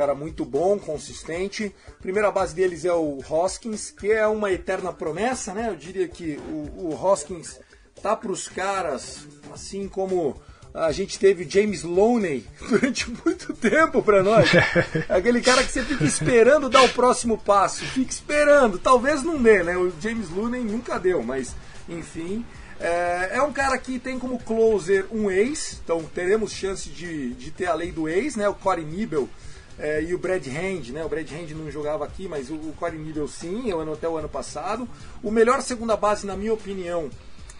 cara 0.00 0.14
muito 0.14 0.46
bom, 0.46 0.78
consistente. 0.78 1.74
Primeira 2.00 2.30
base 2.30 2.54
deles 2.54 2.86
é 2.86 2.92
o 2.92 3.18
Hoskins, 3.28 3.90
que 3.90 4.10
é 4.10 4.26
uma 4.26 4.50
eterna 4.50 4.94
promessa, 4.94 5.52
né? 5.52 5.68
Eu 5.68 5.76
diria 5.76 6.08
que 6.08 6.38
o, 6.48 6.86
o 6.86 7.04
Hoskins 7.04 7.60
tá 8.00 8.16
para 8.16 8.32
os 8.32 8.48
caras, 8.48 9.26
assim 9.52 9.86
como 9.86 10.40
a 10.72 10.92
gente 10.92 11.18
teve 11.18 11.48
James 11.48 11.82
Loney 11.82 12.44
durante 12.68 13.10
muito 13.10 13.52
tempo 13.54 14.02
para 14.02 14.22
nós. 14.22 14.50
Aquele 15.08 15.40
cara 15.40 15.64
que 15.64 15.72
você 15.72 15.82
fica 15.82 16.04
esperando 16.04 16.68
dar 16.68 16.82
o 16.82 16.88
próximo 16.90 17.38
passo, 17.38 17.84
fica 17.84 18.10
esperando, 18.10 18.78
talvez 18.78 19.22
não 19.22 19.40
dê, 19.40 19.62
né? 19.62 19.76
O 19.76 19.92
James 20.00 20.30
Loney 20.30 20.62
nunca 20.62 20.98
deu, 20.98 21.22
mas 21.22 21.54
enfim. 21.88 22.44
É, 22.78 23.32
é 23.34 23.42
um 23.42 23.52
cara 23.52 23.76
que 23.76 23.98
tem 23.98 24.18
como 24.18 24.38
closer 24.38 25.06
um 25.12 25.30
ex, 25.30 25.78
então 25.84 26.02
teremos 26.14 26.50
chance 26.50 26.88
de, 26.88 27.34
de 27.34 27.50
ter 27.50 27.66
a 27.66 27.74
lei 27.74 27.92
do 27.92 28.08
ex, 28.08 28.36
né? 28.36 28.48
O 28.48 28.54
Corey 28.54 28.84
Nibel 28.84 29.28
é, 29.78 30.02
e 30.02 30.14
o 30.14 30.18
Brad 30.18 30.46
Hand, 30.46 30.90
né? 30.92 31.04
O 31.04 31.08
Brad 31.08 31.30
Hand 31.30 31.54
não 31.54 31.70
jogava 31.70 32.04
aqui, 32.04 32.28
mas 32.28 32.50
o, 32.50 32.54
o 32.54 32.74
Corey 32.78 32.98
Needle 32.98 33.28
sim, 33.28 33.68
eu 33.68 33.80
até 33.92 34.08
o 34.08 34.16
ano 34.16 34.28
passado. 34.28 34.88
O 35.22 35.30
melhor 35.30 35.62
segunda 35.62 35.96
base, 35.96 36.26
na 36.26 36.36
minha 36.36 36.52
opinião, 36.52 37.10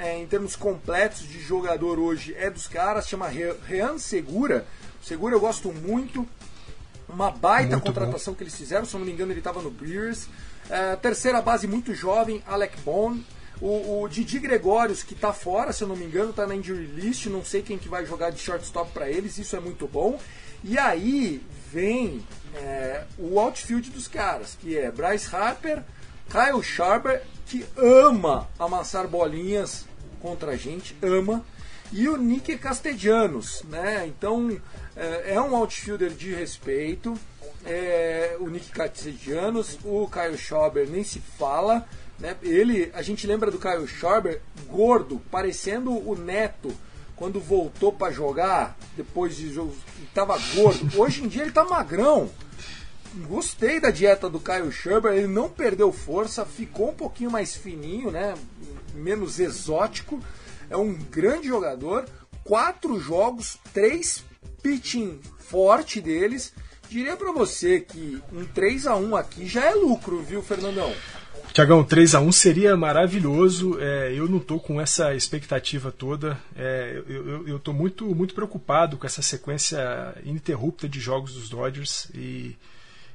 é, 0.00 0.18
em 0.18 0.26
termos 0.26 0.56
completos 0.56 1.28
de 1.28 1.38
jogador 1.38 1.98
hoje, 1.98 2.34
é 2.34 2.48
dos 2.48 2.66
caras, 2.66 3.06
chama 3.06 3.28
Rean 3.28 3.98
Segura. 3.98 4.66
Segura 5.02 5.34
eu 5.34 5.40
gosto 5.40 5.70
muito. 5.70 6.26
Uma 7.06 7.30
baita 7.30 7.72
muito 7.72 7.84
contratação 7.84 8.32
bom. 8.32 8.38
que 8.38 8.44
eles 8.44 8.54
fizeram, 8.54 8.86
se 8.86 8.96
não 8.96 9.04
me 9.04 9.12
engano, 9.12 9.30
ele 9.30 9.40
estava 9.40 9.60
no 9.60 9.70
Brewers. 9.70 10.26
É, 10.70 10.96
terceira 10.96 11.42
base 11.42 11.66
muito 11.66 11.94
jovem, 11.94 12.42
Alec 12.46 12.80
Bond. 12.80 13.22
O, 13.60 14.00
o 14.00 14.08
Didi 14.08 14.38
Gregórios, 14.38 15.02
que 15.02 15.14
tá 15.14 15.34
fora, 15.34 15.70
se 15.70 15.82
eu 15.84 15.88
não 15.88 15.96
me 15.96 16.06
engano, 16.06 16.32
tá 16.32 16.46
na 16.46 16.56
injury 16.56 16.86
list, 16.86 17.26
não 17.26 17.44
sei 17.44 17.60
quem 17.60 17.76
que 17.76 17.90
vai 17.90 18.06
jogar 18.06 18.30
de 18.30 18.38
shortstop 18.38 18.90
para 18.92 19.10
eles, 19.10 19.36
isso 19.36 19.54
é 19.54 19.60
muito 19.60 19.86
bom. 19.86 20.18
E 20.64 20.78
aí 20.78 21.44
vem 21.70 22.24
é, 22.54 23.04
o 23.18 23.38
outfield 23.38 23.90
dos 23.90 24.08
caras, 24.08 24.56
que 24.58 24.78
é 24.78 24.90
Bryce 24.90 25.34
Harper, 25.34 25.82
Kyle 26.30 26.62
Sharper, 26.62 27.22
que 27.44 27.66
ama 27.76 28.48
amassar 28.58 29.06
bolinhas 29.06 29.89
contra 30.20 30.52
a 30.52 30.56
gente, 30.56 30.96
ama, 31.02 31.44
e 31.92 32.08
o 32.08 32.16
Nick 32.16 32.56
Castellanos, 32.56 33.62
né? 33.68 34.06
Então 34.06 34.60
é, 34.96 35.34
é 35.34 35.40
um 35.40 35.56
outfielder 35.56 36.10
de 36.10 36.32
respeito. 36.32 37.14
É, 37.64 38.36
o 38.38 38.48
Nick 38.48 38.70
Castellanos, 38.70 39.78
o 39.84 40.08
Kyle 40.08 40.38
Schauber 40.38 40.88
nem 40.88 41.02
se 41.02 41.20
fala. 41.38 41.86
Né? 42.18 42.36
Ele, 42.42 42.90
a 42.94 43.02
gente 43.02 43.26
lembra 43.26 43.50
do 43.50 43.58
Kyle 43.58 43.88
Schauber 43.88 44.40
gordo, 44.68 45.20
parecendo 45.30 45.90
o 45.90 46.14
Neto 46.14 46.72
quando 47.16 47.40
voltou 47.40 47.92
para 47.92 48.12
jogar 48.12 48.78
depois 48.96 49.36
de 49.36 49.52
jogo, 49.52 49.74
estava 50.02 50.38
gordo. 50.54 50.98
Hoje 50.98 51.24
em 51.24 51.28
dia 51.28 51.42
ele 51.42 51.52
tá 51.52 51.64
magrão. 51.64 52.30
Gostei 53.28 53.80
da 53.80 53.90
dieta 53.90 54.30
do 54.30 54.38
Kyle 54.38 54.70
Schauber, 54.70 55.12
ele 55.12 55.26
não 55.26 55.48
perdeu 55.48 55.92
força, 55.92 56.46
ficou 56.46 56.90
um 56.90 56.94
pouquinho 56.94 57.30
mais 57.30 57.56
fininho, 57.56 58.10
né? 58.10 58.34
Menos 59.00 59.40
exótico. 59.40 60.20
É 60.68 60.76
um 60.76 60.94
grande 60.94 61.48
jogador. 61.48 62.06
Quatro 62.44 63.00
jogos, 63.00 63.58
três 63.72 64.24
pitching 64.62 65.20
forte 65.38 66.00
deles. 66.00 66.52
Diria 66.88 67.16
para 67.16 67.32
você 67.32 67.80
que 67.80 68.20
um 68.32 68.44
3 68.44 68.88
a 68.88 68.96
1 68.96 69.16
aqui 69.16 69.46
já 69.46 69.64
é 69.64 69.74
lucro, 69.74 70.20
viu, 70.22 70.42
Fernandão? 70.42 70.92
Tiagão, 71.52 71.82
3 71.84 72.14
a 72.14 72.20
1 72.20 72.32
seria 72.32 72.76
maravilhoso. 72.76 73.78
É, 73.80 74.12
eu 74.12 74.28
não 74.28 74.38
estou 74.38 74.58
com 74.58 74.80
essa 74.80 75.14
expectativa 75.14 75.90
toda. 75.90 76.38
É, 76.56 77.02
eu 77.08 77.56
estou 77.56 77.74
muito, 77.74 78.12
muito 78.14 78.34
preocupado 78.34 78.96
com 78.96 79.06
essa 79.06 79.22
sequência 79.22 79.78
ininterrupta 80.24 80.88
de 80.88 81.00
jogos 81.00 81.34
dos 81.34 81.48
Dodgers 81.48 82.08
e 82.14 82.56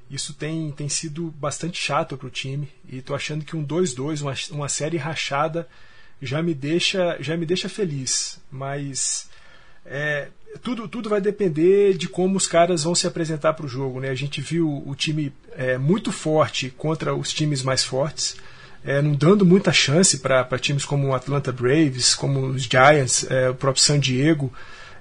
isso 0.09 0.33
tem, 0.33 0.71
tem 0.71 0.87
sido 0.87 1.33
bastante 1.37 1.81
chato 1.81 2.17
para 2.17 2.27
o 2.27 2.31
time. 2.31 2.69
E 2.87 2.97
estou 2.97 3.15
achando 3.15 3.43
que 3.43 3.55
um 3.55 3.65
2-2, 3.65 4.21
uma, 4.21 4.57
uma 4.57 4.69
série 4.69 4.97
rachada, 4.97 5.67
já 6.21 6.41
me 6.41 6.53
deixa, 6.53 7.17
já 7.19 7.35
me 7.35 7.45
deixa 7.45 7.67
feliz. 7.67 8.39
Mas 8.51 9.29
é, 9.85 10.27
tudo, 10.61 10.87
tudo 10.87 11.09
vai 11.09 11.19
depender 11.19 11.97
de 11.97 12.07
como 12.07 12.37
os 12.37 12.47
caras 12.47 12.83
vão 12.83 12.95
se 12.95 13.07
apresentar 13.07 13.53
para 13.53 13.65
o 13.65 13.69
jogo. 13.69 13.99
Né? 13.99 14.09
A 14.09 14.15
gente 14.15 14.41
viu 14.41 14.83
o 14.85 14.95
time 14.95 15.33
é, 15.53 15.77
muito 15.77 16.11
forte 16.11 16.69
contra 16.69 17.13
os 17.15 17.33
times 17.33 17.63
mais 17.63 17.83
fortes, 17.83 18.37
é, 18.83 19.01
não 19.01 19.13
dando 19.13 19.45
muita 19.45 19.73
chance 19.73 20.19
para 20.19 20.59
times 20.59 20.85
como 20.85 21.07
o 21.07 21.15
Atlanta 21.15 21.51
Braves, 21.51 22.13
como 22.13 22.47
os 22.47 22.63
Giants, 22.63 23.25
é, 23.29 23.49
o 23.49 23.55
próprio 23.55 23.83
San 23.83 23.99
Diego. 23.99 24.53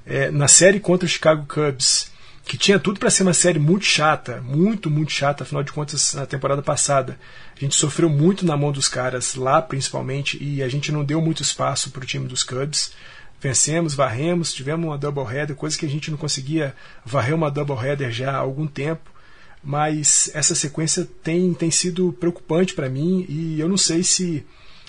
É, 0.06 0.30
na 0.30 0.48
série 0.48 0.80
contra 0.80 1.06
o 1.06 1.08
Chicago 1.08 1.46
Cubs, 1.46 2.10
que 2.44 2.58
tinha 2.58 2.78
tudo 2.78 3.00
para 3.00 3.10
ser 3.10 3.22
uma 3.22 3.32
série 3.32 3.58
muito 3.58 3.84
chata, 3.84 4.40
muito, 4.42 4.90
muito 4.90 5.10
chata, 5.10 5.44
afinal 5.44 5.62
de 5.62 5.72
contas, 5.72 6.12
na 6.14 6.26
temporada 6.26 6.62
passada. 6.62 7.18
A 7.56 7.60
gente 7.60 7.74
sofreu 7.74 8.08
muito 8.08 8.44
na 8.44 8.56
mão 8.56 8.70
dos 8.70 8.88
caras 8.88 9.34
lá, 9.34 9.62
principalmente, 9.62 10.42
e 10.42 10.62
a 10.62 10.68
gente 10.68 10.92
não 10.92 11.04
deu 11.04 11.20
muito 11.20 11.42
espaço 11.42 11.90
para 11.90 12.02
o 12.02 12.06
time 12.06 12.28
dos 12.28 12.42
Cubs 12.42 12.92
vencemos, 13.44 13.92
varremos, 13.92 14.54
tivemos 14.54 14.86
uma 14.86 14.96
doubleheader, 14.96 15.54
coisa 15.54 15.76
que 15.76 15.84
a 15.84 15.88
gente 15.88 16.10
não 16.10 16.16
conseguia 16.16 16.74
varrer 17.04 17.34
uma 17.34 17.50
doubleheader 17.50 18.10
já 18.10 18.32
há 18.32 18.38
algum 18.38 18.66
tempo. 18.66 19.10
Mas 19.62 20.30
essa 20.34 20.54
sequência 20.54 21.06
tem, 21.22 21.52
tem 21.52 21.70
sido 21.70 22.12
preocupante 22.14 22.74
para 22.74 22.88
mim 22.88 23.26
e 23.28 23.60
eu 23.60 23.68
não 23.68 23.76
sei 23.76 24.02
se 24.02 24.44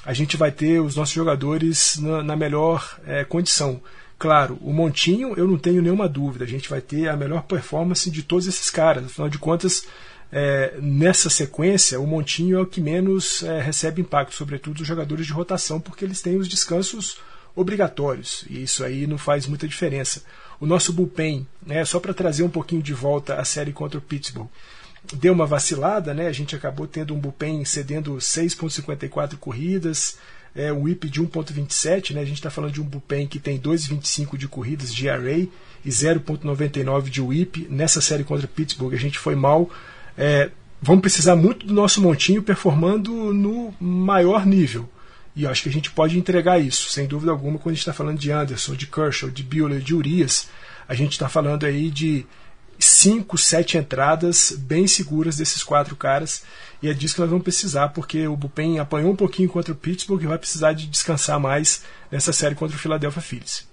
a 0.06 0.14
gente 0.14 0.38
vai 0.38 0.52
ter 0.52 0.80
os 0.80 0.96
nossos 0.96 1.14
jogadores 1.14 1.98
na, 1.98 2.24
na 2.24 2.36
melhor 2.36 2.98
é, 3.06 3.26
condição. 3.26 3.82
Claro, 4.18 4.58
o 4.62 4.72
Montinho 4.72 5.34
eu 5.36 5.48
não 5.48 5.58
tenho 5.58 5.82
nenhuma 5.82 6.08
dúvida, 6.08 6.46
a 6.46 6.48
gente 6.48 6.70
vai 6.70 6.82
ter 6.82 7.10
a 7.10 7.18
melhor 7.18 7.44
performance 7.44 8.10
de 8.10 8.24
todos 8.24 8.48
esses 8.48 8.70
caras. 8.70 9.06
Afinal 9.06 9.30
de 9.30 9.38
contas, 9.38 9.86
é, 10.32 10.74
nessa 10.82 11.30
sequência, 11.30 12.00
o 12.00 12.08
Montinho 12.08 12.58
é 12.58 12.62
o 12.62 12.66
que 12.66 12.80
menos 12.80 13.44
é, 13.44 13.62
recebe 13.62 14.02
impacto, 14.02 14.34
sobretudo 14.36 14.82
os 14.82 14.88
jogadores 14.88 15.26
de 15.26 15.34
rotação, 15.34 15.80
porque 15.80 16.06
eles 16.06 16.22
têm 16.22 16.38
os 16.38 16.48
descansos 16.48 17.18
obrigatórios, 17.56 18.44
e 18.50 18.64
isso 18.64 18.84
aí 18.84 19.08
não 19.08 19.18
faz 19.18 19.48
muita 19.48 19.68
diferença. 19.68 20.24
O 20.60 20.66
nosso 20.66 20.92
bullpen, 20.92 21.48
né, 21.66 21.86
só 21.86 22.00
para 22.00 22.14
trazer 22.14 22.44
um 22.44 22.50
pouquinho 22.50 22.82
de 22.82 22.94
volta 22.94 23.36
a 23.36 23.46
série 23.46 23.72
contra 23.72 23.98
o 23.98 24.02
Pittsburgh, 24.02 24.50
deu 25.14 25.34
uma 25.34 25.46
vacilada, 25.46 26.14
né? 26.14 26.28
A 26.28 26.32
gente 26.32 26.56
acabou 26.56 26.88
tendo 26.88 27.14
um 27.14 27.20
bullpen 27.20 27.64
cedendo 27.64 28.16
6.54 28.16 29.38
corridas, 29.38 30.18
é, 30.56 30.72
um 30.72 30.86
de 30.86 31.22
1.27, 31.22 32.14
né? 32.14 32.22
A 32.22 32.26
gente 32.26 32.38
está 32.38 32.50
falando 32.50 32.72
de 32.72 32.82
um 32.82 32.86
bullpen 32.86 33.28
que 33.28 33.40
tem 33.40 33.60
2.25 33.60 34.38
de 34.38 34.48
corridas 34.48 34.94
de 34.94 35.10
array 35.10 35.52
e 35.84 35.90
0.99 35.90 37.10
de 37.10 37.22
whip. 37.22 37.68
Nessa 37.70 38.00
série 38.00 38.24
contra 38.24 38.48
Pittsburgh 38.48 38.94
a 38.94 38.98
gente 38.98 39.20
foi 39.20 39.36
mal. 39.36 39.70
É, 40.18 40.50
vamos 40.82 41.02
precisar 41.02 41.36
muito 41.36 41.68
do 41.68 41.74
nosso 41.74 42.02
montinho 42.02 42.42
performando 42.42 43.34
no 43.34 43.74
maior 43.80 44.46
nível. 44.46 44.90
E 45.36 45.46
acho 45.46 45.64
que 45.64 45.70
a 45.70 45.72
gente 45.72 45.92
pode 45.92 46.18
entregar 46.18 46.60
isso, 46.60 46.90
sem 46.90 47.06
dúvida 47.06 47.30
alguma, 47.30 47.60
quando 47.60 47.74
a 47.74 47.76
gente 47.76 47.82
está 47.82 47.92
falando 47.92 48.18
de 48.18 48.32
Anderson, 48.32 48.74
de 48.74 48.88
Kershaw, 48.88 49.30
de 49.30 49.44
Buehler, 49.44 49.82
de 49.82 49.94
Urias. 49.94 50.48
A 50.88 50.94
gente 50.94 51.12
está 51.12 51.28
falando 51.28 51.66
aí 51.66 51.90
de 51.92 52.26
cinco, 52.88 53.38
sete 53.38 53.78
entradas 53.78 54.52
bem 54.52 54.88
seguras 54.88 55.38
desses 55.38 55.64
quatro 55.64 55.96
caras. 55.96 56.44
E 56.82 56.90
é 56.90 56.94
disso 56.94 57.16
que 57.16 57.22
nós 57.22 57.30
vamos 57.30 57.44
precisar, 57.44 57.90
porque 57.90 58.28
o 58.28 58.36
Bupen 58.36 58.80
apanhou 58.80 59.12
um 59.12 59.16
pouquinho 59.16 59.50
contra 59.50 59.74
o 59.74 59.76
Pittsburgh 59.76 60.24
e 60.24 60.28
vai 60.28 60.38
precisar 60.38 60.74
de 60.74 60.88
descansar 60.88 61.40
mais 61.40 61.84
nessa 62.12 62.32
série 62.32 62.56
contra 62.56 62.76
o 62.76 62.80
Philadelphia 62.80 63.22
Phillies. 63.22 63.68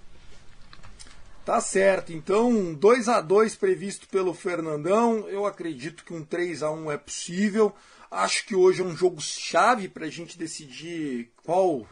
Tá 1.45 1.61
certo. 1.61 2.13
Então, 2.13 2.73
2 2.73 3.09
a 3.09 3.21
2 3.21 3.57
previsto 3.57 4.09
pelo 4.09 4.33
Fernandão. 4.33 5.29
Eu 5.29 5.45
acredito 5.45 6.05
que 6.05 6.15
um 6.15 6.25
3 6.25 6.63
a 6.63 6.71
1 6.71 6.93
é 6.93 6.97
possível. 6.97 7.75
Acho 8.11 8.47
que 8.47 8.55
hoje 8.55 8.83
é 8.83 8.85
um 8.85 8.97
jogo 8.97 9.21
chave 9.21 9.89
para 9.89 10.07
a 10.07 10.11
gente 10.11 10.39
decidir 10.39 11.31
qual 11.45 11.87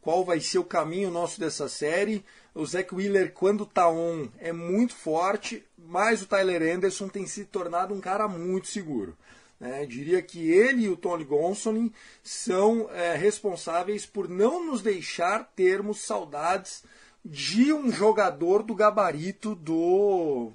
qual 0.00 0.24
vai 0.24 0.40
ser 0.40 0.58
o 0.58 0.64
caminho 0.64 1.10
nosso 1.10 1.38
dessa 1.38 1.68
série. 1.68 2.24
O 2.58 2.66
Zach 2.66 2.92
Wheeler, 2.92 3.32
quando 3.32 3.64
tá 3.64 3.88
on, 3.88 4.26
é 4.36 4.52
muito 4.52 4.92
forte, 4.92 5.64
mas 5.78 6.22
o 6.22 6.26
Tyler 6.26 6.60
Anderson 6.74 7.08
tem 7.08 7.24
se 7.24 7.44
tornado 7.44 7.94
um 7.94 8.00
cara 8.00 8.26
muito 8.26 8.66
seguro. 8.66 9.16
Né? 9.60 9.86
Diria 9.86 10.20
que 10.20 10.50
ele 10.50 10.86
e 10.86 10.88
o 10.88 10.96
Tony 10.96 11.22
Gonsolin 11.22 11.92
são 12.20 12.90
é, 12.90 13.14
responsáveis 13.14 14.04
por 14.04 14.28
não 14.28 14.66
nos 14.66 14.82
deixar 14.82 15.52
termos 15.54 16.00
saudades 16.00 16.82
de 17.24 17.72
um 17.72 17.92
jogador 17.92 18.64
do 18.64 18.74
gabarito 18.74 19.54
do 19.54 20.50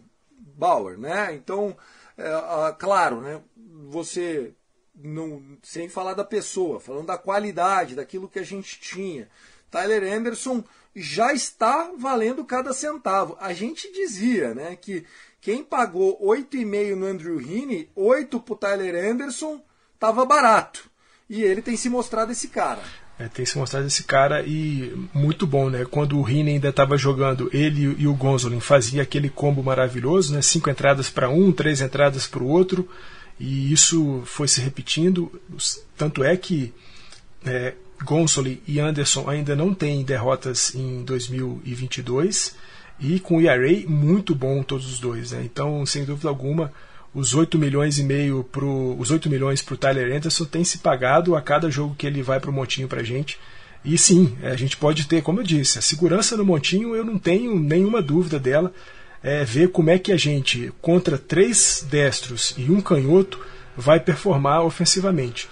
Bauer. 0.57 0.97
Né? 0.97 1.33
Então, 1.35 1.73
é, 2.17 2.75
claro, 2.77 3.21
né? 3.21 3.41
você 3.87 4.51
não, 4.93 5.41
sem 5.61 5.87
falar 5.87 6.15
da 6.15 6.25
pessoa, 6.25 6.81
falando 6.81 7.07
da 7.07 7.17
qualidade, 7.17 7.95
daquilo 7.95 8.27
que 8.27 8.39
a 8.39 8.43
gente 8.43 8.77
tinha. 8.81 9.29
Tyler 9.71 10.03
Anderson 10.03 10.63
já 10.95 11.33
está 11.33 11.91
valendo 11.97 12.43
cada 12.45 12.73
centavo. 12.73 13.37
A 13.39 13.53
gente 13.53 13.91
dizia 13.91 14.53
né, 14.53 14.75
que 14.75 15.05
quem 15.41 15.63
pagou 15.63 16.19
8,5 16.23 16.95
no 16.95 17.05
Andrew 17.05 17.41
Heaney, 17.41 17.89
8 17.95 18.39
para 18.39 18.53
o 18.53 18.57
Tyler 18.57 19.11
Anderson, 19.11 19.61
estava 19.93 20.25
barato. 20.25 20.89
E 21.29 21.41
ele 21.43 21.61
tem 21.61 21.75
se 21.75 21.89
mostrado 21.89 22.31
esse 22.31 22.47
cara. 22.49 22.81
É, 23.17 23.27
tem 23.27 23.45
se 23.45 23.57
mostrado 23.57 23.85
esse 23.85 24.03
cara 24.03 24.41
e 24.41 25.07
muito 25.13 25.45
bom, 25.45 25.69
né? 25.69 25.85
Quando 25.85 26.19
o 26.19 26.27
Heaney 26.27 26.55
ainda 26.55 26.69
estava 26.69 26.97
jogando, 26.97 27.49
ele 27.53 27.95
e 27.99 28.07
o 28.07 28.13
Gonzolin 28.13 28.59
faziam 28.59 29.03
aquele 29.03 29.29
combo 29.29 29.61
maravilhoso, 29.63 30.33
né? 30.33 30.41
Cinco 30.41 30.69
entradas 30.69 31.09
para 31.09 31.29
um, 31.29 31.51
três 31.51 31.81
entradas 31.81 32.25
para 32.27 32.43
o 32.43 32.47
outro. 32.47 32.89
E 33.39 33.71
isso 33.71 34.21
foi 34.25 34.47
se 34.47 34.61
repetindo, 34.61 35.41
tanto 35.97 36.23
é 36.23 36.37
que 36.37 36.73
é, 37.45 37.73
Gonsolin 38.03 38.59
e 38.67 38.79
Anderson 38.79 39.29
ainda 39.29 39.55
não 39.55 39.73
têm 39.73 40.03
derrotas 40.03 40.75
em 40.75 41.03
2022 41.03 42.55
e 42.99 43.19
com 43.19 43.37
o 43.37 43.41
ERA 43.41 43.87
muito 43.87 44.35
bom 44.35 44.61
todos 44.61 44.91
os 44.91 44.99
dois. 44.99 45.31
Né? 45.31 45.41
Então, 45.43 45.85
sem 45.85 46.05
dúvida 46.05 46.29
alguma, 46.29 46.71
os 47.13 47.33
8 47.33 47.57
milhões 47.57 47.99
e 47.99 48.03
meio 48.03 48.43
pro, 48.43 48.95
os 48.97 49.11
8 49.11 49.29
milhões 49.29 49.61
para 49.61 49.73
o 49.73 49.77
Tyler 49.77 50.15
Anderson 50.15 50.45
tem 50.45 50.63
se 50.63 50.79
pagado 50.79 51.35
a 51.35 51.41
cada 51.41 51.69
jogo 51.69 51.95
que 51.95 52.07
ele 52.07 52.21
vai 52.21 52.39
para 52.39 52.49
o 52.49 52.53
Montinho 52.53 52.87
para 52.87 53.01
a 53.01 53.03
gente. 53.03 53.37
E 53.85 53.97
sim, 53.97 54.37
a 54.41 54.55
gente 54.55 54.77
pode 54.77 55.05
ter, 55.07 55.21
como 55.21 55.39
eu 55.39 55.43
disse, 55.43 55.77
a 55.77 55.81
segurança 55.81 56.37
no 56.37 56.45
Montinho 56.45 56.95
eu 56.95 57.03
não 57.03 57.17
tenho 57.17 57.59
nenhuma 57.59 58.01
dúvida 58.01 58.39
dela 58.39 58.73
é, 59.21 59.43
ver 59.43 59.69
como 59.69 59.89
é 59.89 59.99
que 59.99 60.11
a 60.11 60.17
gente, 60.17 60.71
contra 60.81 61.17
três 61.17 61.85
destros 61.89 62.53
e 62.57 62.69
um 62.71 62.81
canhoto, 62.81 63.39
vai 63.75 63.99
performar 63.99 64.63
ofensivamente. 64.63 65.49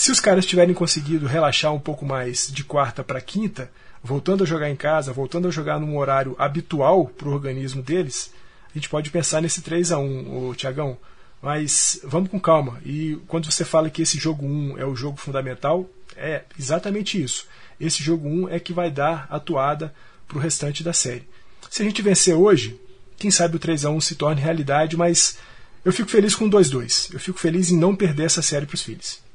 Se 0.00 0.10
os 0.10 0.18
caras 0.18 0.46
tiverem 0.46 0.74
conseguido 0.74 1.26
relaxar 1.26 1.74
um 1.74 1.78
pouco 1.78 2.06
mais 2.06 2.50
de 2.50 2.64
quarta 2.64 3.04
para 3.04 3.20
quinta, 3.20 3.70
voltando 4.02 4.42
a 4.42 4.46
jogar 4.46 4.70
em 4.70 4.74
casa, 4.74 5.12
voltando 5.12 5.46
a 5.46 5.50
jogar 5.50 5.78
num 5.78 5.98
horário 5.98 6.34
habitual 6.38 7.04
para 7.04 7.28
o 7.28 7.32
organismo 7.34 7.82
deles, 7.82 8.32
a 8.70 8.78
gente 8.78 8.88
pode 8.88 9.10
pensar 9.10 9.42
nesse 9.42 9.60
3 9.60 9.92
a 9.92 9.98
1 9.98 10.48
o 10.48 10.54
Tiagão. 10.54 10.96
Mas 11.42 12.00
vamos 12.02 12.30
com 12.30 12.40
calma. 12.40 12.80
E 12.82 13.18
quando 13.28 13.52
você 13.52 13.62
fala 13.62 13.90
que 13.90 14.00
esse 14.00 14.16
jogo 14.16 14.46
1 14.46 14.78
é 14.78 14.86
o 14.86 14.96
jogo 14.96 15.18
fundamental, 15.18 15.86
é 16.16 16.44
exatamente 16.58 17.22
isso. 17.22 17.46
Esse 17.78 18.02
jogo 18.02 18.26
1 18.26 18.48
é 18.48 18.58
que 18.58 18.72
vai 18.72 18.90
dar 18.90 19.26
a 19.28 19.38
toada 19.38 19.94
para 20.26 20.38
o 20.38 20.40
restante 20.40 20.82
da 20.82 20.94
série. 20.94 21.28
Se 21.68 21.82
a 21.82 21.84
gente 21.84 22.00
vencer 22.00 22.34
hoje, 22.34 22.80
quem 23.18 23.30
sabe 23.30 23.56
o 23.56 23.60
3 23.60 23.84
a 23.84 23.90
1 23.90 24.00
se 24.00 24.14
torne 24.14 24.40
realidade, 24.40 24.96
mas 24.96 25.36
eu 25.84 25.92
fico 25.92 26.08
feliz 26.08 26.34
com 26.34 26.48
2-2. 26.48 27.12
Eu 27.12 27.20
fico 27.20 27.38
feliz 27.38 27.70
em 27.70 27.76
não 27.76 27.94
perder 27.94 28.24
essa 28.24 28.40
série 28.40 28.64
para 28.64 28.76
os 28.76 28.82
filhos. 28.82 29.28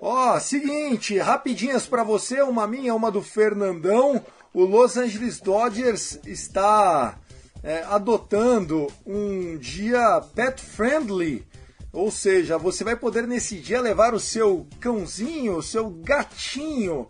Ó, 0.00 0.34
oh, 0.34 0.40
seguinte, 0.40 1.16
rapidinhas 1.18 1.86
para 1.86 2.02
você, 2.02 2.42
uma 2.42 2.66
minha, 2.66 2.94
uma 2.94 3.10
do 3.10 3.22
Fernandão. 3.22 4.24
O 4.52 4.64
Los 4.64 4.96
Angeles 4.96 5.40
Dodgers 5.40 6.18
está 6.26 7.18
é, 7.62 7.84
adotando 7.84 8.88
um 9.06 9.56
dia 9.56 10.20
pet 10.34 10.60
friendly, 10.60 11.46
ou 11.92 12.10
seja, 12.10 12.58
você 12.58 12.82
vai 12.82 12.96
poder 12.96 13.26
nesse 13.26 13.56
dia 13.60 13.80
levar 13.80 14.12
o 14.14 14.20
seu 14.20 14.66
cãozinho, 14.80 15.56
o 15.56 15.62
seu 15.62 15.88
gatinho 15.88 17.06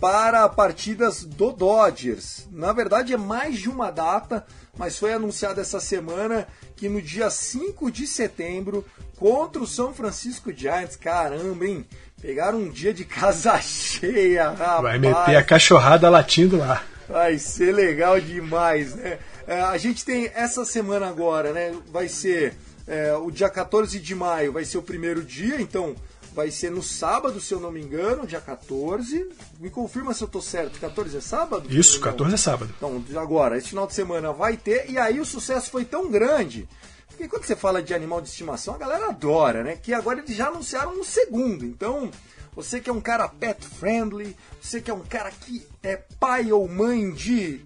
para 0.00 0.48
partidas 0.48 1.24
do 1.24 1.52
Dodgers. 1.52 2.46
Na 2.52 2.72
verdade, 2.72 3.12
é 3.12 3.16
mais 3.16 3.58
de 3.58 3.68
uma 3.68 3.90
data, 3.90 4.46
mas 4.76 4.98
foi 4.98 5.12
anunciado 5.12 5.60
essa 5.60 5.80
semana 5.80 6.46
que 6.76 6.88
no 6.88 7.02
dia 7.02 7.28
5 7.28 7.90
de 7.90 8.06
setembro, 8.06 8.84
contra 9.18 9.60
o 9.60 9.66
São 9.66 9.92
Francisco 9.92 10.52
Giants, 10.52 10.96
caramba, 10.96 11.66
hein? 11.66 11.84
Pegaram 12.20 12.58
um 12.58 12.70
dia 12.70 12.94
de 12.94 13.04
casa 13.04 13.58
cheia, 13.62 14.50
rapaz. 14.50 14.82
Vai 14.82 14.98
meter 14.98 15.36
a 15.36 15.42
cachorrada 15.42 16.08
latindo 16.08 16.58
lá. 16.58 16.82
Vai 17.08 17.38
ser 17.38 17.74
legal 17.74 18.20
demais, 18.20 18.94
né? 18.94 19.18
É, 19.46 19.60
a 19.60 19.78
gente 19.78 20.04
tem 20.04 20.30
essa 20.34 20.64
semana 20.64 21.08
agora, 21.08 21.52
né? 21.52 21.74
Vai 21.90 22.06
ser 22.06 22.54
é, 22.86 23.14
o 23.14 23.30
dia 23.30 23.48
14 23.48 23.98
de 23.98 24.14
maio, 24.14 24.52
vai 24.52 24.64
ser 24.64 24.78
o 24.78 24.82
primeiro 24.82 25.22
dia, 25.22 25.60
então 25.60 25.96
vai 26.38 26.52
ser 26.52 26.70
no 26.70 26.84
sábado, 26.84 27.40
se 27.40 27.52
eu 27.52 27.58
não 27.58 27.72
me 27.72 27.82
engano, 27.82 28.24
dia 28.24 28.40
14. 28.40 29.28
Me 29.58 29.68
confirma 29.68 30.14
se 30.14 30.22
eu 30.22 30.28
tô 30.28 30.40
certo, 30.40 30.78
14 30.78 31.16
é 31.16 31.20
sábado? 31.20 31.66
Isso, 31.68 32.00
14 32.00 32.32
é 32.32 32.36
sábado. 32.38 32.72
Então, 32.76 33.02
agora, 33.20 33.58
esse 33.58 33.70
final 33.70 33.88
de 33.88 33.94
semana 33.94 34.32
vai 34.32 34.56
ter, 34.56 34.88
e 34.88 34.96
aí 34.98 35.18
o 35.18 35.24
sucesso 35.24 35.68
foi 35.68 35.84
tão 35.84 36.08
grande. 36.08 36.68
Porque 37.08 37.26
quando 37.26 37.42
você 37.42 37.56
fala 37.56 37.82
de 37.82 37.92
animal 37.92 38.20
de 38.20 38.28
estimação, 38.28 38.76
a 38.76 38.78
galera 38.78 39.08
adora, 39.08 39.64
né? 39.64 39.74
Que 39.82 39.92
agora 39.92 40.20
eles 40.20 40.36
já 40.36 40.46
anunciaram 40.46 41.00
um 41.00 41.02
segundo. 41.02 41.64
Então, 41.64 42.08
você 42.54 42.78
que 42.78 42.88
é 42.88 42.92
um 42.92 43.00
cara 43.00 43.26
pet 43.26 43.66
friendly, 43.66 44.36
você 44.62 44.80
que 44.80 44.92
é 44.92 44.94
um 44.94 45.00
cara 45.00 45.32
que 45.32 45.66
é 45.82 45.96
pai 46.20 46.52
ou 46.52 46.68
mãe 46.68 47.10
de 47.10 47.60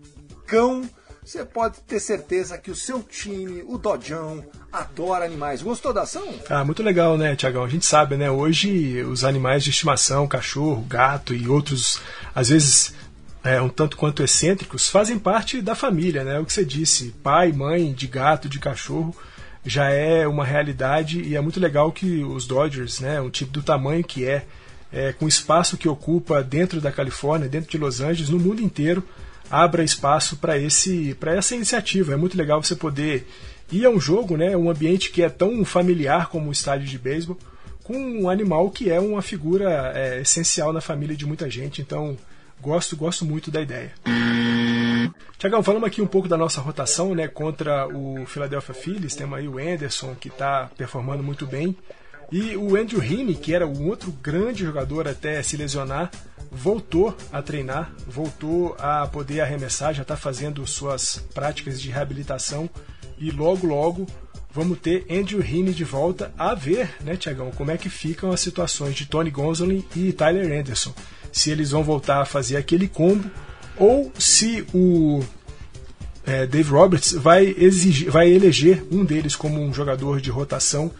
cão, 0.46 0.88
você 1.24 1.44
pode 1.44 1.80
ter 1.86 2.00
certeza 2.00 2.58
que 2.58 2.70
o 2.70 2.74
seu 2.74 3.02
time, 3.02 3.62
o 3.66 3.78
Dodjão, 3.78 4.44
adora 4.72 5.24
animais. 5.24 5.62
Gostou 5.62 5.92
da 5.92 6.02
ação? 6.02 6.34
Ah, 6.50 6.64
muito 6.64 6.82
legal, 6.82 7.16
né, 7.16 7.36
Tiagão? 7.36 7.64
A 7.64 7.68
gente 7.68 7.86
sabe, 7.86 8.16
né? 8.16 8.30
Hoje 8.30 9.02
os 9.04 9.22
animais 9.22 9.62
de 9.62 9.70
estimação, 9.70 10.26
cachorro, 10.26 10.82
gato 10.82 11.32
e 11.32 11.48
outros, 11.48 12.00
às 12.34 12.48
vezes 12.48 12.94
é, 13.44 13.60
um 13.60 13.68
tanto 13.68 13.96
quanto 13.96 14.22
excêntricos, 14.22 14.88
fazem 14.88 15.18
parte 15.18 15.62
da 15.62 15.76
família, 15.76 16.24
né? 16.24 16.40
O 16.40 16.44
que 16.44 16.52
você 16.52 16.64
disse, 16.64 17.14
pai, 17.22 17.52
mãe 17.52 17.92
de 17.92 18.08
gato, 18.08 18.48
de 18.48 18.58
cachorro, 18.58 19.14
já 19.64 19.90
é 19.90 20.26
uma 20.26 20.44
realidade 20.44 21.22
e 21.22 21.36
é 21.36 21.40
muito 21.40 21.60
legal 21.60 21.92
que 21.92 22.24
os 22.24 22.46
Dodgers, 22.46 22.98
né, 22.98 23.20
um 23.20 23.30
time 23.30 23.48
do 23.48 23.62
tamanho 23.62 24.02
que 24.02 24.24
é, 24.26 24.44
é 24.92 25.12
com 25.12 25.26
o 25.26 25.28
espaço 25.28 25.76
que 25.76 25.88
ocupa 25.88 26.42
dentro 26.42 26.80
da 26.80 26.90
Califórnia, 26.90 27.48
dentro 27.48 27.70
de 27.70 27.78
Los 27.78 28.00
Angeles, 28.00 28.28
no 28.28 28.40
mundo 28.40 28.60
inteiro, 28.60 29.04
abra 29.50 29.84
espaço 29.84 30.36
para 30.36 30.58
esse 30.58 31.14
para 31.18 31.34
essa 31.34 31.54
iniciativa. 31.54 32.12
É 32.12 32.16
muito 32.16 32.36
legal 32.36 32.62
você 32.62 32.74
poder 32.74 33.26
ir 33.70 33.86
a 33.86 33.90
um 33.90 34.00
jogo, 34.00 34.36
né, 34.36 34.56
um 34.56 34.70
ambiente 34.70 35.10
que 35.10 35.22
é 35.22 35.28
tão 35.28 35.64
familiar 35.64 36.28
como 36.28 36.48
o 36.48 36.52
estádio 36.52 36.86
de 36.86 36.98
beisebol, 36.98 37.38
com 37.82 37.96
um 37.96 38.28
animal 38.28 38.70
que 38.70 38.90
é 38.90 39.00
uma 39.00 39.22
figura 39.22 39.92
é, 39.94 40.20
essencial 40.20 40.72
na 40.72 40.80
família 40.80 41.16
de 41.16 41.26
muita 41.26 41.48
gente. 41.48 41.80
Então, 41.80 42.16
gosto, 42.60 42.96
gosto 42.96 43.24
muito 43.24 43.50
da 43.50 43.60
ideia. 43.60 43.92
Tiagão, 45.38 45.62
falamos 45.62 45.88
aqui 45.88 46.00
um 46.00 46.06
pouco 46.06 46.28
da 46.28 46.36
nossa 46.36 46.60
rotação 46.60 47.14
né, 47.14 47.26
contra 47.26 47.88
o 47.88 48.24
Philadelphia 48.26 48.74
Phillies. 48.74 49.16
Temos 49.16 49.38
aí 49.38 49.48
o 49.48 49.58
Anderson, 49.58 50.14
que 50.14 50.28
está 50.28 50.70
performando 50.76 51.22
muito 51.22 51.46
bem. 51.46 51.76
E 52.32 52.56
o 52.56 52.76
Andrew 52.76 53.04
Heaney, 53.04 53.34
que 53.34 53.52
era 53.52 53.66
um 53.66 53.88
outro 53.88 54.10
grande 54.10 54.64
jogador 54.64 55.06
até 55.06 55.42
se 55.42 55.54
lesionar, 55.54 56.10
voltou 56.50 57.14
a 57.30 57.42
treinar, 57.42 57.92
voltou 58.08 58.74
a 58.78 59.06
poder 59.06 59.42
arremessar, 59.42 59.92
já 59.92 60.00
está 60.00 60.16
fazendo 60.16 60.66
suas 60.66 61.22
práticas 61.34 61.78
de 61.78 61.90
reabilitação 61.90 62.70
e 63.18 63.30
logo 63.30 63.66
logo 63.66 64.06
vamos 64.50 64.78
ter 64.78 65.04
Andrew 65.10 65.42
Heaney 65.42 65.74
de 65.74 65.84
volta 65.84 66.32
a 66.38 66.54
ver, 66.54 66.88
né, 67.02 67.16
Tiagão, 67.16 67.50
como 67.50 67.70
é 67.70 67.76
que 67.76 67.90
ficam 67.90 68.32
as 68.32 68.40
situações 68.40 68.94
de 68.94 69.04
Tony 69.04 69.30
Gonsolin 69.30 69.84
e 69.94 70.10
Tyler 70.12 70.58
Anderson. 70.58 70.94
Se 71.30 71.50
eles 71.50 71.70
vão 71.70 71.84
voltar 71.84 72.22
a 72.22 72.26
fazer 72.26 72.56
aquele 72.56 72.88
combo 72.88 73.30
ou 73.76 74.10
se 74.18 74.66
o 74.72 75.22
é, 76.24 76.46
Dave 76.46 76.70
Roberts 76.70 77.12
vai, 77.12 77.54
exigir, 77.58 78.10
vai 78.10 78.30
eleger 78.30 78.84
um 78.90 79.04
deles 79.04 79.36
como 79.36 79.60
um 79.60 79.72
jogador 79.72 80.20
de 80.20 80.30
rotação 80.30 80.90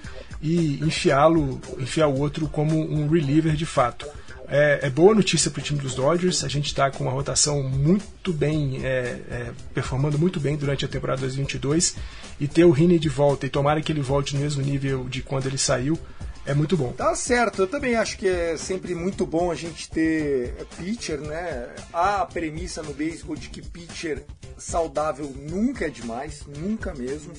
e 0.43 0.81
enfiá-lo, 0.83 1.61
enfiar 1.79 2.09
o 2.09 2.19
outro 2.19 2.49
como 2.49 2.79
um 2.79 3.09
reliever 3.09 3.55
de 3.55 3.65
fato. 3.65 4.07
É, 4.49 4.81
é 4.83 4.91
boa 4.91 5.15
notícia 5.15 5.51
para 5.51 5.61
o 5.61 5.63
time 5.63 5.81
dos 5.81 5.95
Dodgers. 5.95 6.45
A 6.45 6.49
gente 6.49 6.67
está 6.67 6.91
com 6.91 7.05
uma 7.05 7.13
rotação 7.13 7.63
muito 7.63 8.33
bem, 8.33 8.85
é, 8.85 9.21
é, 9.31 9.51
performando 9.73 10.19
muito 10.19 10.39
bem 10.41 10.57
durante 10.57 10.85
a 10.85 10.89
temporada 10.89 11.21
2022. 11.21 11.97
E 12.41 12.49
ter 12.49 12.65
o 12.65 12.71
Rini 12.71 12.99
de 12.99 13.09
volta 13.09 13.47
e 13.47 13.49
tomara 13.49 13.81
que 13.81 13.93
ele 13.93 14.03
volte 14.03 14.35
no 14.35 14.43
mesmo 14.43 14.61
nível 14.61 15.09
de 15.09 15.23
quando 15.23 15.47
ele 15.47 15.57
saiu 15.57 15.99
é 16.45 16.55
muito 16.55 16.77
bom. 16.77 16.93
Tá 16.93 17.15
certo, 17.15 17.63
eu 17.63 17.67
também 17.67 17.95
acho 17.95 18.19
que 18.19 18.27
é 18.27 18.57
sempre 18.57 18.95
muito 18.95 19.25
bom 19.25 19.51
a 19.51 19.55
gente 19.55 19.89
ter 19.89 20.55
pitcher, 20.77 21.21
né? 21.21 21.69
Há 21.93 22.23
a 22.23 22.27
premissa 22.27 22.83
no 22.83 22.93
beisebol 22.93 23.37
de 23.37 23.49
que 23.49 23.63
pitcher 23.63 24.25
saudável 24.59 25.33
nunca 25.49 25.87
é 25.87 25.89
demais, 25.89 26.43
nunca 26.47 26.93
mesmo. 26.95 27.33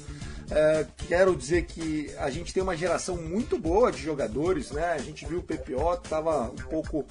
É, 0.52 0.86
quero 1.08 1.36
dizer 1.36 1.66
que 1.66 2.14
a 2.18 2.30
gente 2.30 2.54
tem 2.54 2.62
uma 2.62 2.76
geração 2.76 3.18
muito 3.18 3.58
boa 3.58 3.91
de 3.91 4.02
jogadores, 4.02 4.72
né? 4.72 4.91
A 4.94 4.98
gente 5.00 5.26
viu 5.26 5.39
o 5.39 5.44
PPO, 5.44 5.94
estava 5.94 6.52
um 6.52 6.70
pouco, 6.70 7.06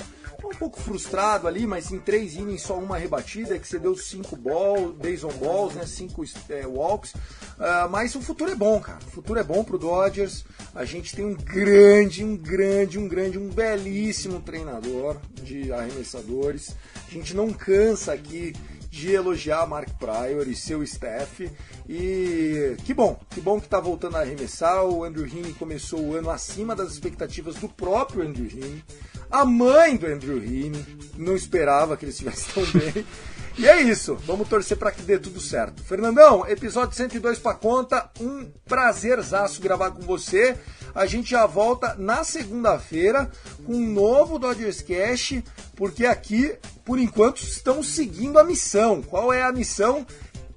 um 0.44 0.56
pouco 0.56 0.80
frustrado 0.80 1.48
ali, 1.48 1.66
mas 1.66 1.90
em 1.90 1.98
três 1.98 2.34
innings 2.34 2.62
só 2.62 2.78
uma 2.78 2.98
rebatida, 2.98 3.58
que 3.58 3.66
você 3.66 3.78
deu 3.78 3.96
cinco 3.96 4.36
balls, 4.36 4.94
base 4.96 5.24
on 5.24 5.32
balls, 5.32 5.74
né? 5.74 5.86
Cinco 5.86 6.24
é, 6.48 6.66
walks. 6.66 7.14
Uh, 7.14 7.88
mas 7.90 8.14
o 8.14 8.20
futuro 8.20 8.50
é 8.50 8.54
bom, 8.54 8.80
cara. 8.80 8.98
O 9.06 9.10
futuro 9.10 9.38
é 9.38 9.44
bom 9.44 9.64
pro 9.64 9.78
Dodgers. 9.78 10.44
A 10.74 10.84
gente 10.84 11.14
tem 11.14 11.24
um 11.24 11.34
grande, 11.34 12.24
um 12.24 12.36
grande, 12.36 12.98
um 12.98 13.08
grande, 13.08 13.38
um 13.38 13.48
belíssimo 13.48 14.40
treinador 14.40 15.16
de 15.42 15.72
arremessadores. 15.72 16.74
A 17.06 17.10
gente 17.10 17.34
não 17.34 17.52
cansa 17.52 18.12
aqui 18.12 18.52
de 18.92 19.10
elogiar 19.10 19.66
Mark 19.66 19.88
Pryor 19.98 20.46
e 20.46 20.54
seu 20.54 20.82
staff. 20.82 21.50
E 21.88 22.76
que 22.84 22.92
bom, 22.92 23.18
que 23.30 23.40
bom 23.40 23.58
que 23.58 23.64
está 23.64 23.80
voltando 23.80 24.18
a 24.18 24.20
arremessar. 24.20 24.84
O 24.84 25.02
Andrew 25.02 25.26
Heaney 25.26 25.54
começou 25.54 25.98
o 25.98 26.14
ano 26.14 26.28
acima 26.28 26.76
das 26.76 26.92
expectativas 26.92 27.54
do 27.56 27.70
próprio 27.70 28.22
Andrew 28.22 28.46
Heaney. 28.46 28.84
A 29.30 29.46
mãe 29.46 29.96
do 29.96 30.06
Andrew 30.06 30.36
Heaney 30.36 30.84
não 31.16 31.34
esperava 31.34 31.96
que 31.96 32.04
ele 32.04 32.12
estivesse 32.12 32.52
tão 32.52 32.62
bem. 32.66 33.06
E 33.58 33.68
é 33.68 33.82
isso, 33.82 34.14
vamos 34.24 34.48
torcer 34.48 34.78
para 34.78 34.90
que 34.90 35.02
dê 35.02 35.18
tudo 35.18 35.38
certo. 35.38 35.82
Fernandão, 35.82 36.48
episódio 36.48 36.96
102 36.96 37.38
para 37.38 37.54
conta, 37.54 38.10
um 38.18 38.50
prazerzaço 38.66 39.60
gravar 39.60 39.90
com 39.90 40.00
você. 40.00 40.56
A 40.94 41.04
gente 41.04 41.30
já 41.30 41.46
volta 41.46 41.94
na 41.98 42.24
segunda-feira 42.24 43.30
com 43.64 43.74
um 43.74 43.92
novo 43.92 44.38
Dodgers 44.38 44.80
Cash, 44.80 45.42
porque 45.76 46.06
aqui, 46.06 46.54
por 46.84 46.98
enquanto, 46.98 47.42
estamos 47.42 47.88
seguindo 47.88 48.38
a 48.38 48.44
missão. 48.44 49.02
Qual 49.02 49.32
é 49.32 49.42
a 49.42 49.52
missão? 49.52 50.06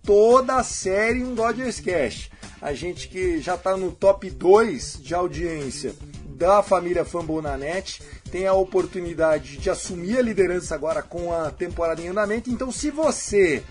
Toda 0.01 0.55
a 0.55 0.63
série 0.63 1.23
um 1.23 1.35
Dodgers 1.35 1.79
Cash. 1.79 2.29
A 2.61 2.73
gente 2.73 3.09
que 3.09 3.41
já 3.41 3.55
está 3.55 3.75
no 3.75 3.91
top 3.91 4.29
2 4.29 4.99
de 5.01 5.13
audiência 5.13 5.93
da 6.35 6.61
família 6.61 7.05
Fambonanet 7.05 8.01
tem 8.29 8.45
a 8.45 8.53
oportunidade 8.53 9.57
de 9.57 9.69
assumir 9.69 10.17
a 10.17 10.21
liderança 10.21 10.75
agora 10.75 11.01
com 11.01 11.33
a 11.33 11.49
temporada 11.49 12.01
em 12.01 12.09
andamento. 12.09 12.49
Então, 12.49 12.71
se 12.71 12.91
você 12.91 13.63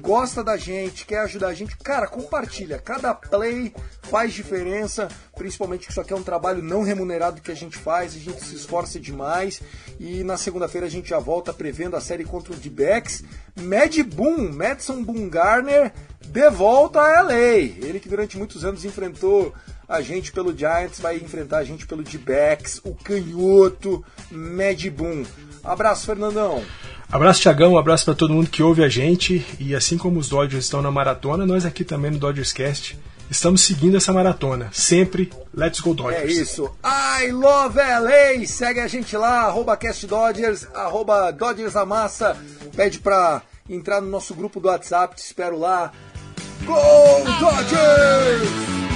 gosta 0.00 0.44
da 0.44 0.56
gente, 0.56 1.04
quer 1.04 1.20
ajudar 1.20 1.48
a 1.48 1.54
gente, 1.54 1.76
cara, 1.78 2.06
compartilha. 2.06 2.78
Cada 2.78 3.12
play 3.14 3.74
faz 4.02 4.32
diferença, 4.32 5.08
principalmente 5.34 5.86
que 5.86 5.90
isso 5.90 6.00
aqui 6.00 6.12
é 6.12 6.16
um 6.16 6.22
trabalho 6.22 6.62
não 6.62 6.82
remunerado 6.82 7.40
que 7.40 7.50
a 7.50 7.56
gente 7.56 7.76
faz, 7.76 8.14
a 8.14 8.18
gente 8.18 8.44
se 8.44 8.54
esforça 8.54 9.00
demais. 9.00 9.60
E 9.98 10.22
na 10.22 10.36
segunda-feira 10.36 10.86
a 10.86 10.90
gente 10.90 11.08
já 11.08 11.18
volta 11.18 11.52
prevendo 11.52 11.96
a 11.96 12.00
série 12.00 12.24
contra 12.24 12.52
o 12.52 12.56
D-Backs. 12.56 13.24
Mad 13.56 13.96
Boom, 14.14 14.52
Madison 14.52 15.02
Bumgarner, 15.02 15.92
de 16.24 16.50
volta 16.50 17.00
a 17.00 17.22
LA. 17.22 17.32
Ele 17.32 17.98
que 17.98 18.08
durante 18.08 18.38
muitos 18.38 18.64
anos 18.64 18.84
enfrentou 18.84 19.52
a 19.88 20.00
gente 20.00 20.32
pelo 20.32 20.56
Giants, 20.56 21.00
vai 21.00 21.16
enfrentar 21.16 21.58
a 21.58 21.64
gente 21.64 21.86
pelo 21.86 22.02
D-Backs, 22.02 22.80
o 22.84 22.94
canhoto 22.94 24.04
Mad 24.30 24.84
Boom. 24.90 25.24
Abraço, 25.62 26.06
Fernandão. 26.06 26.62
Abraço, 27.10 27.40
Tiagão, 27.40 27.72
um 27.72 27.78
abraço 27.78 28.04
para 28.04 28.14
todo 28.14 28.34
mundo 28.34 28.50
que 28.50 28.62
ouve 28.62 28.82
a 28.82 28.88
gente. 28.88 29.44
E 29.60 29.74
assim 29.74 29.96
como 29.96 30.18
os 30.18 30.28
Dodgers 30.28 30.64
estão 30.64 30.82
na 30.82 30.90
maratona, 30.90 31.46
nós 31.46 31.64
aqui 31.64 31.84
também 31.84 32.10
no 32.10 32.18
Dodgers 32.18 32.52
Cast 32.52 32.98
estamos 33.30 33.60
seguindo 33.60 33.96
essa 33.96 34.12
maratona. 34.12 34.68
Sempre, 34.72 35.32
let's 35.54 35.80
go 35.80 35.94
Dodgers. 35.94 36.22
É 36.22 36.26
isso. 36.26 36.70
I 36.84 37.30
love 37.30 37.78
LA! 37.78 38.46
Segue 38.46 38.80
a 38.80 38.88
gente 38.88 39.16
lá, 39.16 39.42
arroba 39.42 39.76
CastDodgers, 39.76 40.66
arroba 40.74 41.30
Dodgers 41.30 41.76
Amassa. 41.76 42.36
Pede 42.74 42.98
pra 42.98 43.42
entrar 43.68 44.00
no 44.00 44.08
nosso 44.08 44.34
grupo 44.34 44.60
do 44.60 44.68
WhatsApp, 44.68 45.16
te 45.16 45.22
espero 45.22 45.58
lá. 45.58 45.92
Go 46.64 46.74
Dodgers! 47.40 48.95